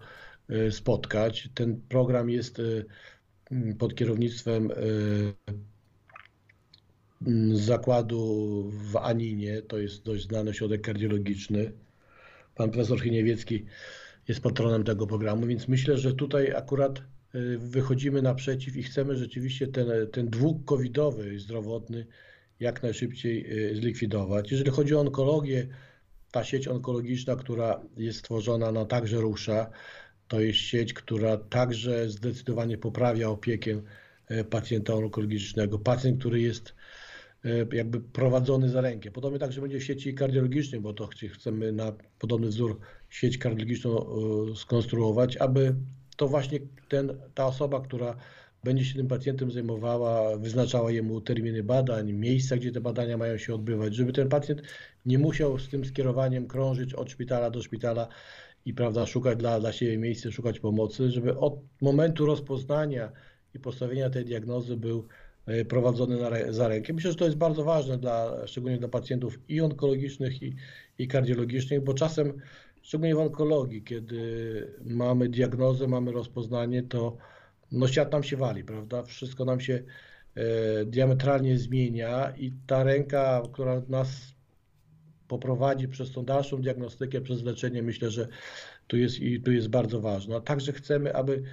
e, 0.50 0.72
spotkać. 0.72 1.50
Ten 1.54 1.82
program 1.90 2.30
jest 2.30 2.60
e, 2.60 2.64
pod 3.78 3.96
kierownictwem 3.96 4.72
e, 4.72 4.76
zakładu 7.54 8.64
w 8.72 8.98
Aninie, 8.98 9.62
to 9.62 9.78
jest 9.78 10.04
dość 10.04 10.28
znany 10.28 10.50
ośrodek 10.50 10.82
kardiologiczny. 10.82 11.72
Pan 12.56 12.72
profesor 12.72 13.02
Chyniewiecki 13.02 13.66
jest 14.28 14.42
patronem 14.42 14.84
tego 14.84 15.08
programu, 15.08 15.48
więc 15.48 15.68
myślę, 15.68 15.98
że 15.98 16.14
tutaj 16.14 16.54
akurat 16.56 17.02
wychodzimy 17.58 18.22
naprzeciw 18.22 18.76
i 18.76 18.84
chcemy 18.84 19.16
rzeczywiście 19.16 19.68
ten, 19.68 19.88
ten 20.12 20.28
dług 20.28 20.66
covidowy 20.66 21.40
zdrowotny 21.40 22.06
jak 22.60 22.84
najszybciej 22.84 23.70
y, 23.72 23.76
zlikwidować. 23.76 24.52
Jeżeli 24.52 24.72
chodzi 24.72 24.96
o 24.96 25.00
onkologię, 25.00 25.68
ta 26.32 26.44
sieć 26.44 26.68
onkologiczna, 26.68 27.36
która 27.36 27.82
jest 27.98 28.20
stworzona, 28.20 28.70
ona 28.70 28.86
także 28.86 29.18
rusza. 29.18 29.70
To 30.28 30.40
jest 30.42 30.60
sieć, 30.60 30.94
która 30.94 31.38
także 31.38 32.10
zdecydowanie 32.10 32.78
poprawia 32.78 33.30
opiekę 33.30 33.82
y, 34.32 34.44
pacjenta 34.44 34.94
onkologicznego. 34.94 35.80
Pacjent, 35.80 36.20
który 36.20 36.42
jest 36.42 36.76
jakby 37.72 38.02
prowadzony 38.02 38.70
za 38.70 38.82
rękę. 38.82 39.12
Podobnie 39.12 39.40
także 39.40 39.62
będzie 39.62 39.80
w 39.80 39.84
sieci 39.84 40.14
kardiologicznej, 40.14 40.82
bo 40.82 40.94
to 40.94 41.10
chcemy 41.34 41.72
na 41.72 41.94
podobny 42.20 42.48
wzór 42.48 42.80
sieć 43.10 43.38
kardiologiczną 43.38 44.06
skonstruować, 44.56 45.38
aby 45.38 45.76
to 46.16 46.28
właśnie 46.28 46.60
ten, 46.90 47.18
ta 47.34 47.46
osoba, 47.46 47.82
która 47.82 48.16
będzie 48.64 48.86
się 48.86 48.96
tym 48.96 49.08
pacjentem 49.08 49.52
zajmowała, 49.52 50.38
wyznaczała 50.38 50.92
jemu 50.92 51.22
terminy 51.22 51.64
badań, 51.64 52.14
miejsca, 52.14 52.58
gdzie 52.58 52.72
te 52.72 52.82
badania 52.82 53.18
mają 53.18 53.38
się 53.38 53.56
odbywać, 53.56 53.96
żeby 53.96 54.14
ten 54.14 54.30
pacjent 54.30 54.62
nie 55.06 55.20
musiał 55.20 55.60
z 55.60 55.70
tym 55.70 55.86
skierowaniem 55.86 56.48
krążyć 56.48 56.94
od 56.94 57.12
szpitala 57.12 57.50
do 57.50 57.62
szpitala 57.62 58.08
i 58.66 58.74
prawda, 58.74 59.06
szukać 59.06 59.38
dla, 59.38 59.60
dla 59.60 59.72
siebie 59.72 59.98
miejsca, 59.98 60.32
szukać 60.32 60.60
pomocy, 60.60 61.12
żeby 61.12 61.38
od 61.38 61.60
momentu 61.82 62.26
rozpoznania 62.26 63.12
i 63.54 63.60
postawienia 63.60 64.10
tej 64.10 64.26
diagnozy 64.26 64.78
był 64.78 65.08
e, 65.46 65.66
prowadzony 65.66 66.18
na, 66.18 66.54
za 66.54 66.68
rękę. 66.68 66.94
Myślę, 66.94 67.12
że 67.12 67.18
to 67.18 67.26
jest 67.26 67.38
bardzo 67.38 67.64
ważne, 67.64 67.98
dla, 67.98 68.48
szczególnie 68.48 68.78
dla 68.78 68.88
pacjentów 68.88 69.40
i 69.50 69.62
onkologicznych, 69.62 70.44
i, 70.44 70.56
i 70.98 71.08
kardiologicznych, 71.08 71.84
bo 71.84 71.94
czasem 71.94 72.34
szczególnie 72.84 73.16
w 73.16 73.20
onkologii, 73.20 73.84
kiedy 73.84 74.22
mamy 74.86 75.30
diagnozę, 75.30 75.88
mamy 75.88 76.12
rozpoznanie, 76.12 76.84
to 76.84 77.18
no 77.72 77.88
świat 77.88 78.12
nam 78.12 78.24
się 78.24 78.38
wali, 78.38 78.64
prawda? 78.64 79.04
Wszystko 79.04 79.46
nam 79.46 79.60
się 79.60 79.84
e, 80.36 80.86
diametralnie 80.86 81.58
zmienia 81.58 82.34
i 82.38 82.54
ta 82.68 82.84
ręka, 82.84 83.42
która 83.54 83.82
nas 83.90 84.34
poprowadzi 85.28 85.88
przez 85.88 86.12
tą 86.12 86.26
dalszą 86.26 86.62
diagnostykę, 86.62 87.22
przez 87.22 87.44
leczenie, 87.44 87.84
myślę, 87.84 88.12
że 88.12 88.28
tu 88.88 88.98
jest, 88.98 89.20
i 89.20 89.42
tu 89.42 89.52
jest 89.52 89.68
bardzo 89.68 90.02
ważne. 90.02 90.36
A 90.36 90.42
także 90.42 90.74
chcemy, 90.74 91.16
aby 91.16 91.44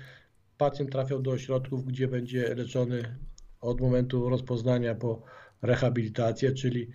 pacjent 0.58 0.92
trafiał 0.92 1.22
do 1.22 1.30
ośrodków, 1.30 1.86
gdzie 1.86 2.08
będzie 2.08 2.54
leczony 2.54 3.16
od 3.60 3.80
momentu 3.80 4.28
rozpoznania 4.28 4.94
po 4.94 5.22
rehabilitację, 5.62 6.52
czyli 6.52 6.90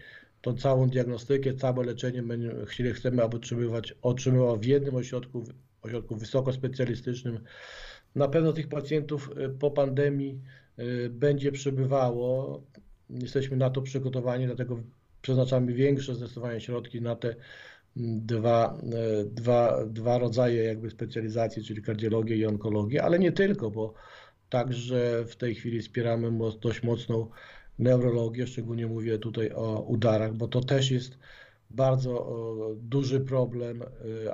tą 0.45 0.57
całą 0.57 0.89
diagnostykę, 0.89 1.53
całe 1.53 1.85
leczenie 1.85 2.23
będziemy, 2.23 2.93
chcemy, 2.93 3.23
aby 3.23 3.37
otrzymywać, 3.37 3.95
otrzymywał 4.01 4.57
w 4.57 4.65
jednym 4.65 4.95
ośrodku, 4.95 5.43
ośrodku 5.81 6.15
wysokospecjalistycznym. 6.15 7.39
Na 8.15 8.27
pewno 8.27 8.53
tych 8.53 8.67
pacjentów 8.67 9.31
y, 9.37 9.49
po 9.49 9.71
pandemii 9.71 10.41
y, 10.79 11.09
będzie 11.09 11.51
przybywało. 11.51 12.61
Jesteśmy 13.09 13.57
na 13.57 13.69
to 13.69 13.81
przygotowani, 13.81 14.45
dlatego 14.45 14.79
przeznaczamy 15.21 15.73
większe 15.73 16.15
zdecydowanie 16.15 16.61
środki 16.61 17.01
na 17.01 17.15
te 17.15 17.27
mm, 17.27 18.25
dwa, 18.25 18.77
y, 19.21 19.25
dwa, 19.25 19.85
dwa 19.85 20.17
rodzaje 20.17 20.63
jakby 20.63 20.89
specjalizacji, 20.89 21.63
czyli 21.63 21.81
kardiologię 21.81 22.35
i 22.35 22.45
onkologię, 22.45 23.03
ale 23.03 23.19
nie 23.19 23.31
tylko, 23.31 23.71
bo 23.71 23.93
także 24.49 25.25
w 25.27 25.35
tej 25.35 25.55
chwili 25.55 25.81
wspieramy 25.81 26.31
dość 26.61 26.83
mocną 26.83 27.29
neurologię, 27.79 28.47
szczególnie 28.47 28.87
mówię 28.87 29.19
tutaj 29.19 29.51
o 29.51 29.81
udarach, 29.81 30.33
bo 30.33 30.47
to 30.47 30.61
też 30.61 30.91
jest 30.91 31.17
bardzo 31.69 32.35
duży 32.75 33.19
problem, 33.19 33.83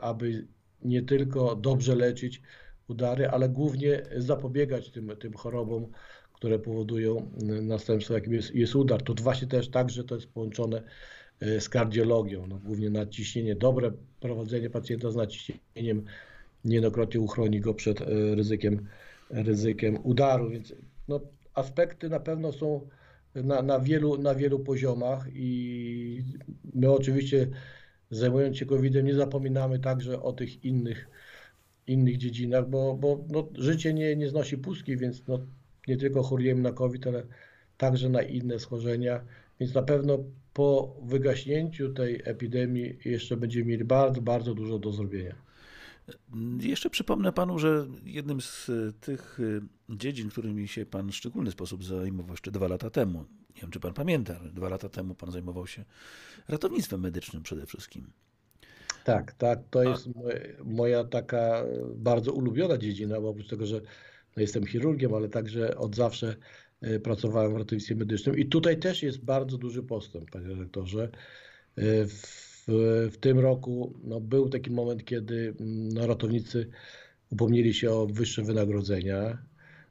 aby 0.01 0.47
nie 0.83 1.01
tylko 1.01 1.55
dobrze 1.55 1.95
leczyć 1.95 2.41
udary, 2.87 3.27
ale 3.29 3.49
głównie 3.49 4.01
zapobiegać 4.17 4.89
tym, 4.89 5.11
tym 5.19 5.33
chorobom, 5.33 5.87
które 6.33 6.59
powodują 6.59 7.31
następstwo, 7.61 8.13
jakim 8.13 8.33
jest, 8.33 8.55
jest 8.55 8.75
udar. 8.75 9.01
To 9.01 9.13
właśnie 9.13 9.47
też 9.47 9.69
tak, 9.69 9.89
że 9.89 10.03
to 10.03 10.15
jest 10.15 10.27
połączone 10.27 10.83
e, 11.39 11.61
z 11.61 11.69
kardiologią. 11.69 12.47
No, 12.47 12.59
głównie 12.59 12.89
nadciśnienie, 12.89 13.55
dobre 13.55 13.91
prowadzenie 14.19 14.69
pacjenta 14.69 15.11
z 15.11 15.15
nadciśnieniem 15.15 16.05
niejednokrotnie 16.65 17.19
uchroni 17.19 17.59
go 17.59 17.73
przed 17.73 17.99
ryzykiem, 18.35 18.87
ryzykiem 19.29 19.99
udaru. 20.03 20.49
Więc 20.49 20.73
no, 21.07 21.19
aspekty 21.53 22.09
na 22.09 22.19
pewno 22.19 22.51
są 22.51 22.87
na, 23.35 23.61
na, 23.61 23.79
wielu, 23.79 24.17
na 24.17 24.35
wielu 24.35 24.59
poziomach 24.59 25.27
i 25.33 26.23
my 26.73 26.91
oczywiście 26.91 27.47
zajmując 28.11 28.57
się 28.57 28.65
COVID-em 28.65 29.05
nie 29.05 29.15
zapominamy 29.15 29.79
także 29.79 30.21
o 30.21 30.33
tych 30.33 30.65
innych 30.65 31.07
innych 31.87 32.17
dziedzinach, 32.17 32.69
bo, 32.69 32.95
bo 32.95 33.23
no, 33.29 33.47
życie 33.55 33.93
nie, 33.93 34.15
nie 34.15 34.29
znosi 34.29 34.57
pustki, 34.57 34.97
więc 34.97 35.27
no, 35.27 35.39
nie 35.87 35.97
tylko 35.97 36.23
chorujemy 36.23 36.61
na 36.61 36.71
COVID, 36.71 37.07
ale 37.07 37.23
także 37.77 38.09
na 38.09 38.21
inne 38.21 38.59
schorzenia, 38.59 39.21
więc 39.59 39.73
na 39.73 39.81
pewno 39.81 40.23
po 40.53 40.95
wygaśnięciu 41.03 41.93
tej 41.93 42.21
epidemii 42.25 42.97
jeszcze 43.05 43.37
będziemy 43.37 43.65
mieli 43.65 43.83
bardzo, 43.83 44.21
bardzo 44.21 44.53
dużo 44.53 44.79
do 44.79 44.91
zrobienia. 44.91 45.35
Jeszcze 46.59 46.89
przypomnę 46.89 47.33
panu, 47.33 47.59
że 47.59 47.87
jednym 48.03 48.41
z 48.41 48.71
tych 48.99 49.39
dziedzin, 49.89 50.29
którymi 50.29 50.67
się 50.67 50.85
pan 50.85 51.11
w 51.11 51.15
szczególny 51.15 51.51
sposób 51.51 51.83
zajmował 51.83 52.33
jeszcze 52.33 52.51
dwa 52.51 52.67
lata 52.67 52.89
temu, 52.89 53.25
nie 53.55 53.61
wiem 53.61 53.71
czy 53.71 53.79
pan 53.79 53.93
pamięta, 53.93 54.39
ale 54.39 54.51
dwa 54.51 54.69
lata 54.69 54.89
temu 54.89 55.15
pan 55.15 55.31
zajmował 55.31 55.67
się 55.67 55.85
ratownictwem 56.47 57.01
medycznym 57.01 57.43
przede 57.43 57.65
wszystkim. 57.65 58.11
Tak, 59.03 59.33
tak, 59.33 59.59
to 59.69 59.83
jest 59.83 60.09
moja 60.63 61.03
taka 61.03 61.63
bardzo 61.95 62.33
ulubiona 62.33 62.77
dziedzina, 62.77 63.21
bo 63.21 63.29
oprócz 63.29 63.47
tego, 63.47 63.65
że 63.65 63.81
no 64.35 64.41
jestem 64.41 64.65
chirurgiem, 64.65 65.13
ale 65.13 65.29
także 65.29 65.77
od 65.77 65.95
zawsze 65.95 66.35
e, 66.81 66.99
pracowałem 66.99 67.53
w 67.53 67.57
ratownictwie 67.57 67.95
medycznym 67.95 68.37
i 68.37 68.45
tutaj 68.45 68.79
też 68.79 69.03
jest 69.03 69.25
bardzo 69.25 69.57
duży 69.57 69.83
postęp, 69.83 70.31
panie 70.31 70.47
redaktorze. 70.47 71.09
E, 71.75 72.05
w, 72.05 72.50
w 73.11 73.17
tym 73.19 73.39
roku 73.39 73.93
no, 74.03 74.19
był 74.19 74.49
taki 74.49 74.71
moment, 74.71 75.05
kiedy 75.05 75.53
mm, 75.59 75.89
no, 75.89 76.07
ratownicy 76.07 76.69
upomnieli 77.29 77.73
się 77.73 77.91
o 77.91 78.07
wyższe 78.07 78.41
wynagrodzenia, 78.41 79.37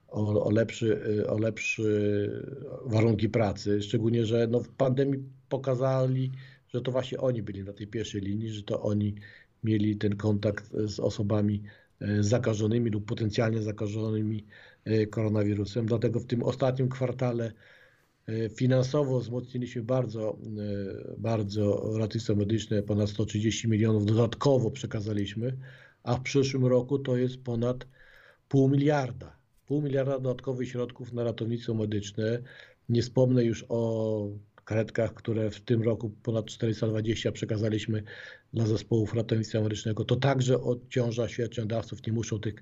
o, 0.09 0.45
o, 0.45 0.51
lepszy, 0.51 1.03
e, 1.20 1.26
o 1.26 1.39
lepsze 1.39 1.83
warunki 2.87 3.28
pracy, 3.28 3.83
szczególnie, 3.83 4.26
że 4.26 4.47
no, 4.47 4.61
w 4.61 4.68
pandemii 4.68 5.24
pokazali, 5.49 6.33
że 6.68 6.81
to 6.81 6.93
właśnie 6.93 7.18
oni 7.18 7.43
byli 7.43 7.64
na 7.64 7.72
tej 7.72 7.87
pierwszej 7.87 8.20
linii, 8.20 8.51
że 8.51 8.62
to 8.62 8.83
oni 8.83 9.14
mieli 9.64 9.97
ten 9.97 10.16
kontakt 10.16 10.70
z 10.85 11.01
osobami 11.01 11.62
e, 12.01 12.22
zakażonymi 12.22 12.91
lub 12.91 13.05
potencjalnie 13.05 13.62
zakażonymi 13.62 14.47
koronawirusem. 15.11 15.87
Dlatego 15.87 16.20
w 16.20 16.26
tym 16.26 16.43
ostatnim 16.43 16.89
kwartale 16.89 17.53
finansowo 18.57 19.20
wzmocniliśmy 19.20 19.83
bardzo, 19.83 20.39
bardzo 21.18 21.93
ratownictwo 21.99 22.37
medyczne, 22.37 22.83
ponad 22.83 23.11
130 23.11 23.68
milionów 23.68 24.07
dodatkowo 24.07 24.70
przekazaliśmy, 24.70 25.57
a 26.03 26.16
w 26.16 26.22
przyszłym 26.22 26.66
roku 26.66 26.99
to 26.99 27.16
jest 27.16 27.37
ponad 27.37 27.87
pół 28.49 28.68
miliarda. 28.68 29.37
Pół 29.66 29.83
miliarda 29.83 30.18
dodatkowych 30.18 30.68
środków 30.68 31.12
na 31.12 31.24
ratownictwo 31.24 31.74
medyczne. 31.74 32.43
Nie 32.89 33.03
wspomnę 33.03 33.45
już 33.45 33.64
o 33.68 34.28
karetkach, 34.64 35.14
które 35.14 35.51
w 35.51 35.61
tym 35.61 35.83
roku 35.83 36.11
ponad 36.22 36.47
420 36.47 37.33
przekazaliśmy 37.33 38.03
dla 38.53 38.66
zespołów 38.66 39.14
ratownictwa 39.14 39.61
medycznego. 39.61 40.05
To 40.05 40.16
także 40.16 40.61
odciąża 40.61 41.28
świadczeniodawców, 41.28 42.07
nie 42.07 42.12
muszą 42.12 42.40
tych 42.40 42.55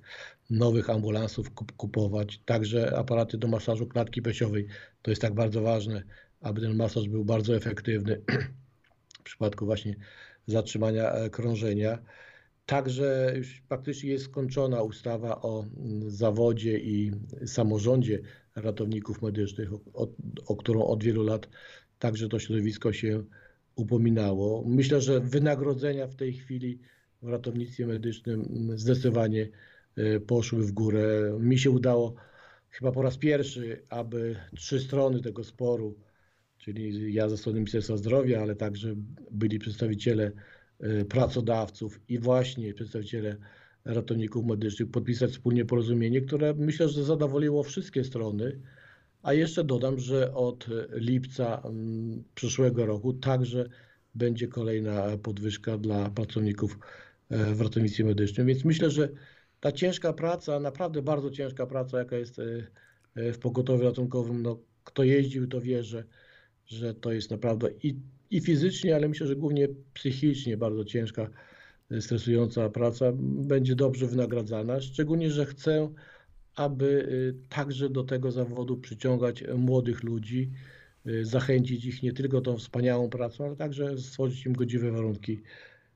nowych 0.50 0.90
ambulansów 0.90 1.50
kupować. 1.76 2.40
Także 2.44 2.96
aparaty 2.98 3.38
do 3.38 3.48
masażu 3.48 3.86
klatki 3.86 4.22
piersiowej. 4.22 4.66
To 5.02 5.10
jest 5.10 5.22
tak 5.22 5.34
bardzo 5.34 5.62
ważne, 5.62 6.02
aby 6.40 6.60
ten 6.60 6.76
masaż 6.76 7.08
był 7.08 7.24
bardzo 7.24 7.56
efektywny 7.56 8.20
w 9.20 9.22
przypadku 9.22 9.66
właśnie 9.66 9.96
zatrzymania 10.46 11.12
e, 11.12 11.30
krążenia. 11.30 11.98
Także 12.66 13.32
już 13.36 13.62
praktycznie 13.68 14.10
jest 14.10 14.24
skończona 14.24 14.82
ustawa 14.82 15.42
o 15.42 15.64
mm, 15.64 16.10
zawodzie 16.10 16.78
i 16.78 17.12
samorządzie 17.46 18.20
ratowników 18.56 19.22
medycznych, 19.22 19.72
o, 19.94 20.08
o, 20.46 20.56
którą 20.56 20.84
od 20.84 21.04
wielu 21.04 21.22
lat 21.22 21.48
także 21.98 22.28
to 22.28 22.38
środowisko 22.38 22.92
się 22.92 23.24
upominało. 23.78 24.64
Myślę, 24.66 25.00
że 25.00 25.20
wynagrodzenia 25.20 26.06
w 26.06 26.14
tej 26.14 26.32
chwili 26.32 26.80
w 27.22 27.28
ratownictwie 27.28 27.86
medycznym 27.86 28.72
zdecydowanie 28.74 29.48
e, 29.96 30.20
poszły 30.20 30.66
w 30.66 30.72
górę. 30.72 31.36
Mi 31.40 31.58
się 31.58 31.70
udało 31.70 32.14
chyba 32.70 32.92
po 32.92 33.02
raz 33.02 33.16
pierwszy, 33.16 33.82
aby 33.88 34.36
trzy 34.56 34.80
strony 34.80 35.20
tego 35.20 35.44
sporu, 35.44 35.98
czyli 36.58 37.14
ja 37.14 37.28
ze 37.28 37.36
strony 37.36 37.58
Ministerstwa 37.58 37.96
Zdrowia, 37.96 38.42
ale 38.42 38.56
także 38.56 38.94
byli 39.30 39.58
przedstawiciele 39.58 40.32
e, 40.80 41.04
pracodawców 41.04 42.00
i 42.08 42.18
właśnie 42.18 42.74
przedstawiciele 42.74 43.36
ratowników 43.84 44.46
medycznych 44.46 44.90
podpisać 44.90 45.30
wspólnie 45.30 45.64
porozumienie, 45.64 46.20
które 46.20 46.54
myślę, 46.54 46.88
że 46.88 47.04
zadowoliło 47.04 47.62
wszystkie 47.62 48.04
strony 48.04 48.60
a 49.28 49.32
jeszcze 49.32 49.64
dodam, 49.64 49.98
że 49.98 50.34
od 50.34 50.66
lipca 50.90 51.62
mm, 51.64 52.24
przyszłego 52.34 52.86
roku 52.86 53.12
także 53.12 53.68
będzie 54.14 54.48
kolejna 54.48 55.18
podwyżka 55.22 55.78
dla 55.78 56.10
pracowników 56.10 56.78
e, 57.30 57.54
w 57.54 57.60
ratownictwie 57.60 58.04
medycznym. 58.04 58.46
Więc 58.46 58.64
myślę, 58.64 58.90
że 58.90 59.08
ta 59.60 59.72
ciężka 59.72 60.12
praca, 60.12 60.60
naprawdę 60.60 61.02
bardzo 61.02 61.30
ciężka 61.30 61.66
praca, 61.66 61.98
jaka 61.98 62.16
jest 62.16 62.38
e, 62.38 62.42
e, 63.14 63.32
w 63.32 63.38
pogotowiu 63.38 63.84
ratunkowym, 63.84 64.42
no, 64.42 64.58
kto 64.84 65.04
jeździł, 65.04 65.46
to 65.46 65.60
wie, 65.60 65.84
że, 65.84 66.04
że 66.66 66.94
to 66.94 67.12
jest 67.12 67.30
naprawdę 67.30 67.70
i, 67.82 67.96
i 68.30 68.40
fizycznie, 68.40 68.96
ale 68.96 69.08
myślę, 69.08 69.26
że 69.26 69.36
głównie 69.36 69.68
psychicznie 69.94 70.56
bardzo 70.56 70.84
ciężka, 70.84 71.30
stresująca 72.00 72.68
praca 72.68 73.12
będzie 73.22 73.74
dobrze 73.74 74.06
wynagradzana. 74.06 74.80
Szczególnie, 74.80 75.30
że 75.30 75.46
chcę 75.46 75.88
aby 76.58 76.86
y, 76.86 77.34
także 77.48 77.88
do 77.90 78.04
tego 78.04 78.32
zawodu 78.32 78.76
przyciągać 78.76 79.44
młodych 79.56 80.02
ludzi, 80.02 80.50
y, 81.06 81.24
zachęcić 81.24 81.84
ich 81.84 82.02
nie 82.02 82.12
tylko 82.12 82.40
tą 82.40 82.56
wspaniałą 82.56 83.10
pracą, 83.10 83.44
ale 83.44 83.56
także 83.56 83.98
stworzyć 83.98 84.46
im 84.46 84.52
godziwe 84.52 84.90
warunki 84.90 85.42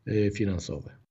y, 0.09 0.31
finansowe. 0.35 1.02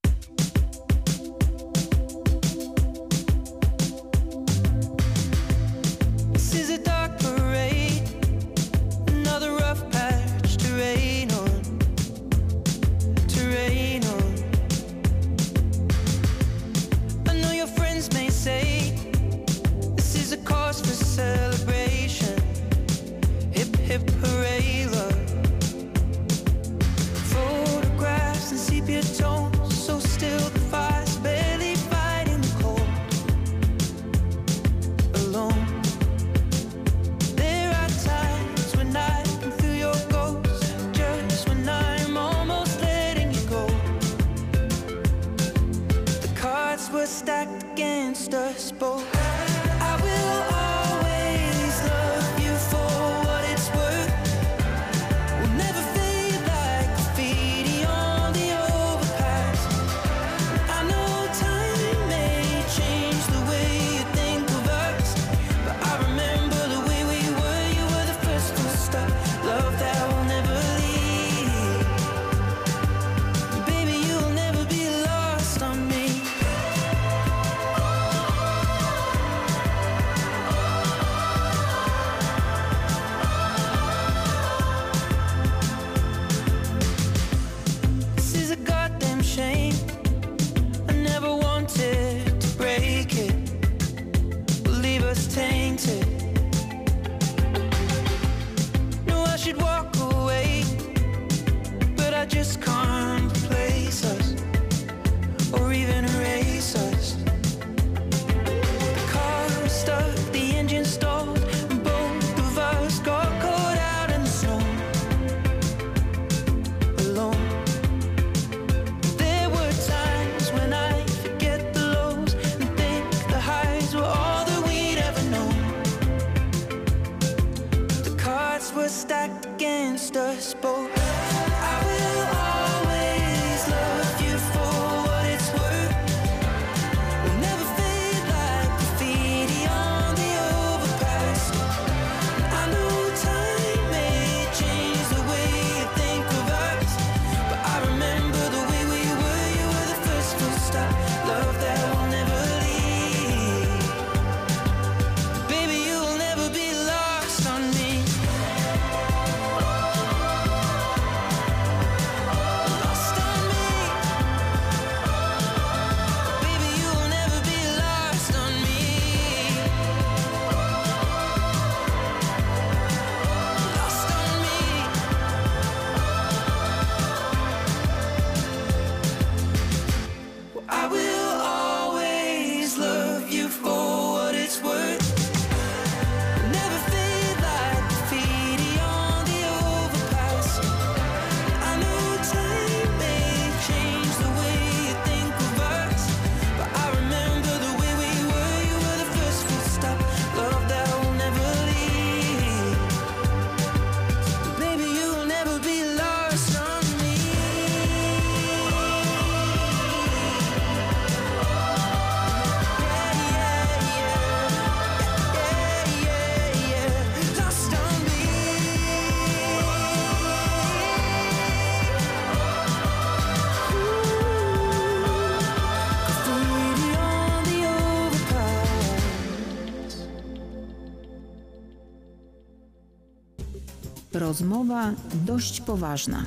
Rozmowa 234.32 234.96
dość 235.26 235.62
poważna. 235.62 236.26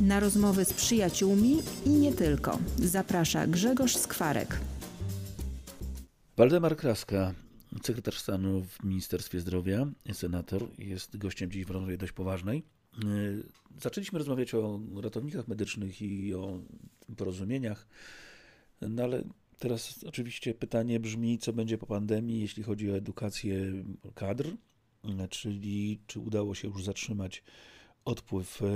Na 0.00 0.20
rozmowy 0.20 0.64
z 0.64 0.72
przyjaciółmi 0.72 1.58
i 1.86 1.90
nie 1.90 2.12
tylko. 2.12 2.58
Zaprasza 2.76 3.46
Grzegorz 3.46 3.96
Skwarek. 3.96 4.60
Waldemar 6.36 6.76
Kraska, 6.76 7.34
sekretarz 7.82 8.18
stanu 8.18 8.64
w 8.64 8.84
Ministerstwie 8.84 9.40
Zdrowia, 9.40 9.86
senator, 10.12 10.68
jest 10.78 11.16
gościem 11.16 11.50
dziś 11.50 11.64
w 11.64 11.70
rozmowie 11.70 11.98
dość 11.98 12.12
poważnej. 12.12 12.62
Yy, 13.04 13.42
Zaczęliśmy 13.80 14.18
rozmawiać 14.18 14.54
o 14.54 14.80
ratownikach 15.02 15.48
medycznych 15.48 16.02
i 16.02 16.34
o 16.34 16.60
porozumieniach, 17.16 17.86
no 18.80 19.02
ale 19.02 19.24
teraz 19.58 20.04
oczywiście 20.06 20.54
pytanie 20.54 21.00
brzmi, 21.00 21.38
co 21.38 21.52
będzie 21.52 21.78
po 21.78 21.86
pandemii, 21.86 22.40
jeśli 22.40 22.62
chodzi 22.62 22.90
o 22.90 22.96
edukację 22.96 23.84
kadr, 24.14 24.50
czyli 25.30 26.00
czy 26.06 26.20
udało 26.20 26.54
się 26.54 26.68
już 26.68 26.84
zatrzymać 26.84 27.42
odpływ 28.04 28.62
e, 28.62 28.66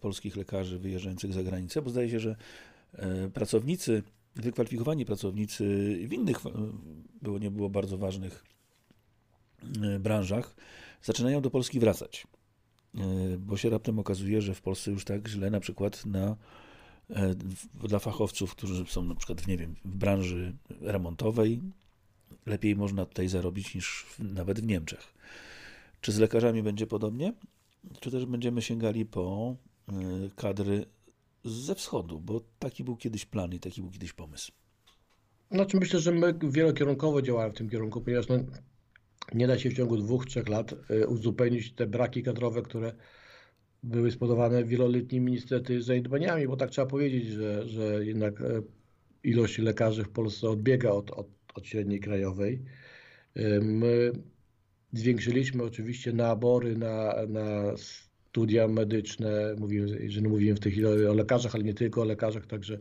polskich 0.00 0.36
lekarzy 0.36 0.78
wyjeżdżających 0.78 1.32
za 1.32 1.42
granicę, 1.42 1.82
bo 1.82 1.90
zdaje 1.90 2.10
się, 2.10 2.20
że 2.20 2.36
e, 2.92 3.30
pracownicy, 3.30 4.02
wykwalifikowani 4.36 5.04
pracownicy 5.04 5.64
w 6.08 6.12
innych, 6.12 6.46
e, 6.46 6.50
było 7.22 7.38
nie 7.38 7.50
było 7.50 7.70
bardzo 7.70 7.98
ważnych 7.98 8.44
branżach, 10.00 10.56
zaczynają 11.02 11.40
do 11.40 11.50
Polski 11.50 11.80
wracać. 11.80 12.26
Bo 13.38 13.56
się 13.56 13.70
raptem 13.70 13.98
okazuje, 13.98 14.42
że 14.42 14.54
w 14.54 14.62
Polsce 14.62 14.90
już 14.90 15.04
tak 15.04 15.28
źle 15.28 15.50
na 15.50 15.60
przykład 15.60 16.06
na, 16.06 16.36
dla 17.74 17.98
fachowców, 17.98 18.54
którzy 18.54 18.86
są 18.86 19.04
na 19.04 19.14
przykład 19.14 19.46
nie 19.46 19.56
wiem, 19.56 19.74
w 19.84 19.96
branży 19.96 20.52
remontowej, 20.80 21.60
lepiej 22.46 22.76
można 22.76 23.06
tutaj 23.06 23.28
zarobić 23.28 23.74
niż 23.74 24.06
nawet 24.18 24.60
w 24.60 24.66
Niemczech. 24.66 25.14
Czy 26.02 26.12
z 26.12 26.18
lekarzami 26.18 26.62
będzie 26.62 26.86
podobnie? 26.86 27.32
Czy 28.00 28.10
też 28.10 28.26
będziemy 28.26 28.62
sięgali 28.62 29.06
po 29.06 29.56
e, 29.88 29.92
kadry 30.36 30.84
ze 31.44 31.74
wschodu? 31.74 32.20
Bo 32.20 32.40
taki 32.58 32.84
był 32.84 32.96
kiedyś 32.96 33.24
plan 33.24 33.52
i 33.52 33.60
taki 33.60 33.82
był 33.82 33.90
kiedyś 33.90 34.12
pomysł. 34.12 34.52
Znaczy 35.50 35.76
myślę, 35.76 36.00
że 36.00 36.12
my 36.12 36.34
wielokierunkowo 36.50 37.22
działamy 37.22 37.52
w 37.52 37.56
tym 37.56 37.70
kierunku, 37.70 38.00
ponieważ 38.00 38.28
no, 38.28 38.36
nie 39.34 39.46
da 39.46 39.58
się 39.58 39.70
w 39.70 39.74
ciągu 39.74 39.96
dwóch, 39.96 40.26
trzech 40.26 40.48
lat 40.48 40.74
y, 40.90 41.06
uzupełnić 41.06 41.72
te 41.72 41.86
braki 41.86 42.22
kadrowe, 42.22 42.62
które 42.62 42.92
były 43.82 44.10
spowodowane 44.10 44.64
wieloletnimi 44.64 45.32
niestety 45.32 45.82
zaniedbaniami, 45.82 46.46
bo 46.48 46.56
tak 46.56 46.70
trzeba 46.70 46.86
powiedzieć, 46.86 47.28
że, 47.28 47.68
że 47.68 48.04
jednak 48.04 48.40
e, 48.40 48.62
ilość 49.24 49.58
lekarzy 49.58 50.04
w 50.04 50.10
Polsce 50.10 50.50
odbiega 50.50 50.90
od, 50.90 51.10
od, 51.10 51.26
od 51.54 51.66
średniej 51.66 52.00
krajowej. 52.00 52.62
Y, 53.36 53.60
My 53.62 54.12
zwiększyliśmy 54.92 55.62
oczywiście 55.62 56.12
nabory 56.12 56.76
na, 56.76 57.14
na 57.28 57.76
studia 57.76 58.68
medyczne, 58.68 59.54
mówimy, 59.58 60.10
że 60.10 60.20
mówimy 60.20 60.54
w 60.54 60.60
tej 60.60 60.72
chwili 60.72 60.86
o 60.86 61.14
lekarzach, 61.14 61.54
ale 61.54 61.64
nie 61.64 61.74
tylko 61.74 62.02
o 62.02 62.04
lekarzach, 62.04 62.46
także 62.46 62.78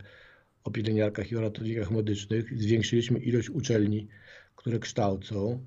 o 0.64 0.72
pielęgniarkach 0.72 1.32
i 1.32 1.38
o 1.38 1.42
ratownikach 1.42 1.92
medycznych. 1.92 2.60
Zwiększyliśmy 2.60 3.20
ilość 3.20 3.50
uczelni, 3.50 4.08
które 4.56 4.80
kształcą. 4.80 5.66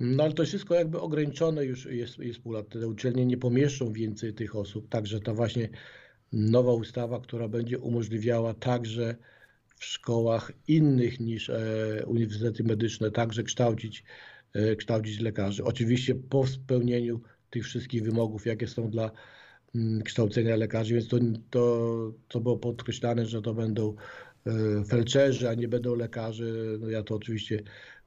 No 0.00 0.24
ale 0.24 0.32
to 0.32 0.44
wszystko 0.44 0.74
jakby 0.74 1.00
ograniczone 1.00 1.64
już 1.64 1.86
jest, 1.86 2.18
jest 2.18 2.40
pół 2.40 2.52
lat. 2.52 2.68
Te 2.68 2.88
uczelnie 2.88 3.26
nie 3.26 3.36
pomieszczą 3.36 3.92
więcej 3.92 4.34
tych 4.34 4.56
osób, 4.56 4.88
także 4.88 5.20
ta 5.20 5.34
właśnie 5.34 5.68
nowa 6.32 6.72
ustawa, 6.72 7.20
która 7.20 7.48
będzie 7.48 7.78
umożliwiała 7.78 8.54
także 8.54 9.16
w 9.76 9.84
szkołach 9.84 10.52
innych 10.68 11.20
niż 11.20 11.50
e, 11.50 12.02
uniwersytety 12.06 12.64
medyczne 12.64 13.10
także 13.10 13.42
kształcić, 13.42 14.04
kształcić 14.78 15.20
lekarzy. 15.20 15.64
Oczywiście 15.64 16.14
po 16.14 16.46
spełnieniu 16.46 17.20
tych 17.50 17.64
wszystkich 17.64 18.02
wymogów, 18.02 18.46
jakie 18.46 18.68
są 18.68 18.90
dla 18.90 19.10
mm, 19.74 20.02
kształcenia 20.02 20.56
lekarzy, 20.56 20.94
więc 20.94 21.08
to, 21.08 21.18
to, 21.50 22.12
to 22.28 22.40
było 22.40 22.56
podkreślane, 22.58 23.26
że 23.26 23.42
to 23.42 23.54
będą 23.54 23.94
e, 24.46 24.84
felczerzy, 24.84 25.48
a 25.48 25.54
nie 25.54 25.68
będą 25.68 25.94
lekarze. 25.94 26.44
No 26.80 26.90
ja 26.90 27.02
to 27.02 27.14
oczywiście 27.14 27.62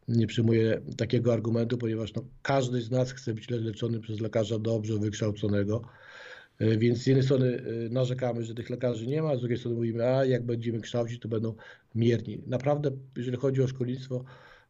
nie 0.07 0.27
przyjmuję 0.27 0.81
takiego 0.97 1.33
argumentu, 1.33 1.77
ponieważ 1.77 2.13
no, 2.13 2.25
każdy 2.41 2.81
z 2.81 2.91
nas 2.91 3.11
chce 3.11 3.33
być 3.33 3.49
le- 3.49 3.57
leczony 3.59 3.99
przez 3.99 4.19
lekarza 4.19 4.59
dobrze 4.59 4.99
wykształconego. 4.99 5.81
E, 6.59 6.77
Więc 6.77 6.97
z 6.97 7.07
jednej 7.07 7.23
strony 7.25 7.63
e, 7.85 7.89
narzekamy, 7.89 8.43
że 8.43 8.53
tych 8.55 8.69
lekarzy 8.69 9.07
nie 9.07 9.21
ma, 9.21 9.35
z 9.35 9.39
drugiej 9.39 9.57
strony 9.57 9.77
mówimy, 9.77 10.05
a 10.05 10.25
jak 10.25 10.45
będziemy 10.45 10.81
kształcić, 10.81 11.21
to 11.21 11.27
będą 11.29 11.55
mierni. 11.95 12.41
Naprawdę, 12.47 12.91
jeżeli 13.17 13.37
chodzi 13.37 13.61
o 13.61 13.67
szkolnictwo 13.67 14.25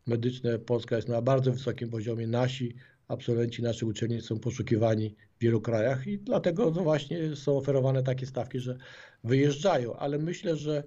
medyczne, 0.07 0.59
Polska 0.59 0.95
jest 0.95 1.07
na 1.07 1.21
bardzo 1.21 1.51
wysokim 1.51 1.89
poziomie. 1.89 2.27
Nasi 2.27 2.75
absolwenci 3.07 3.63
naszych 3.63 3.87
uczelni 3.87 4.21
są 4.21 4.39
poszukiwani 4.39 5.15
w 5.37 5.41
wielu 5.41 5.61
krajach 5.61 6.07
i 6.07 6.17
dlatego 6.17 6.71
no 6.71 6.83
właśnie 6.83 7.35
są 7.35 7.57
oferowane 7.57 8.03
takie 8.03 8.25
stawki, 8.25 8.59
że 8.59 8.77
wyjeżdżają. 9.23 9.95
Ale 9.95 10.17
myślę, 10.17 10.55
że 10.55 10.83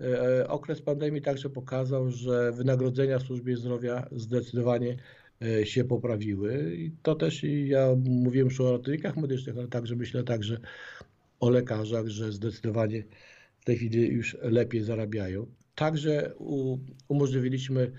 e, 0.00 0.48
okres 0.48 0.82
pandemii 0.82 1.22
także 1.22 1.50
pokazał, 1.50 2.10
że 2.10 2.52
wynagrodzenia 2.52 3.18
w 3.18 3.22
służbie 3.22 3.56
zdrowia 3.56 4.08
zdecydowanie 4.12 4.96
e, 5.42 5.66
się 5.66 5.84
poprawiły. 5.84 6.76
I 6.76 6.90
to 7.02 7.14
też 7.14 7.44
ja 7.64 7.88
mówiłem 8.04 8.48
już 8.48 8.60
o 8.60 8.72
ratownikach 8.72 9.16
medycznych, 9.16 9.58
ale 9.58 9.68
także 9.68 9.96
myślę 9.96 10.24
także 10.24 10.58
o 11.40 11.50
lekarzach, 11.50 12.06
że 12.06 12.32
zdecydowanie 12.32 13.04
w 13.60 13.64
tej 13.64 13.76
chwili 13.76 14.08
już 14.08 14.36
lepiej 14.42 14.82
zarabiają. 14.82 15.46
Także 15.74 16.34
umożliwiliśmy 17.08 17.92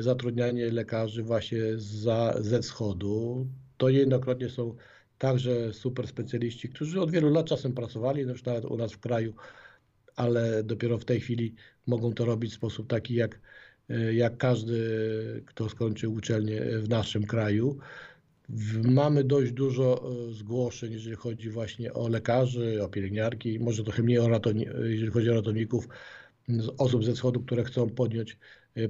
zatrudnianie 0.00 0.70
lekarzy 0.70 1.22
właśnie 1.22 1.60
za, 1.76 2.34
ze 2.40 2.62
wschodu. 2.62 3.46
To 3.76 3.90
niejednokrotnie 3.90 4.48
są 4.48 4.76
także 5.18 5.72
super 5.72 6.06
specjaliści, 6.06 6.68
którzy 6.68 7.00
od 7.00 7.10
wielu 7.10 7.30
lat 7.30 7.46
czasem 7.46 7.72
pracowali, 7.72 8.26
nawet 8.46 8.64
u 8.64 8.76
nas 8.76 8.92
w 8.92 8.98
kraju, 8.98 9.34
ale 10.16 10.62
dopiero 10.62 10.98
w 10.98 11.04
tej 11.04 11.20
chwili 11.20 11.54
mogą 11.86 12.12
to 12.12 12.24
robić 12.24 12.52
w 12.52 12.56
sposób 12.56 12.88
taki, 12.88 13.14
jak, 13.14 13.40
y, 13.90 14.14
jak 14.14 14.36
każdy, 14.36 14.78
kto 15.46 15.68
skończył 15.68 16.12
uczelnię 16.12 16.62
w 16.78 16.88
naszym 16.88 17.26
kraju. 17.26 17.78
Mamy 18.84 19.24
dość 19.24 19.52
dużo 19.52 20.10
e, 20.28 20.32
zgłoszeń, 20.32 20.92
jeżeli 20.92 21.16
chodzi 21.16 21.50
właśnie 21.50 21.92
o 21.92 22.08
lekarzy, 22.08 22.82
o 22.82 22.88
pielęgniarki, 22.88 23.60
może 23.60 23.84
trochę 23.84 24.02
mniej 24.02 24.18
o 24.18 24.28
ratowni- 24.28 24.84
jeżeli 24.84 25.10
chodzi 25.10 25.30
o 25.30 25.34
ratowników, 25.34 25.88
osób 26.78 27.04
ze 27.04 27.12
wschodu, 27.12 27.40
które 27.40 27.64
chcą 27.64 27.90
podjąć 27.90 28.36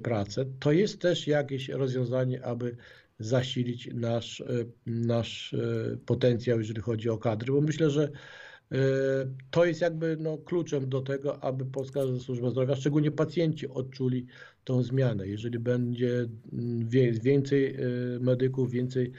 pracę. 0.03 0.45
To 0.61 0.73
jest 0.73 1.01
też 1.01 1.27
jakieś 1.27 1.69
rozwiązanie, 1.69 2.45
aby 2.45 2.77
zasilić 3.19 3.91
nasz, 3.95 4.41
e, 4.41 4.45
nasz 4.87 5.55
e, 5.55 5.97
potencjał, 6.07 6.59
jeżeli 6.59 6.81
chodzi 6.81 7.09
o 7.09 7.19
kadry, 7.19 7.53
bo 7.53 7.61
myślę, 7.61 7.91
że 7.91 8.11
to 9.51 9.65
jest 9.65 9.81
jakby 9.81 10.17
no, 10.21 10.39
kluczem 10.39 10.89
do 10.89 11.01
tego, 11.01 11.45
aby 11.45 11.67
Polska 11.67 12.01
Służba 12.19 12.51
Zdrowia, 12.51 12.77
szczególnie 12.77 13.11
pacjenci, 13.11 13.69
odczuli 13.69 14.27
tą 14.65 14.83
zmianę. 14.83 15.29
Jeżeli 15.29 15.59
będzie 15.59 16.27
mm, 16.53 16.89
więcej 17.23 17.77
medyków, 18.21 18.71
więcej 18.71 19.13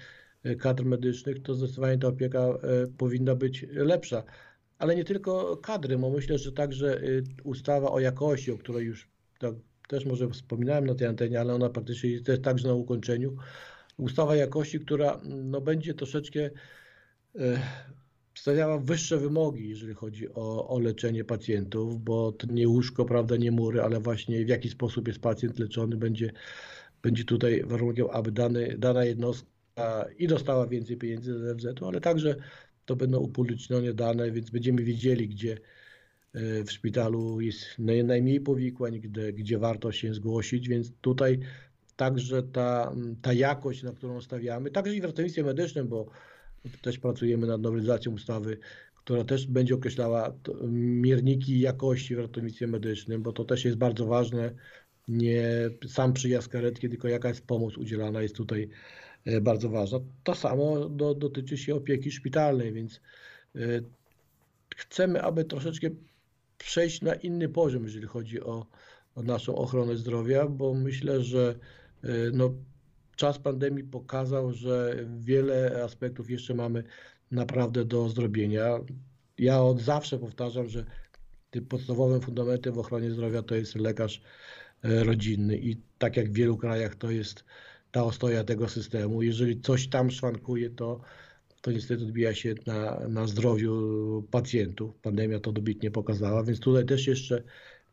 kadr 0.60 0.86
medycznych, 0.86 1.42
to 1.42 1.54
zdecydowanie 1.54 1.98
ta 1.98 2.08
opieka 2.08 2.58
powinna 2.98 3.36
być 3.36 3.66
lepsza. 3.72 4.24
Ale 4.78 4.96
nie 4.96 5.04
tylko 5.04 5.58
kadry, 5.58 5.98
bo 5.98 6.10
myślę, 6.10 6.38
że 6.38 6.52
także 6.52 7.02
ustawa 7.44 7.92
o 7.92 8.00
jakości, 8.00 8.52
o 8.52 8.58
której 8.58 8.86
już 8.86 9.08
tak, 9.40 9.56
też 9.88 10.06
może 10.06 10.30
wspominałem 10.30 10.86
na 10.86 10.96
tej 10.96 11.08
antenie, 11.08 11.40
ale 11.42 11.54
ona 11.54 11.70
praktycznie 11.70 12.10
jest 12.10 12.26
też 12.26 12.42
także 12.42 12.68
na 12.68 12.74
ukończeniu. 12.74 13.36
Ustawa 13.98 14.36
jakości, 14.36 14.80
która 14.80 15.22
no, 15.24 15.62
będzie 15.62 15.94
troszeczkę 15.94 16.50
e, 17.40 17.60
stawiała 18.36 18.80
wyższe 18.80 19.18
wymogi, 19.18 19.70
jeżeli 19.70 19.94
chodzi 19.94 20.34
o, 20.34 20.68
o 20.68 20.80
leczenie 20.80 21.24
pacjentów, 21.24 22.04
bo 22.04 22.32
to 22.32 22.48
nie 22.48 22.68
łóżko, 22.68 23.06
prawda, 23.06 23.38
nie 23.38 23.52
mury, 23.52 23.82
ale 23.82 24.00
właśnie 24.00 24.46
w 24.46 24.50
jaki 24.50 24.70
sposób 24.70 25.08
jest 25.08 25.20
pacjent 25.20 25.60
leczony, 25.60 25.98
będzie, 25.98 26.32
będzie 27.02 27.24
tutaj 27.24 27.64
warunkiem, 27.66 28.08
aby 28.12 28.32
dany, 28.32 28.76
dana 28.78 29.06
jednostka 29.06 30.06
i 30.18 30.28
dostała 30.28 30.68
więcej 30.68 30.98
pieniędzy 30.98 31.40
z 31.40 31.42
NFZ-u, 31.42 31.88
ale 31.88 32.02
także 32.02 32.36
to 32.86 32.96
będą 32.96 33.20
upublicznione 33.20 33.94
dane, 33.94 34.32
więc 34.32 34.50
będziemy 34.50 34.84
wiedzieli, 34.84 35.28
gdzie 35.28 35.58
w 36.66 36.72
szpitalu 36.72 37.42
jest 37.42 37.62
naj- 37.80 38.06
najmniej 38.06 38.42
powikłań, 38.42 39.00
gdzie, 39.00 39.34
gdzie 39.34 39.58
warto 39.58 39.92
się 39.92 40.14
zgłosić, 40.14 40.70
więc 40.70 40.92
tutaj 41.02 41.40
także 41.96 42.44
ta, 42.44 42.96
ta 43.22 43.34
jakość, 43.34 43.84
na 43.84 43.92
którą 43.92 44.22
stawiamy, 44.22 44.72
także 44.72 44.96
i 44.96 45.02
w 45.02 45.06
ratownictwie 45.06 45.44
medycznym, 45.44 45.88
bo 45.88 46.10
też 46.82 47.00
pracujemy 47.00 47.48
nad 47.48 47.62
nowelizacją 47.62 48.12
ustawy, 48.12 48.58
która 48.96 49.24
też 49.24 49.48
będzie 49.48 49.76
określała 49.76 50.34
mierniki 50.72 51.60
jakości 51.60 52.16
w 52.16 52.20
ratownictwie 52.20 52.68
medycznym, 52.68 53.22
bo 53.22 53.34
to 53.34 53.46
też 53.46 53.66
jest 53.66 53.78
bardzo 53.78 54.06
ważne. 54.06 54.54
Nie 55.08 55.70
sam 55.88 56.14
przyjazd 56.14 56.48
karetki, 56.48 56.90
tylko 56.90 57.08
jaka 57.08 57.28
jest 57.28 57.48
pomoc 57.48 57.78
udzielana 57.78 58.22
jest 58.22 58.36
tutaj 58.36 58.70
e, 59.26 59.42
bardzo 59.42 59.70
ważna. 59.70 60.00
To 60.24 60.36
samo 60.36 60.90
do, 60.90 61.16
dotyczy 61.16 61.58
się 61.58 61.76
opieki 61.76 62.12
szpitalnej, 62.12 62.74
więc 62.74 63.02
e, 63.56 63.60
chcemy, 64.76 65.22
aby 65.22 65.46
troszeczkę 65.46 65.90
przejść 66.58 67.02
na 67.02 67.16
inny 67.16 67.50
poziom, 67.50 67.84
jeżeli 67.84 68.08
chodzi 68.08 68.42
o, 68.42 68.66
o 69.16 69.24
naszą 69.24 69.56
ochronę 69.56 69.96
zdrowia, 69.96 70.48
bo 70.48 70.74
myślę, 70.74 71.22
że 71.22 71.56
e, 72.04 72.08
no, 72.34 72.54
czas 73.16 73.40
pandemii 73.40 73.84
pokazał, 73.84 74.52
że 74.52 75.06
wiele 75.20 75.84
aspektów 75.84 76.30
jeszcze 76.30 76.54
mamy 76.54 76.84
naprawdę 77.32 77.86
do 77.86 78.10
zrobienia. 78.10 78.80
Ja 79.38 79.62
od 79.62 79.82
zawsze 79.82 80.20
powtarzam, 80.20 80.70
że 80.70 80.86
tym 81.50 81.66
podstawowym 81.66 82.22
fundamentem 82.22 82.74
w 82.74 82.80
ochronie 82.80 83.12
zdrowia 83.12 83.42
to 83.42 83.56
jest 83.56 83.76
lekarz 83.76 84.22
e, 84.84 85.04
rodzinny 85.04 85.58
i 85.58 85.78
tak 85.98 86.18
jak 86.18 86.30
w 86.30 86.34
wielu 86.34 86.58
krajach 86.58 86.96
to 86.96 87.12
jest 87.12 87.44
ta 87.92 88.04
ostoja 88.04 88.44
tego 88.44 88.70
systemu. 88.70 89.22
Jeżeli 89.22 89.62
coś 89.62 89.88
tam 89.88 90.12
szwankuje, 90.12 90.70
to, 90.70 91.02
to 91.66 91.72
niestety 91.72 92.04
odbija 92.04 92.36
się 92.36 92.56
na, 92.66 93.00
na 93.10 93.28
zdrowiu 93.28 94.24
pacjentów. 94.32 94.96
Pandemia 94.96 95.40
to 95.40 95.52
dobitnie 95.52 95.92
pokazała, 95.92 96.44
więc 96.44 96.60
tutaj 96.60 96.86
też 96.86 97.08
jeszcze 97.08 97.44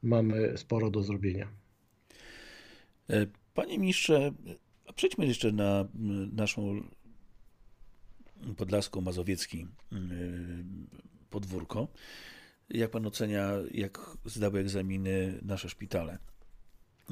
mamy 0.03 0.59
sporo 0.59 0.91
do 0.91 1.03
zrobienia. 1.03 1.49
E, 3.11 3.27
Panie 3.55 3.79
ministrze, 3.79 4.33
przejdźmy 4.95 5.27
jeszcze 5.27 5.53
na 5.53 5.89
naszą 6.33 6.83
podlasko-mazowiecki 8.57 9.67
podwórko. 11.31 11.89
Jak 12.71 12.91
pan 12.91 13.07
ocenia, 13.07 13.53
jak 13.71 14.17
zdały 14.25 14.61
egzaminy 14.61 15.39
nasze 15.43 15.69
szpitale? 15.69 16.19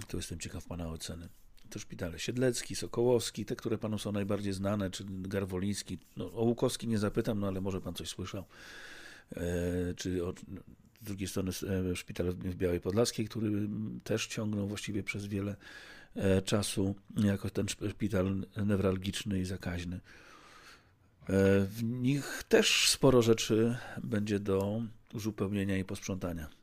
To 0.09 0.17
jestem 0.17 0.39
ciekaw 0.39 0.67
pana 0.67 0.89
oceny. 0.91 1.29
To 1.71 1.79
szpitale 1.79 2.18
Siedlecki, 2.18 2.77
Sokołowski, 2.77 3.45
te, 3.45 3.57
które 3.57 3.79
panu 3.79 3.99
są 3.99 4.12
najbardziej 4.12 4.53
znane, 4.53 4.91
czy 4.91 5.05
Garwoliński. 5.09 5.99
No, 6.16 6.33
o 6.33 6.43
Łukowski 6.43 6.89
nie 6.89 6.99
zapytam, 6.99 7.41
no 7.41 7.47
ale 7.47 7.61
może 7.61 7.81
pan 7.81 7.95
coś 7.95 8.09
słyszał. 8.09 8.45
E, 9.37 9.95
czy 9.97 10.27
o, 10.27 10.35
z 11.01 11.05
drugiej 11.05 11.29
strony 11.29 11.51
e, 11.93 11.97
szpital 11.97 12.33
w 12.33 12.55
Białej 12.57 12.81
Podlaskiej, 12.81 13.29
który 13.29 13.68
też 14.05 14.27
ciągnął 14.27 14.66
właściwie 14.68 15.03
przez 15.03 15.27
wiele 15.27 15.57
e, 16.16 16.43
czasu 16.43 16.95
jako 17.16 17.51
ten 17.51 17.66
szp- 17.66 17.91
szpital 17.91 18.47
newralgiczny 18.66 19.41
i 19.41 19.45
zakaźny. 19.45 19.97
E, 19.97 20.01
W 21.66 21.83
nich 21.83 22.43
też 22.49 22.89
sporo 22.89 23.23
rzeczy 23.23 23.77
będzie 24.05 24.41
do 24.41 24.83
uzupełnienia 25.14 25.79
i 25.79 25.85
posprzątania. 25.85 26.60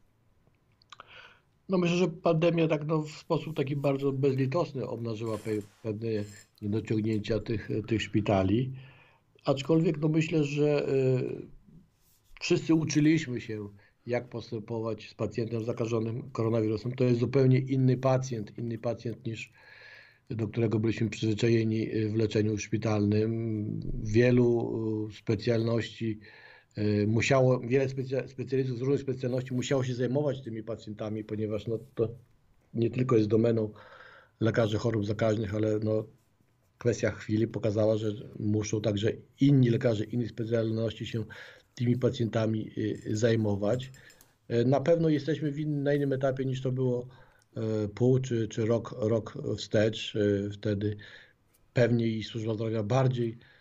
No 1.70 1.78
myślę, 1.78 1.97
że 1.97 2.07
pandemia 2.07 2.68
tak 2.68 2.88
no, 2.88 3.01
w 3.01 3.11
sposób 3.11 3.55
taki 3.55 3.76
bardzo 3.76 4.11
bezlitosny 4.11 4.88
obnażyła 4.88 5.38
pe- 5.38 5.61
pewne 5.84 6.07
niedociągnięcia 6.61 7.39
tych, 7.39 7.70
tych 7.88 8.01
szpitali. 8.01 8.72
Aczkolwiek 9.45 9.97
no 9.97 10.07
myślę, 10.07 10.43
że 10.43 10.89
y, 10.89 11.47
wszyscy 12.39 12.74
uczyliśmy 12.74 13.41
się, 13.41 13.70
jak 14.05 14.30
postępować 14.30 15.09
z 15.09 15.13
pacjentem 15.13 15.63
zakażonym 15.63 16.32
koronawirusem. 16.32 16.91
To 16.91 17.03
jest 17.03 17.20
zupełnie 17.20 17.59
inny 17.59 17.97
pacjent, 17.97 18.57
inny 18.57 18.78
pacjent 18.78 19.26
niż 19.26 19.51
do 20.30 20.47
którego 20.47 20.80
byliśmy 20.80 21.09
przyzwyczajeni 21.09 21.88
w 22.09 22.15
leczeniu 22.15 22.57
szpitalnym. 22.57 23.80
Wielu 24.03 25.07
y, 25.09 25.13
specjalności 25.13 26.20
musiało, 27.07 27.59
wiele 27.59 27.89
specja- 27.89 28.28
specjalistów 28.28 28.78
z 28.78 28.82
różnych 28.82 29.01
specjalności 29.01 29.53
musiało 29.53 29.84
się 29.84 29.93
zajmować 29.95 30.41
tymi 30.41 30.63
pacjentami, 30.63 31.23
ponieważ 31.23 31.67
no, 31.67 31.80
to 31.95 32.09
nie 32.73 32.89
tylko 32.89 33.17
jest 33.17 33.30
domeną 33.30 33.71
lekarzy 34.39 34.78
chorób 34.78 35.05
zakaźnych, 35.05 35.55
ale 35.55 35.80
no, 35.80 36.05
kwestia 36.78 37.11
chwili 37.11 37.47
pokazała, 37.47 37.97
że 37.97 38.11
muszą 38.39 38.82
także 38.82 39.11
inni 39.39 39.69
lekarze 39.69 40.03
innych 40.03 40.30
specjalności 40.30 41.05
się 41.05 41.23
tymi 41.75 41.97
pacjentami 41.97 42.71
y, 42.78 43.01
zajmować. 43.17 43.91
Y, 44.51 44.65
Na 44.65 44.82
pewno 44.82 45.09
jesteśmy 45.09 45.51
w 45.51 45.59
in, 45.59 45.84
na 45.84 45.93
innym 45.93 46.13
etapie 46.13 46.45
niż 46.45 46.61
to 46.61 46.71
było 46.71 47.07
y, 47.86 47.89
pół 47.89 48.19
czy, 48.19 48.47
czy 48.47 48.65
rok, 48.65 48.95
rok 48.99 49.38
wstecz. 49.57 50.15
Y, 50.15 50.49
Wtedy 50.53 50.97
pewnie 51.73 52.07
i 52.07 52.23
służba 52.23 52.53
zdrowia 52.53 52.84
bardziej 52.84 53.30
y, 53.30 53.57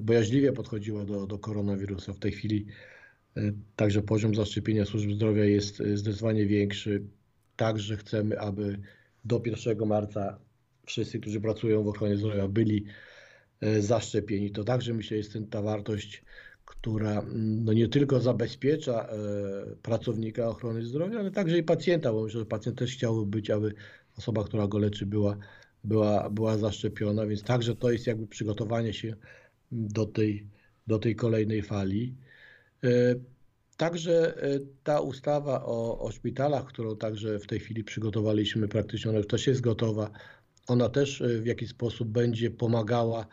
bojaźliwie 0.00 0.52
podchodziła 0.52 1.04
do, 1.04 1.26
do 1.26 1.38
koronawirusa. 1.38 2.12
W 2.12 2.18
tej 2.18 2.32
chwili 2.32 2.66
także 3.76 4.02
poziom 4.02 4.34
zaszczepienia 4.34 4.84
służby 4.84 5.14
zdrowia 5.14 5.44
jest 5.44 5.82
zdecydowanie 5.94 6.46
większy. 6.46 7.02
Także 7.56 7.96
chcemy, 7.96 8.40
aby 8.40 8.78
do 9.24 9.42
1 9.46 9.88
marca 9.88 10.38
wszyscy, 10.86 11.20
którzy 11.20 11.40
pracują 11.40 11.82
w 11.82 11.88
ochronie 11.88 12.16
zdrowia, 12.16 12.48
byli 12.48 12.84
e, 13.60 13.82
zaszczepieni. 13.82 14.50
To 14.50 14.64
także 14.64 14.94
myślę 14.94 15.16
jest 15.16 15.38
ta 15.50 15.62
wartość, 15.62 16.24
która 16.64 17.20
mm, 17.20 17.64
no 17.64 17.72
nie 17.72 17.88
tylko 17.88 18.20
zabezpiecza 18.20 19.08
e, 19.08 19.16
pracownika 19.82 20.48
ochrony 20.48 20.86
zdrowia, 20.86 21.18
ale 21.18 21.30
także 21.30 21.58
i 21.58 21.62
pacjenta, 21.62 22.12
bo 22.12 22.24
myślę, 22.24 22.40
że 22.40 22.46
pacjent 22.46 22.78
też 22.78 22.92
chciałby 22.92 23.26
być, 23.26 23.50
aby 23.50 23.74
osoba, 24.18 24.44
która 24.44 24.66
go 24.66 24.78
leczy, 24.78 25.06
była, 25.06 25.36
była, 25.84 26.30
była 26.30 26.58
zaszczepiona, 26.58 27.26
więc 27.26 27.42
także 27.42 27.76
to 27.76 27.90
jest 27.90 28.06
jakby 28.06 28.26
przygotowanie 28.26 28.92
się 28.92 29.16
do 29.72 30.06
tej, 30.06 30.46
do 30.86 30.98
tej 30.98 31.16
kolejnej 31.16 31.62
fali. 31.62 32.14
E, 32.84 33.14
Także 33.76 34.42
e, 34.42 34.60
ta 34.84 35.00
ustawa 35.00 35.64
o, 35.64 36.00
o 36.00 36.10
szpitalach, 36.10 36.64
którą 36.64 36.96
także 36.96 37.38
w 37.38 37.46
tej 37.46 37.60
chwili 37.60 37.84
przygotowaliśmy, 37.84 38.68
praktycznie 38.68 39.10
ona 39.10 39.18
już 39.18 39.26
też 39.26 39.46
jest 39.46 39.60
gotowa, 39.60 40.10
ona 40.66 40.88
też 40.88 41.20
e, 41.20 41.38
w 41.38 41.46
jakiś 41.46 41.70
sposób 41.70 42.08
będzie 42.08 42.50
pomagała 42.50 43.26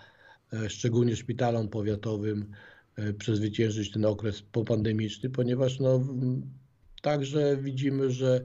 szczególnie 0.68 1.16
szpitalom 1.16 1.70
powiatowym 1.70 2.52
przezwyciężyć 3.18 3.92
ten 3.92 4.06
okres 4.06 4.42
popandemiczny, 4.42 5.30
ponieważ 5.30 5.80
no, 5.80 6.04
także 7.02 7.58
widzimy, 7.58 8.12
że 8.12 8.42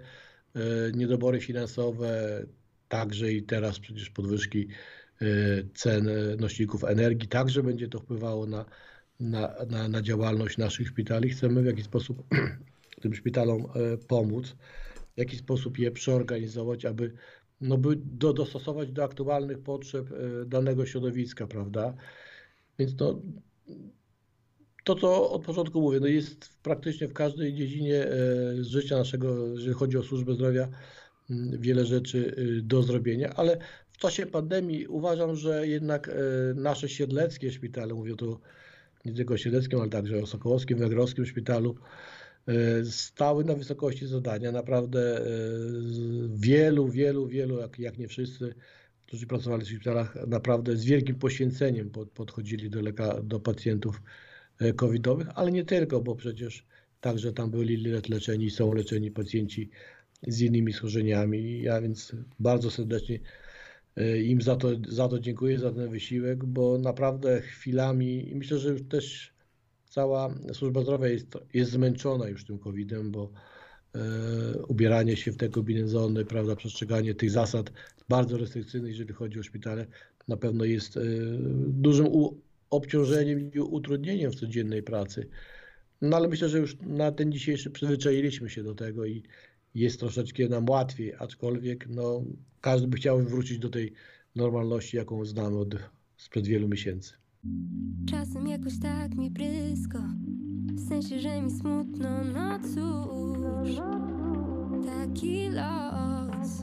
niedobory 0.94 1.40
finansowe, 1.40 2.42
także 2.88 3.32
i 3.32 3.42
teraz 3.42 3.78
przecież 3.78 4.10
podwyżki 4.10 4.68
e, 5.20 5.26
cen 5.74 6.08
e, 6.08 6.36
nośników 6.36 6.84
energii, 6.84 7.28
także 7.28 7.62
będzie 7.62 7.88
to 7.88 8.00
wpływało 8.00 8.46
na, 8.46 8.64
na, 9.20 9.54
na, 9.70 9.88
na 9.88 10.02
działalność 10.02 10.58
naszych 10.58 10.88
szpitali. 10.88 11.30
Chcemy 11.30 11.62
w 11.62 11.66
jakiś 11.66 11.84
sposób 11.84 12.22
tym 13.02 13.14
szpitalom 13.14 13.64
e, 13.64 13.96
pomóc, 13.96 14.56
w 15.14 15.18
jaki 15.18 15.36
sposób 15.36 15.78
je 15.78 15.90
przeorganizować, 15.90 16.84
aby 16.84 17.12
no, 17.60 17.78
by 17.78 17.96
do, 17.96 18.32
dostosować 18.32 18.92
do 18.92 19.04
aktualnych 19.04 19.58
potrzeb 19.58 20.06
danego 20.46 20.86
środowiska, 20.86 21.46
prawda? 21.46 21.94
Więc 22.78 22.96
to, 22.96 23.22
to, 24.84 24.94
co 24.94 25.30
od 25.30 25.44
początku 25.44 25.80
mówię, 25.80 26.00
no 26.00 26.06
jest 26.06 26.48
praktycznie 26.62 27.08
w 27.08 27.12
każdej 27.12 27.54
dziedzinie 27.54 28.06
życia 28.60 28.96
naszego, 28.96 29.46
jeżeli 29.46 29.74
chodzi 29.74 29.98
o 29.98 30.02
służbę 30.02 30.34
zdrowia, 30.34 30.68
wiele 31.58 31.86
rzeczy 31.86 32.34
y, 32.38 32.62
do 32.62 32.82
zrobienia, 32.82 33.32
ale 33.36 33.58
w 33.92 33.98
czasie 33.98 34.26
pandemii 34.26 34.86
uważam, 34.86 35.36
że 35.36 35.68
jednak 35.68 36.08
e, 36.08 36.12
nasze 36.54 36.88
siedleckie 36.88 37.52
szpitale, 37.52 37.94
mówię 37.94 38.16
tu 38.16 38.40
nie 39.04 39.12
tylko 39.12 39.34
o 39.34 39.36
siedleckim, 39.36 39.80
ale 39.80 39.90
także 39.90 40.22
o 40.22 40.26
Sokołowskim, 40.26 40.78
Wegrowskim 40.78 41.26
szpitalu, 41.26 41.76
e, 42.46 42.84
stały 42.84 43.44
na 43.44 43.54
wysokości 43.54 44.06
zadania. 44.06 44.52
Naprawdę 44.52 45.24
wielu, 46.28 46.88
wielu, 46.88 47.26
wielu, 47.26 47.58
jak, 47.58 47.78
jak 47.78 47.98
nie 47.98 48.08
wszyscy, 48.08 48.54
którzy 49.06 49.26
pracowali 49.26 49.64
w 49.64 49.68
szpitalach, 49.68 50.16
naprawdę 50.26 50.76
z 50.76 50.84
wielkim 50.84 51.16
poświęceniem 51.16 51.90
pod, 51.90 52.10
podchodzili 52.10 52.70
do, 52.70 52.82
leka, 52.82 53.22
do 53.22 53.40
pacjentów 53.40 54.02
covidowych, 54.76 55.28
ale 55.34 55.52
nie 55.52 55.64
tylko, 55.64 56.00
bo 56.00 56.16
przecież 56.16 56.66
także 57.00 57.32
tam 57.32 57.50
byli 57.50 57.76
le- 57.76 58.00
leczeni, 58.08 58.50
są 58.50 58.72
leczeni 58.72 59.10
pacjenci 59.10 59.70
z 60.28 60.40
innymi 60.40 60.72
schorzeniami. 60.72 61.62
Ja 61.62 61.80
więc 61.80 62.12
bardzo 62.38 62.70
serdecznie 62.70 63.18
e, 63.96 64.22
im 64.22 64.42
za 64.42 64.56
to, 64.56 64.68
za 64.88 65.08
to 65.08 65.18
dziękuję, 65.18 65.58
za 65.58 65.72
ten 65.72 65.90
wysiłek, 65.90 66.44
bo 66.44 66.78
naprawdę 66.78 67.40
chwilami, 67.40 68.30
i 68.30 68.34
myślę, 68.34 68.58
że 68.58 68.68
już 68.68 68.82
też 68.82 69.34
cała 69.90 70.34
służba 70.52 70.82
zdrowia 70.82 71.08
jest, 71.08 71.26
jest 71.54 71.70
zmęczona 71.70 72.28
już 72.28 72.44
tym 72.44 72.58
COVID-em, 72.58 73.10
bo 73.10 73.30
e, 73.94 73.98
ubieranie 74.68 75.16
się 75.16 75.32
w 75.32 75.36
te 75.36 75.48
kombinezony, 75.48 76.24
prawda, 76.24 76.56
przestrzeganie 76.56 77.14
tych 77.14 77.30
zasad 77.30 77.72
bardzo 78.08 78.38
restrykcyjnych, 78.38 78.90
jeżeli 78.90 79.12
chodzi 79.12 79.40
o 79.40 79.42
szpitale, 79.42 79.86
na 80.28 80.36
pewno 80.36 80.64
jest 80.64 80.96
e, 80.96 81.00
dużym 81.66 82.06
u, 82.06 82.40
obciążeniem 82.70 83.52
i 83.52 83.58
utrudnieniem 83.58 84.32
w 84.32 84.34
codziennej 84.34 84.82
pracy. 84.82 85.28
No 86.00 86.16
ale 86.16 86.28
myślę, 86.28 86.48
że 86.48 86.58
już 86.58 86.76
na 86.80 87.12
ten 87.12 87.32
dzisiejszy 87.32 87.70
przyzwyczailiśmy 87.70 88.50
się 88.50 88.62
do 88.62 88.74
tego 88.74 89.04
i 89.04 89.22
jest 89.76 90.00
troszeczkę 90.00 90.48
nam 90.48 90.68
łatwiej, 90.68 91.14
aczkolwiek 91.18 91.88
no, 91.88 92.22
każdy 92.60 92.88
by 92.88 92.96
chciał 92.96 93.22
wrócić 93.22 93.58
do 93.58 93.68
tej 93.68 93.92
normalności, 94.34 94.96
jaką 94.96 95.24
znamy 95.24 95.58
od 95.58 95.74
sprzed 96.16 96.46
wielu 96.46 96.68
miesięcy. 96.68 97.12
Czasem 98.10 98.46
jakoś 98.46 98.72
tak 98.82 99.14
mi 99.14 99.30
brysko 99.30 99.98
W 100.74 100.88
sensie, 100.88 101.20
że 101.20 101.42
mi 101.42 101.50
smutno, 101.50 102.24
no 102.24 102.58
cóż 102.58 103.76
Taki 104.86 105.48
los. 105.48 106.62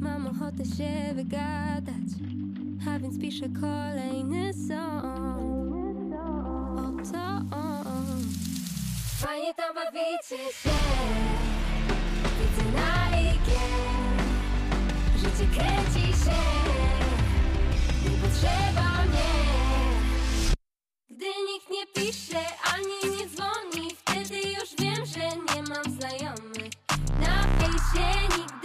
Mam 0.00 0.26
ochotę 0.26 0.64
się 0.64 1.14
wygadać 1.14 2.10
A 2.88 2.98
więc 2.98 3.18
piszę 3.18 3.48
kolejny 3.60 4.54
song 4.54 6.12
Oto 6.76 7.56
on 7.56 8.49
Fajnie 9.20 9.54
tam 9.54 9.74
bawicie 9.74 10.52
się. 10.52 10.70
Widzę 12.38 12.72
na 12.72 13.20
IG 13.20 13.48
Życie 15.16 15.50
kręci 15.54 16.06
się. 16.24 16.40
Nie 18.04 18.16
potrzeba 18.18 19.04
mnie. 19.04 19.30
Gdy 21.10 21.26
nikt 21.26 21.70
nie 21.70 21.86
pisze 21.86 22.40
ani 22.74 23.16
nie 23.16 23.26
dzwoni 23.26 23.96
Wtedy 23.96 24.36
już 24.48 24.68
wiem, 24.78 25.06
że 25.06 25.54
nie 25.54 25.62
mam 25.62 25.84
znajomych. 25.84 26.72
Na 27.20 27.42
fejsie 27.58 28.36
nigdy 28.38 28.59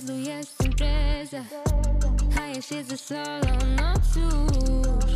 Osiedlu 0.00 0.18
jest 0.18 0.64
impreza 0.64 1.44
A 2.38 2.46
ja 2.46 2.62
siedzę 2.62 2.98
solo, 2.98 3.56
no 3.76 3.94
cóż 4.14 5.12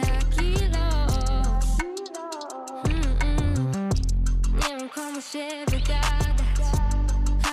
Taki 0.00 0.52
los. 0.52 1.66
Mm-mm. 2.84 3.90
Nie 4.68 4.76
mam 4.76 4.88
komu 4.88 5.20
się 5.20 5.48
wygadać 5.70 6.38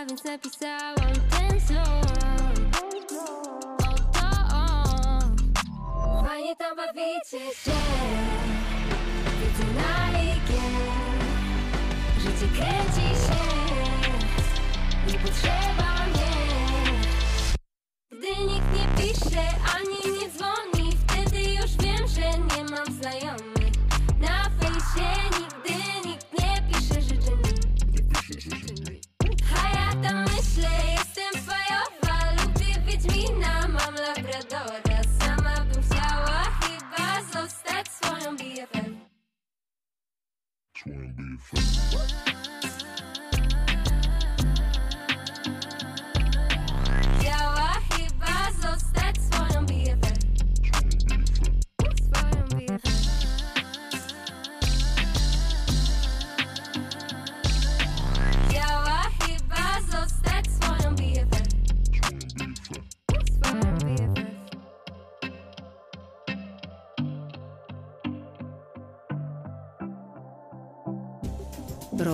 A 0.02 0.06
więc 0.06 0.24
napisałam 0.24 1.14
ten 1.30 1.62
song 1.62 2.06
Oto 3.78 4.56
on. 4.56 5.36
Fajnie 6.28 6.56
tam 6.56 6.78
bawicie 6.78 7.56
się. 7.56 7.72
Widzę 9.42 9.74
na 9.74 10.20
IG 10.20 10.50
Życie 12.20 12.48
kręci 12.58 13.05
potrzeba 15.36 16.06
mnie 16.08 16.32
Gdy 18.12 18.46
nikt 18.46 18.74
nie 18.74 19.04
pisze 19.04 19.48
ani 19.76 20.15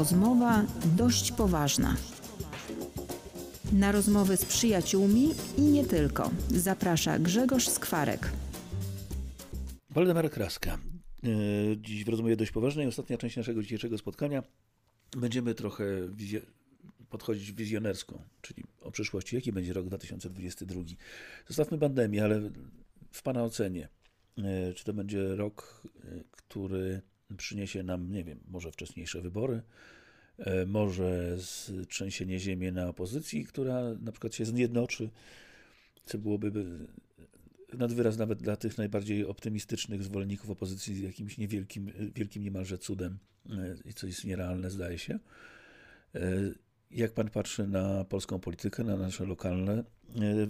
Rozmowa 0.02 0.66
dość 0.98 1.32
poważna. 1.32 1.96
Na 3.74 3.92
rozmowy 3.92 4.38
z 4.38 4.46
przyjaciółmi 4.46 5.30
i 5.58 5.62
nie 5.62 5.86
tylko 5.86 6.32
zaprasza 6.50 7.20
Grzegorz 7.20 7.68
Skwarek. 7.70 8.32
Waldemar 9.90 10.30
Kraska. 10.32 10.78
E, 11.24 11.28
Dziś 11.78 12.06
w 12.06 12.10
rozmowie 12.10 12.36
dość 12.36 12.52
poważnej, 12.52 12.88
ostatnia 12.88 13.18
część 13.18 13.38
naszego 13.38 13.62
dzisiejszego 13.64 13.98
spotkania. 13.98 14.44
Będziemy 15.18 15.56
trochę 15.56 15.84
wizjo- 16.10 16.46
podchodzić 17.10 17.52
wizjonersko, 17.52 18.22
czyli 18.42 18.64
o 18.82 18.92
przyszłości. 18.92 19.36
Jaki 19.36 19.52
będzie 19.52 19.74
rok 19.74 19.86
2022? 19.86 20.82
Zostawmy 21.48 21.78
pandemię, 21.78 22.24
ale 22.24 22.42
w 23.12 23.22
Pana 23.22 23.44
ocenie, 23.44 23.90
e, 24.38 24.74
czy 24.74 24.84
to 24.86 24.94
będzie 24.94 25.36
rok, 25.36 25.82
e, 26.06 26.24
który 26.32 27.02
przyniesie 27.38 27.84
nam, 27.84 28.12
nie 28.12 28.24
wiem, 28.24 28.40
może 28.48 28.72
wcześniejsze 28.72 29.22
wybory, 29.22 29.62
e, 30.38 30.66
może 30.66 31.38
trzęsienie 31.90 32.40
ziemi 32.40 32.72
na 32.72 32.88
opozycji, 32.88 33.46
która 33.46 33.94
na 34.02 34.12
przykład 34.12 34.36
się 34.36 34.46
zjednoczy, 34.46 35.10
co 36.06 36.18
byłoby 36.18 36.52
by 36.52 36.88
nad 37.78 37.94
wyraz 37.94 38.18
nawet 38.18 38.42
dla 38.42 38.56
tych 38.56 38.78
najbardziej 38.78 39.26
optymistycznych 39.26 40.04
zwolenników 40.04 40.50
opozycji 40.50 41.04
jakimś 41.04 41.38
niewielkim, 41.38 41.92
wielkim 42.16 42.44
niemalże 42.44 42.78
cudem, 42.78 43.18
e, 43.50 43.76
i 43.86 43.94
co 43.94 44.08
jest 44.08 44.26
nierealne, 44.26 44.70
zdaje 44.70 44.98
się. 44.98 45.20
E, 46.16 46.20
Jak 46.92 47.14
pan 47.14 47.30
patrzy 47.30 47.68
na 47.68 48.06
polską 48.06 48.40
politykę, 48.40 48.84
na 48.84 48.98
nasze 48.98 49.26
lokalne 49.26 49.74
e, 49.74 49.84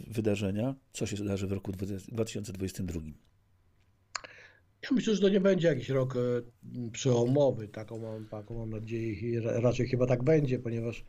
wydarzenia? 0.07 0.75
Co 0.93 1.05
się 1.05 1.17
zdarzy 1.17 1.47
w 1.47 1.51
roku 1.51 1.71
2022? 1.71 3.01
Ja 4.83 4.89
myślę, 4.91 5.15
że 5.15 5.21
to 5.21 5.29
nie 5.29 5.39
będzie 5.41 5.67
jakiś 5.67 5.89
rok 5.89 6.15
e, 6.15 6.19
przełomowy, 6.91 7.67
taką 7.67 7.99
mam, 7.99 8.25
taką 8.25 8.57
mam 8.57 8.69
nadzieję 8.69 9.13
i 9.13 9.39
ra- 9.39 9.59
raczej 9.59 9.87
chyba 9.87 10.07
tak 10.07 10.23
będzie, 10.23 10.59
ponieważ 10.59 11.05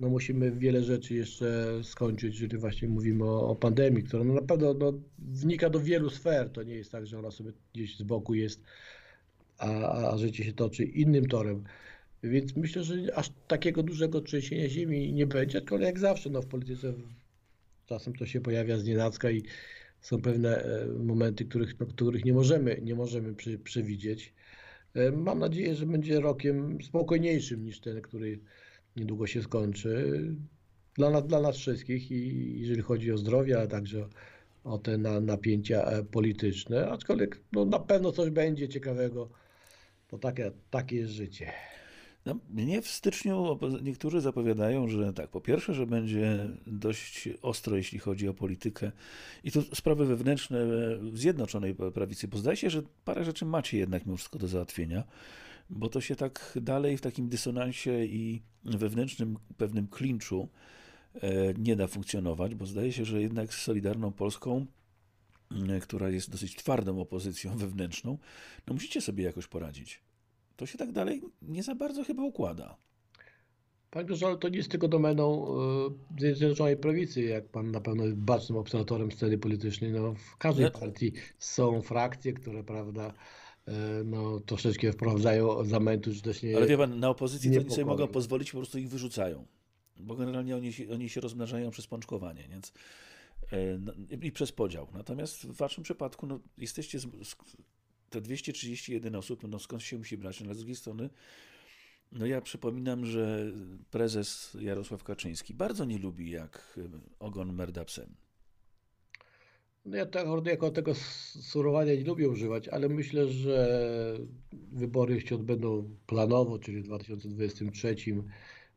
no 0.00 0.08
musimy 0.08 0.52
wiele 0.52 0.82
rzeczy 0.82 1.14
jeszcze 1.14 1.80
skończyć, 1.82 2.40
jeżeli 2.40 2.58
właśnie 2.58 2.88
mówimy 2.88 3.24
o, 3.24 3.48
o 3.48 3.56
pandemii, 3.56 4.02
która 4.02 4.24
no 4.24 4.34
na 4.34 4.42
pewno 4.42 4.74
no, 4.74 4.92
wnika 5.18 5.70
do 5.70 5.80
wielu 5.80 6.10
sfer. 6.10 6.50
To 6.50 6.62
nie 6.62 6.74
jest 6.74 6.92
tak, 6.92 7.06
że 7.06 7.18
ona 7.18 7.30
sobie 7.30 7.52
gdzieś 7.74 7.96
z 7.96 8.02
boku 8.02 8.34
jest, 8.34 8.62
a, 9.58 10.10
a 10.12 10.18
życie 10.18 10.44
się 10.44 10.52
toczy 10.52 10.84
innym 10.84 11.26
torem. 11.26 11.64
Więc 12.22 12.56
myślę, 12.56 12.84
że 12.84 12.94
aż 13.14 13.30
takiego 13.48 13.82
dużego 13.82 14.20
trzęsienia 14.20 14.68
ziemi 14.68 15.12
nie 15.12 15.26
będzie, 15.26 15.58
aczkolwiek 15.58 15.86
jak 15.86 15.98
zawsze 15.98 16.30
no, 16.30 16.42
w 16.42 16.46
polityce 16.46 16.92
czasem 17.86 18.16
to 18.16 18.26
się 18.26 18.40
pojawia 18.40 18.78
z 18.78 18.84
nienacka 18.84 19.30
i 19.30 19.42
są 20.00 20.20
pewne 20.22 20.64
e, 20.64 20.86
momenty, 20.86 21.44
których, 21.44 21.80
no, 21.80 21.86
których 21.86 22.24
nie 22.24 22.32
możemy, 22.32 22.80
nie 22.82 22.94
możemy 22.94 23.34
przewidzieć. 23.64 24.34
E, 24.94 25.12
Mam 25.12 25.38
nadzieję, 25.38 25.74
że 25.74 25.86
będzie 25.86 26.20
rokiem 26.20 26.82
spokojniejszym 26.82 27.64
niż 27.64 27.80
ten, 27.80 28.02
który 28.02 28.40
niedługo 28.96 29.26
się 29.26 29.42
skończy. 29.42 30.20
Dla 30.94 31.10
nas, 31.10 31.26
dla 31.26 31.40
nas 31.40 31.56
wszystkich, 31.56 32.10
i 32.10 32.60
jeżeli 32.60 32.82
chodzi 32.82 33.12
o 33.12 33.18
zdrowie, 33.18 33.58
ale 33.58 33.68
także 33.68 34.08
o, 34.64 34.72
o 34.72 34.78
te 34.78 34.98
na, 34.98 35.20
napięcia 35.20 35.82
e, 35.82 36.04
polityczne. 36.04 36.88
Aczkolwiek 36.88 37.40
no, 37.52 37.64
na 37.64 37.78
pewno 37.78 38.12
coś 38.12 38.30
będzie 38.30 38.68
ciekawego, 38.68 39.30
bo 40.10 40.18
takie, 40.18 40.52
takie 40.70 40.96
jest 40.96 41.12
życie. 41.12 41.52
No, 42.26 42.38
mnie 42.50 42.82
w 42.82 42.88
styczniu 42.88 43.58
niektórzy 43.82 44.20
zapowiadają, 44.20 44.88
że 44.88 45.12
tak, 45.12 45.30
po 45.30 45.40
pierwsze, 45.40 45.74
że 45.74 45.86
będzie 45.86 46.48
dość 46.66 47.28
ostro, 47.42 47.76
jeśli 47.76 47.98
chodzi 47.98 48.28
o 48.28 48.34
politykę 48.34 48.92
i 49.44 49.52
tu 49.52 49.62
sprawy 49.62 50.06
wewnętrzne 50.06 50.66
w 51.00 51.18
Zjednoczonej 51.18 51.74
Prawicy, 51.74 52.28
bo 52.28 52.38
zdaje 52.38 52.56
się, 52.56 52.70
że 52.70 52.82
parę 53.04 53.24
rzeczy 53.24 53.44
macie 53.44 53.78
jednak 53.78 54.06
mimo 54.06 54.16
wszystko 54.16 54.38
do 54.38 54.48
załatwienia, 54.48 55.04
bo 55.70 55.88
to 55.88 56.00
się 56.00 56.16
tak 56.16 56.58
dalej 56.62 56.96
w 56.96 57.00
takim 57.00 57.28
dysonansie 57.28 58.04
i 58.04 58.42
wewnętrznym 58.64 59.38
pewnym 59.56 59.88
klinczu 59.88 60.48
e, 61.14 61.54
nie 61.58 61.76
da 61.76 61.86
funkcjonować, 61.86 62.54
bo 62.54 62.66
zdaje 62.66 62.92
się, 62.92 63.04
że 63.04 63.22
jednak 63.22 63.54
z 63.54 63.62
Solidarną 63.62 64.12
Polską, 64.12 64.66
m, 65.50 65.80
która 65.80 66.08
jest 66.08 66.30
dosyć 66.30 66.56
twardą 66.56 67.00
opozycją 67.00 67.56
wewnętrzną, 67.66 68.18
no 68.66 68.74
musicie 68.74 69.00
sobie 69.00 69.24
jakoś 69.24 69.46
poradzić. 69.46 70.06
To 70.56 70.66
się 70.66 70.78
tak 70.78 70.92
dalej 70.92 71.22
nie 71.42 71.62
za 71.62 71.74
bardzo 71.74 72.04
chyba 72.04 72.22
układa. 72.22 72.76
Panie 73.90 74.06
profesorze, 74.06 74.26
ale 74.26 74.38
to 74.38 74.48
nie 74.48 74.56
jest 74.56 74.70
tylko 74.70 74.88
domeną 74.88 75.46
e, 76.22 76.34
Zjednoczonej 76.34 76.76
Prawicy, 76.76 77.22
jak 77.22 77.48
pan 77.48 77.70
na 77.70 77.80
pewno 77.80 78.04
jest 78.04 78.16
bacznym 78.16 78.58
obserwatorem 78.58 79.12
sceny 79.12 79.38
politycznej. 79.38 79.92
No, 79.92 80.14
w 80.14 80.36
każdej 80.36 80.64
Nie. 80.64 80.70
partii 80.70 81.12
są 81.38 81.82
frakcje, 81.82 82.32
które, 82.32 82.64
prawda, 82.64 83.12
e, 83.66 83.72
no, 84.04 84.40
troszeczkę 84.40 84.92
wprowadzają 84.92 85.64
zamętu, 85.64 86.14
czy 86.14 86.22
też 86.22 86.42
nie. 86.42 86.56
Ale 86.56 86.66
wie 86.66 86.78
pan, 86.78 87.00
na 87.00 87.08
opozycji 87.08 87.50
to 87.50 87.60
oni 87.60 87.70
sobie 87.70 87.84
mogą 87.84 88.08
pozwolić, 88.08 88.52
po 88.52 88.58
prostu 88.58 88.78
ich 88.78 88.88
wyrzucają. 88.88 89.46
Bo 90.00 90.16
generalnie 90.16 90.56
oni 90.56 90.72
się, 90.72 90.90
oni 90.90 91.08
się 91.08 91.20
rozmnażają 91.20 91.70
przez 91.70 91.86
pączkowanie, 91.86 92.48
więc 92.48 92.72
e, 93.52 93.78
no, 93.78 93.92
i 94.22 94.32
przez 94.32 94.52
podział. 94.52 94.86
Natomiast 94.94 95.46
w 95.46 95.56
waszym 95.56 95.84
przypadku 95.84 96.26
no, 96.26 96.40
jesteście 96.58 96.98
z, 96.98 97.02
z, 97.02 97.36
te 98.10 98.20
231 98.20 99.14
osób, 99.14 99.48
no 99.48 99.58
skąd 99.58 99.82
się 99.82 99.98
musi 99.98 100.16
brać? 100.16 100.40
No, 100.40 100.46
ale 100.46 100.54
z 100.54 100.58
drugiej 100.58 100.76
strony, 100.76 101.10
no 102.12 102.26
ja 102.26 102.40
przypominam, 102.40 103.06
że 103.06 103.52
prezes 103.90 104.56
Jarosław 104.60 105.04
Kaczyński 105.04 105.54
bardzo 105.54 105.84
nie 105.84 105.98
lubi, 105.98 106.30
jak 106.30 106.78
e, 106.78 106.98
ogon 107.18 107.52
merda 107.52 107.84
psem. 107.84 108.14
No 109.86 109.96
ja 109.96 110.06
tego, 110.06 110.42
jako 110.46 110.70
tego 110.70 110.94
surowania 111.40 111.94
nie 111.94 112.04
lubię 112.04 112.28
używać, 112.28 112.68
ale 112.68 112.88
myślę, 112.88 113.28
że 113.28 114.18
wybory 114.52 115.20
się 115.20 115.34
odbędą 115.34 115.90
planowo, 116.06 116.58
czyli 116.58 116.80
w 116.80 116.84
2023. 116.84 117.96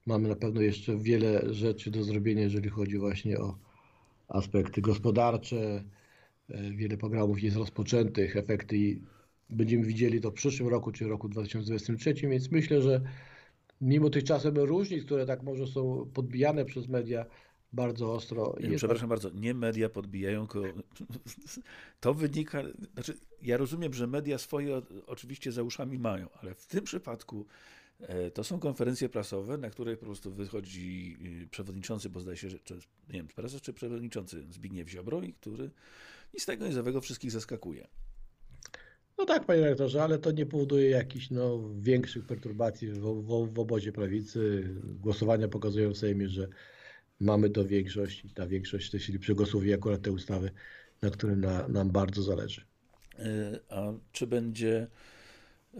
Mamy 0.05 0.29
na 0.29 0.35
pewno 0.35 0.61
jeszcze 0.61 0.97
wiele 0.97 1.53
rzeczy 1.53 1.91
do 1.91 2.03
zrobienia, 2.03 2.41
jeżeli 2.41 2.69
chodzi 2.69 2.97
właśnie 2.97 3.39
o 3.39 3.57
aspekty 4.27 4.81
gospodarcze. 4.81 5.83
E, 6.49 6.71
Wiele 6.71 6.97
programów 6.97 7.43
jest 7.43 7.57
rozpoczętych, 7.57 8.37
efekty 8.37 8.99
będziemy 9.49 9.83
widzieli 9.83 10.21
to 10.21 10.31
w 10.31 10.33
przyszłym 10.33 10.69
roku, 10.69 10.91
czy 10.91 11.07
roku 11.07 11.29
2023, 11.29 12.13
więc 12.13 12.51
myślę, 12.51 12.81
że 12.81 13.01
mimo 13.81 14.09
tych 14.09 14.23
czasem 14.23 14.57
różnic, 14.57 15.05
które 15.05 15.25
tak 15.25 15.43
może 15.43 15.67
są 15.67 16.09
podbijane 16.13 16.65
przez 16.65 16.87
media 16.87 17.25
bardzo 17.73 18.13
ostro. 18.13 18.55
Jednak- 18.59 18.77
Przepraszam 18.77 19.09
bardzo, 19.09 19.29
nie 19.29 19.53
media 19.53 19.89
podbijają, 19.89 20.47
tylko 20.47 20.67
to 21.99 22.13
wynika, 22.13 22.63
znaczy 22.93 23.17
ja 23.41 23.57
rozumiem, 23.57 23.93
że 23.93 24.07
media 24.07 24.37
swoje 24.37 24.81
oczywiście 25.07 25.51
za 25.51 25.63
uszami 25.63 25.99
mają, 25.99 26.29
ale 26.41 26.55
w 26.55 26.67
tym 26.67 26.83
przypadku 26.83 27.45
e, 27.99 28.31
to 28.31 28.43
są 28.43 28.59
konferencje 28.59 29.09
prasowe, 29.09 29.57
na 29.57 29.69
których 29.69 29.99
po 29.99 30.05
prostu 30.05 30.31
wychodzi 30.31 31.17
y, 31.43 31.47
przewodniczący, 31.47 32.09
bo 32.09 32.19
zdaje 32.19 32.37
się, 32.37 32.49
że 32.49 32.57
jest, 32.69 32.87
nie 33.09 33.13
wiem, 33.13 33.27
prezes 33.27 33.61
czy 33.61 33.73
przewodniczący 33.73 34.45
Zbigniew 34.49 34.89
Ziobro 34.89 35.21
i 35.21 35.33
który 35.33 35.71
nic 36.33 36.43
z 36.43 36.45
tego 36.45 36.67
nic 36.67 36.77
owego 36.77 37.01
wszystkich 37.01 37.31
zaskakuje. 37.31 37.87
No 39.19 39.25
tak, 39.25 39.45
panie 39.45 39.61
rektorze, 39.61 40.03
ale 40.03 40.17
to 40.17 40.31
nie 40.31 40.45
powoduje 40.45 40.89
jakichś 40.89 41.29
no, 41.29 41.69
większych 41.79 42.25
perturbacji 42.25 42.91
w, 42.91 42.99
w, 42.99 43.53
w 43.53 43.59
obozie 43.59 43.91
prawicy. 43.91 44.69
Głosowania 44.83 45.47
pokazują 45.47 45.93
w 45.93 45.97
Sejmie, 45.97 46.29
że 46.29 46.47
mamy 47.19 47.49
to 47.49 47.65
większość 47.65 48.25
i 48.25 48.29
ta 48.29 48.47
większość 48.47 48.87
w 48.87 48.91
tej 48.91 48.99
chwili 48.99 49.19
przegłosuje 49.19 49.75
akurat 49.75 50.01
te 50.01 50.11
ustawy, 50.11 50.51
na 51.01 51.09
których 51.09 51.37
na, 51.37 51.67
nam 51.67 51.91
bardzo 51.91 52.23
zależy. 52.23 52.65
E, 53.19 53.59
A 53.69 53.93
czy 54.11 54.27
będzie 54.27 54.87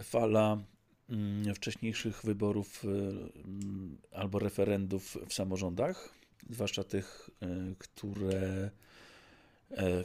fala 0.02 0.62
mm, 1.10 1.54
wcześniejszych 1.54 2.22
wyborów 2.24 2.84
e, 2.84 2.88
mm, 2.88 3.98
albo 4.12 4.38
referendów 4.38 5.18
w 5.28 5.34
samorządach, 5.34 6.14
zwłaszcza 6.50 6.84
tych, 6.84 7.30
e, 7.42 7.46
które, 7.78 8.70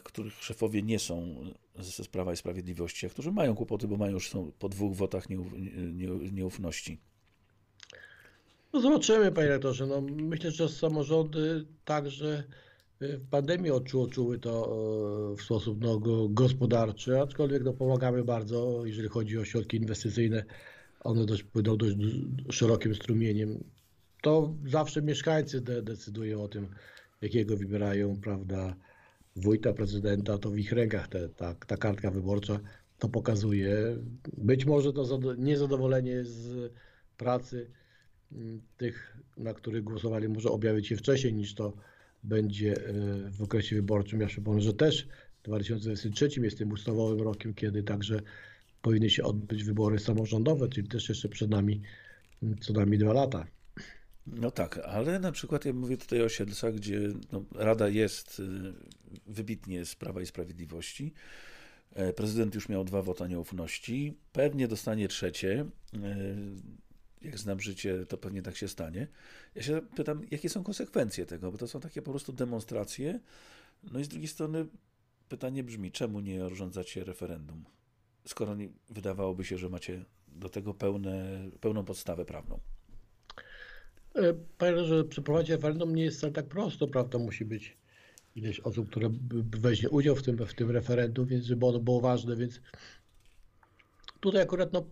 których 0.03 0.43
szefowie 0.43 0.81
nie 0.81 0.99
są 0.99 1.43
ze 1.79 2.03
Prawa 2.03 2.33
i 2.33 2.37
Sprawiedliwości, 2.37 3.05
a 3.05 3.09
którzy 3.09 3.31
mają 3.31 3.55
kłopoty, 3.55 3.87
bo 3.87 3.97
mają 3.97 4.13
już 4.13 4.29
są 4.29 4.51
po 4.59 4.69
dwóch 4.69 4.95
wotach 4.95 5.29
nieuf, 5.29 5.47
nie, 5.93 6.07
nieufności. 6.31 6.99
No 8.73 8.81
zobaczymy, 8.81 9.31
panie 9.31 9.47
rektorze. 9.47 9.87
No, 9.87 10.01
myślę, 10.01 10.51
że 10.51 10.69
samorządy 10.69 11.65
także 11.85 12.43
y, 13.01 13.17
w 13.17 13.29
pandemii 13.29 13.71
odczu, 13.71 14.01
odczuły 14.01 14.39
to 14.39 14.77
e, 15.33 15.35
w 15.35 15.41
sposób 15.41 15.81
no, 15.81 15.99
go- 15.99 16.29
gospodarczy, 16.29 17.21
aczkolwiek 17.21 17.63
no, 17.63 17.73
pomagamy 17.73 18.23
bardzo, 18.23 18.85
jeżeli 18.85 19.09
chodzi 19.09 19.37
o 19.37 19.45
środki 19.45 19.77
inwestycyjne. 19.77 20.45
One 21.03 21.25
dość, 21.25 21.43
płyną 21.43 21.77
dość 21.77 21.95
szerokim 22.49 22.95
strumieniem. 22.95 23.63
To 24.21 24.53
zawsze 24.65 25.01
mieszkańcy 25.01 25.61
de, 25.61 25.81
decydują 25.81 26.43
o 26.43 26.47
tym, 26.47 26.67
jakiego 27.21 27.57
wybierają, 27.57 28.21
prawda, 28.21 28.75
wójta, 29.35 29.73
prezydenta, 29.73 30.37
to 30.37 30.49
w 30.51 30.57
ich 30.57 30.71
rękach 30.71 31.07
te, 31.07 31.29
ta, 31.29 31.55
ta 31.55 31.77
kartka 31.77 32.11
wyborcza 32.11 32.59
to 32.99 33.09
pokazuje. 33.09 33.97
Być 34.37 34.65
może 34.65 34.93
to 34.93 35.03
zado- 35.03 35.37
niezadowolenie 35.37 36.23
z 36.23 36.71
pracy 37.17 37.71
m, 38.31 38.61
tych, 38.77 39.17
na 39.37 39.53
których 39.53 39.83
głosowali, 39.83 40.29
może 40.29 40.49
objawić 40.49 40.87
się 40.87 40.95
wcześniej 40.95 41.33
niż 41.33 41.53
to 41.55 41.73
będzie 42.23 42.73
e, 42.73 42.93
w 43.31 43.41
okresie 43.41 43.75
wyborczym. 43.75 44.21
Ja 44.21 44.27
przypomnę, 44.27 44.61
że 44.61 44.73
też 44.73 45.07
2023 45.43 46.41
jest 46.41 46.57
tym 46.57 46.71
ustawowym 46.71 47.21
rokiem, 47.21 47.53
kiedy 47.53 47.83
także 47.83 48.21
powinny 48.81 49.09
się 49.09 49.23
odbyć 49.23 49.63
wybory 49.63 49.99
samorządowe, 49.99 50.69
czyli 50.69 50.87
też 50.87 51.09
jeszcze 51.09 51.29
przed 51.29 51.49
nami 51.49 51.81
m, 52.43 52.55
co 52.61 52.73
najmniej 52.73 52.99
dwa 52.99 53.13
lata. 53.13 53.47
No 54.27 54.51
tak, 54.51 54.77
ale 54.77 55.19
na 55.19 55.31
przykład 55.31 55.65
ja 55.65 55.73
mówię 55.73 55.97
tutaj 55.97 56.21
o 56.21 56.29
Siedlcach, 56.29 56.75
gdzie 56.75 56.99
no, 57.31 57.43
Rada 57.55 57.89
jest 57.89 58.39
y, 58.39 58.73
wybitnie 59.27 59.85
z 59.85 59.95
Prawa 59.95 60.21
i 60.21 60.25
Sprawiedliwości. 60.25 61.13
E, 61.93 62.13
Prezydent 62.13 62.55
już 62.55 62.69
miał 62.69 62.83
dwa 62.83 63.01
wota 63.01 63.27
nieufności, 63.27 64.17
pewnie 64.33 64.67
dostanie 64.67 65.07
trzecie. 65.07 65.65
E, 65.93 66.15
Jak 67.21 67.39
znam 67.39 67.59
życie, 67.59 68.05
to 68.05 68.17
pewnie 68.17 68.41
tak 68.41 68.57
się 68.57 68.67
stanie. 68.67 69.07
Ja 69.55 69.63
się 69.63 69.81
pytam, 69.95 70.21
jakie 70.31 70.49
są 70.49 70.63
konsekwencje 70.63 71.25
tego, 71.25 71.51
bo 71.51 71.57
to 71.57 71.67
są 71.67 71.79
takie 71.79 72.01
po 72.01 72.11
prostu 72.11 72.33
demonstracje. 72.33 73.19
No 73.83 73.99
i 73.99 74.03
z 74.03 74.07
drugiej 74.07 74.27
strony 74.27 74.65
pytanie 75.29 75.63
brzmi, 75.63 75.91
czemu 75.91 76.19
nie 76.19 76.45
urządzacie 76.45 77.03
referendum? 77.03 77.65
Skoro 78.27 78.55
nie, 78.55 78.69
wydawałoby 78.89 79.45
się, 79.45 79.57
że 79.57 79.69
macie 79.69 80.05
do 80.27 80.49
tego 80.49 80.73
pełne, 80.73 81.43
pełną 81.61 81.85
podstawę 81.85 82.25
prawną. 82.25 82.59
E, 84.15 84.33
Panie, 84.57 84.85
że 84.85 85.03
przeprowadzić 85.03 85.51
referendum 85.51 85.95
nie 85.95 86.03
jest 86.03 86.17
wcale 86.17 86.33
tak 86.33 86.45
prosto, 86.45 86.87
prawda? 86.87 87.17
Musi 87.17 87.45
być 87.45 87.77
ileś 88.35 88.59
osób, 88.59 88.89
które 88.89 89.09
weźmie 89.59 89.89
udział 89.89 90.15
w 90.15 90.23
tym, 90.23 90.45
w 90.45 90.53
tym 90.53 90.71
referendum, 90.71 91.25
więc 91.25 91.45
żeby 91.45 91.65
ono 91.65 91.79
było 91.79 92.01
ważne, 92.01 92.35
więc 92.35 92.61
tutaj 94.19 94.41
akurat 94.41 94.73
no, 94.73 94.85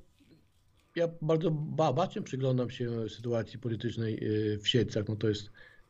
ja 0.96 1.10
bardzo 1.22 1.52
ba- 1.52 1.94
bacznie 1.94 2.22
przyglądam 2.22 2.70
się 2.70 3.10
sytuacji 3.10 3.60
politycznej 3.60 4.24
y, 4.24 4.58
w 4.58 4.68
Siedlcach, 4.68 5.08
no 5.08 5.16
to 5.16 5.30
jest 5.30 5.50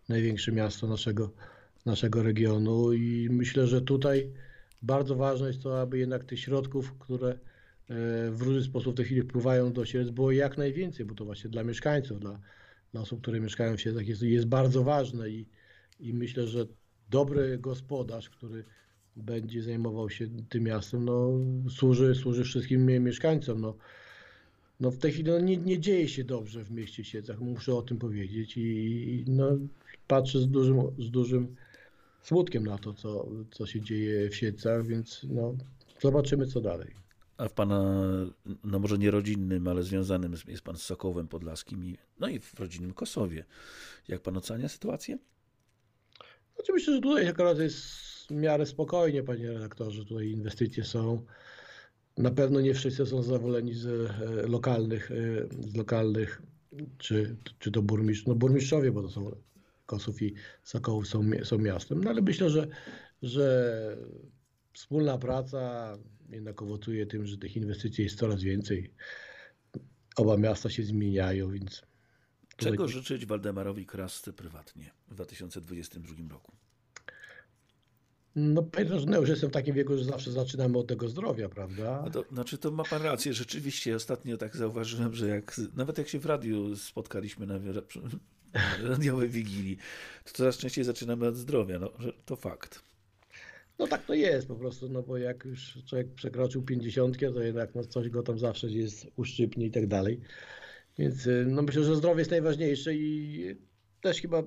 największe 0.09 0.51
miasto 0.51 0.87
naszego, 0.87 1.31
naszego 1.85 2.23
regionu 2.23 2.93
i 2.93 3.27
myślę, 3.31 3.67
że 3.67 3.81
tutaj 3.81 4.29
bardzo 4.81 5.15
ważne 5.15 5.47
jest 5.47 5.63
to, 5.63 5.81
aby 5.81 5.97
jednak 5.97 6.23
tych 6.23 6.39
środków, 6.39 6.93
które 6.99 7.29
e, 7.29 7.37
w 8.31 8.41
różny 8.41 8.63
sposób 8.63 8.93
w 8.93 8.97
tej 8.97 9.05
chwili 9.05 9.21
wpływają 9.21 9.73
do 9.73 9.85
Siedlc 9.85 10.11
było 10.11 10.31
jak 10.31 10.57
najwięcej, 10.57 11.05
bo 11.05 11.15
to 11.15 11.25
właśnie 11.25 11.49
dla 11.49 11.63
mieszkańców, 11.63 12.19
dla, 12.19 12.39
dla 12.93 13.01
osób, 13.01 13.21
które 13.21 13.39
mieszkają 13.39 13.77
w 13.77 13.81
Siedlcach 13.81 14.07
jest, 14.07 14.21
jest 14.21 14.47
bardzo 14.47 14.83
ważne 14.83 15.29
i, 15.29 15.45
i 15.99 16.13
myślę, 16.13 16.47
że 16.47 16.65
dobry 17.09 17.57
gospodarz, 17.57 18.29
który 18.29 18.63
będzie 19.15 19.63
zajmował 19.63 20.09
się 20.09 20.27
tym 20.49 20.63
miastem, 20.63 21.05
no, 21.05 21.29
służy, 21.69 22.15
służy 22.15 22.43
wszystkim 22.43 22.85
mie- 22.85 22.99
mieszkańcom. 22.99 23.61
No, 23.61 23.77
no 24.79 24.91
w 24.91 24.97
tej 24.97 25.11
chwili 25.11 25.31
no, 25.31 25.39
nie, 25.39 25.57
nie 25.57 25.79
dzieje 25.79 26.09
się 26.09 26.23
dobrze 26.23 26.63
w 26.63 26.71
mieście 26.71 27.03
Siedzach, 27.03 27.39
muszę 27.39 27.75
o 27.75 27.81
tym 27.81 27.97
powiedzieć 27.97 28.57
i, 28.57 28.61
i 28.61 29.25
no, 29.27 29.57
patrzę 30.07 30.39
z 30.39 30.47
dużym, 30.47 30.81
z 30.99 31.11
dużym 31.11 31.55
smutkiem 32.21 32.63
na 32.63 32.77
to, 32.77 32.93
co, 32.93 33.27
co 33.51 33.65
się 33.65 33.81
dzieje 33.81 34.29
w 34.29 34.35
Siedzach, 34.35 34.85
więc 34.85 35.25
no, 35.29 35.55
zobaczymy 36.01 36.47
co 36.47 36.61
dalej. 36.61 37.02
A 37.37 37.47
w 37.47 37.53
pana, 37.53 37.93
no 38.63 38.79
może 38.79 38.97
nie 38.97 39.11
rodzinnym, 39.11 39.67
ale 39.67 39.83
związanym 39.83 40.35
jest 40.47 40.63
pan 40.63 40.77
z 40.77 40.81
Sokołem 40.81 41.27
Podlaskim 41.27 41.85
i, 41.85 41.97
no 42.19 42.27
i 42.27 42.39
w 42.39 42.59
rodzinnym 42.59 42.93
Kosowie. 42.93 43.45
Jak 44.07 44.21
pan 44.21 44.37
ocenia 44.37 44.69
sytuację? 44.69 45.17
Myślę, 46.73 46.95
że 46.95 47.01
tutaj 47.01 47.27
akurat 47.27 47.59
jest 47.59 47.85
w 48.27 48.31
miarę 48.31 48.65
spokojnie, 48.65 49.23
panie 49.23 49.53
redaktorze. 49.53 50.05
Tutaj 50.05 50.29
inwestycje 50.29 50.83
są. 50.83 51.25
Na 52.17 52.31
pewno 52.31 52.61
nie 52.61 52.73
wszyscy 52.73 53.05
są 53.05 53.21
zadowoleni 53.21 53.73
z 53.73 53.85
e, 53.85 54.47
lokalnych, 54.47 55.11
e, 55.11 55.15
z 55.69 55.75
lokalnych 55.75 56.41
czy, 56.97 57.35
czy 57.59 57.71
to 57.71 57.81
burmistrz, 57.81 58.25
no 58.25 58.35
burmistrzowie, 58.35 58.91
bo 58.91 59.01
to 59.01 59.09
są 59.09 59.31
Kosów 59.85 60.21
i 60.21 60.33
Sokołów 60.63 61.07
są, 61.07 61.21
są 61.43 61.57
miastem, 61.57 62.03
no 62.03 62.09
ale 62.09 62.21
myślę, 62.21 62.49
że, 62.49 62.67
że 63.21 63.97
wspólna 64.73 65.17
praca 65.17 65.93
jednak 66.33 66.61
owocuje 66.61 67.05
tym, 67.05 67.25
że 67.25 67.37
tych 67.37 67.57
inwestycji 67.57 68.03
jest 68.03 68.17
coraz 68.19 68.43
więcej. 68.43 68.93
Oba 70.15 70.37
miasta 70.37 70.69
się 70.69 70.83
zmieniają, 70.83 71.51
więc 71.51 71.81
tutaj- 72.57 72.71
Czego 72.71 72.87
życzyć 72.87 73.25
Waldemarowi 73.25 73.85
Krasce 73.85 74.33
prywatnie 74.33 74.91
w 75.07 75.13
2022 75.13 76.29
roku? 76.29 76.51
No, 78.35 78.65
no 79.07 79.19
już 79.19 79.29
jestem 79.29 79.49
w 79.49 79.53
takim 79.53 79.75
wieku, 79.75 79.97
że 79.97 80.03
zawsze 80.03 80.31
zaczynamy 80.31 80.77
od 80.77 80.87
tego 80.87 81.07
zdrowia, 81.07 81.49
prawda? 81.49 82.09
To, 82.13 82.25
znaczy, 82.31 82.57
to 82.57 82.71
ma 82.71 82.83
pan 82.83 83.01
rację. 83.01 83.33
Rzeczywiście 83.33 83.95
ostatnio 83.95 84.37
tak 84.37 84.55
zauważyłem, 84.55 85.13
że 85.13 85.27
jak, 85.27 85.61
nawet 85.75 85.97
jak 85.97 86.07
się 86.07 86.19
w 86.19 86.25
radiu 86.25 86.75
spotkaliśmy 86.75 87.45
na 87.51 87.59
radiowej 88.83 89.29
wigilii, 89.29 89.77
to 90.23 90.31
coraz 90.31 90.57
częściej 90.57 90.83
zaczynamy 90.83 91.27
od 91.27 91.35
zdrowia. 91.35 91.79
No, 91.79 91.91
to 92.25 92.35
fakt. 92.35 92.92
No 93.79 93.87
tak 93.87 94.05
to 94.05 94.13
jest 94.13 94.47
po 94.47 94.55
prostu, 94.55 94.89
no 94.89 95.03
bo 95.03 95.17
jak 95.17 95.45
już 95.45 95.77
człowiek 95.85 96.13
przekroczył 96.13 96.61
50, 96.61 97.19
to 97.19 97.41
jednak 97.41 97.75
no, 97.75 97.83
coś 97.83 98.09
go 98.09 98.23
tam 98.23 98.39
zawsze 98.39 98.67
jest 98.67 99.07
uszczypnie 99.15 99.65
i 99.65 99.71
tak 99.71 99.87
dalej. 99.87 100.19
Więc 100.97 101.27
y, 101.27 101.45
no 101.47 101.61
myślę, 101.61 101.83
że 101.83 101.95
zdrowie 101.95 102.19
jest 102.19 102.31
najważniejsze 102.31 102.95
i 102.95 103.55
też 104.01 104.21
chyba 104.21 104.43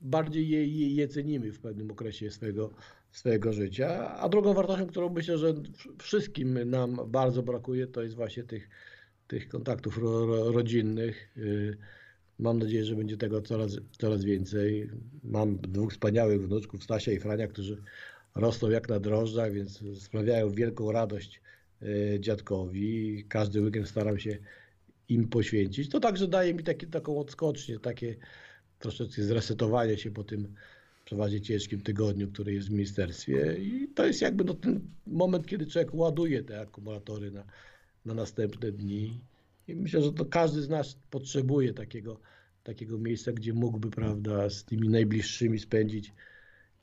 bardziej 0.00 0.48
je, 0.48 0.66
je, 0.66 0.94
je 0.94 1.08
cenimy 1.08 1.52
w 1.52 1.60
pewnym 1.60 1.90
okresie 1.90 2.30
swojego, 2.30 2.70
swojego 3.10 3.52
życia. 3.52 4.16
A 4.16 4.28
drugą 4.28 4.54
wartością, 4.54 4.86
którą 4.86 5.08
myślę, 5.08 5.38
że 5.38 5.54
wszystkim 5.98 6.70
nam 6.70 7.00
bardzo 7.06 7.42
brakuje, 7.42 7.86
to 7.86 8.02
jest 8.02 8.14
właśnie 8.14 8.44
tych, 8.44 8.68
tych 9.26 9.48
kontaktów 9.48 9.98
ro, 9.98 10.26
ro, 10.26 10.52
rodzinnych. 10.52 11.36
Y, 11.36 11.76
Mam 12.38 12.58
nadzieję, 12.58 12.84
że 12.84 12.96
będzie 12.96 13.16
tego 13.16 13.42
coraz, 13.42 13.76
coraz 13.98 14.24
więcej. 14.24 14.90
Mam 15.24 15.56
dwóch 15.58 15.92
wspaniałych 15.92 16.42
wnuczków, 16.42 16.84
Stasia 16.84 17.12
i 17.12 17.18
Frania, 17.18 17.46
którzy 17.46 17.82
rosną 18.34 18.70
jak 18.70 18.88
na 18.88 19.00
drożdżach, 19.00 19.52
więc 19.52 19.84
sprawiają 20.00 20.50
wielką 20.50 20.92
radość 20.92 21.40
e, 21.82 22.20
dziadkowi. 22.20 23.24
Każdy 23.28 23.60
weekend 23.60 23.88
staram 23.88 24.18
się 24.18 24.38
im 25.08 25.28
poświęcić. 25.28 25.90
To 25.90 26.00
także 26.00 26.28
daje 26.28 26.54
mi 26.54 26.62
taki, 26.64 26.86
taką 26.86 27.18
odskocznię, 27.18 27.78
takie 27.78 28.16
troszeczkę 28.78 29.22
zresetowanie 29.22 29.98
się 29.98 30.10
po 30.10 30.24
tym 30.24 30.54
przeważnie 31.04 31.40
ciężkim 31.40 31.80
tygodniu, 31.80 32.28
który 32.32 32.54
jest 32.54 32.68
w 32.68 32.70
ministerstwie. 32.70 33.56
I 33.58 33.88
to 33.94 34.06
jest 34.06 34.22
jakby 34.22 34.44
no, 34.44 34.54
ten 34.54 34.80
moment, 35.06 35.46
kiedy 35.46 35.66
człowiek 35.66 35.94
ładuje 35.94 36.42
te 36.42 36.60
akumulatory 36.60 37.30
na, 37.30 37.44
na 38.04 38.14
następne 38.14 38.72
dni. 38.72 39.20
I 39.68 39.74
myślę, 39.74 40.02
że 40.02 40.12
to 40.12 40.24
każdy 40.24 40.62
z 40.62 40.68
nas 40.68 40.96
potrzebuje 41.10 41.74
takiego, 41.74 42.20
takiego 42.64 42.98
miejsca, 42.98 43.32
gdzie 43.32 43.52
mógłby, 43.52 43.90
prawda, 43.90 44.50
z 44.50 44.64
tymi 44.64 44.88
najbliższymi 44.88 45.58
spędzić 45.58 46.12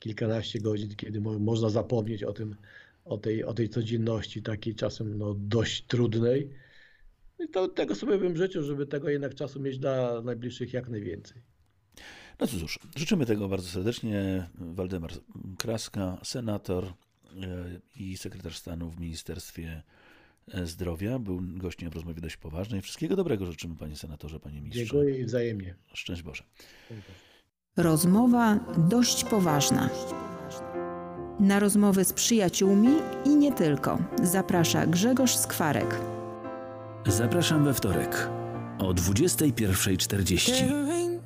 kilkanaście 0.00 0.60
godzin, 0.60 0.96
kiedy 0.96 1.20
mo 1.20 1.38
można 1.38 1.70
zapomnieć 1.70 2.24
o 2.24 2.32
tym, 2.32 2.56
o 3.04 3.18
tej, 3.18 3.44
o 3.44 3.54
tej 3.54 3.68
codzienności, 3.68 4.42
takiej 4.42 4.74
czasem 4.74 5.18
no, 5.18 5.34
dość 5.34 5.84
trudnej. 5.86 6.50
I 7.38 7.48
to, 7.48 7.68
tego 7.68 7.94
sobie 7.94 8.18
bym 8.18 8.36
życzył, 8.36 8.62
żeby 8.62 8.86
tego 8.86 9.08
jednak 9.08 9.34
czasu 9.34 9.60
mieć 9.60 9.78
dla 9.78 10.22
najbliższych 10.22 10.72
jak 10.72 10.88
najwięcej. 10.88 11.42
No 12.40 12.46
cóż, 12.46 12.78
życzymy 12.96 13.26
tego 13.26 13.48
bardzo 13.48 13.68
serdecznie. 13.68 14.48
Waldemar 14.54 15.10
Kraska, 15.58 16.18
senator 16.24 16.84
e, 16.84 16.92
i 17.96 18.16
sekretarz 18.16 18.56
stanu 18.56 18.90
w 18.90 19.00
Ministerstwie 19.00 19.82
e, 20.54 20.66
Zdrowia. 20.66 21.18
Był 21.18 21.40
gościem 21.42 21.90
w 21.90 21.94
rozmowie 21.94 22.20
dość 22.20 22.36
poważnej. 22.36 22.82
Wszystkiego 22.82 23.16
dobrego 23.16 23.46
życzymy, 23.46 23.76
panie 23.76 23.96
senatorze, 23.96 24.40
panie 24.40 24.60
ministrze. 24.60 24.84
Dziękuję 24.84 25.18
i 25.18 25.24
wzajemnie. 25.24 25.74
Szczęść 25.94 26.22
Boże. 26.22 26.44
Rozmowa 27.76 28.58
dość 28.76 29.24
poważna. 29.24 29.88
Na 31.40 31.58
rozmowy 31.60 32.04
z 32.04 32.12
przyjaciółmi 32.12 32.88
i 33.24 33.36
nie 33.36 33.52
tylko 33.52 33.98
zaprasza 34.22 34.86
Grzegorz 34.86 35.36
Skwarek. 35.36 36.00
Zapraszam 37.06 37.64
we 37.64 37.74
wtorek 37.74 38.28
o 38.78 38.94
21.40. 38.94 40.68
Can 40.68 40.88
rain 40.88 41.19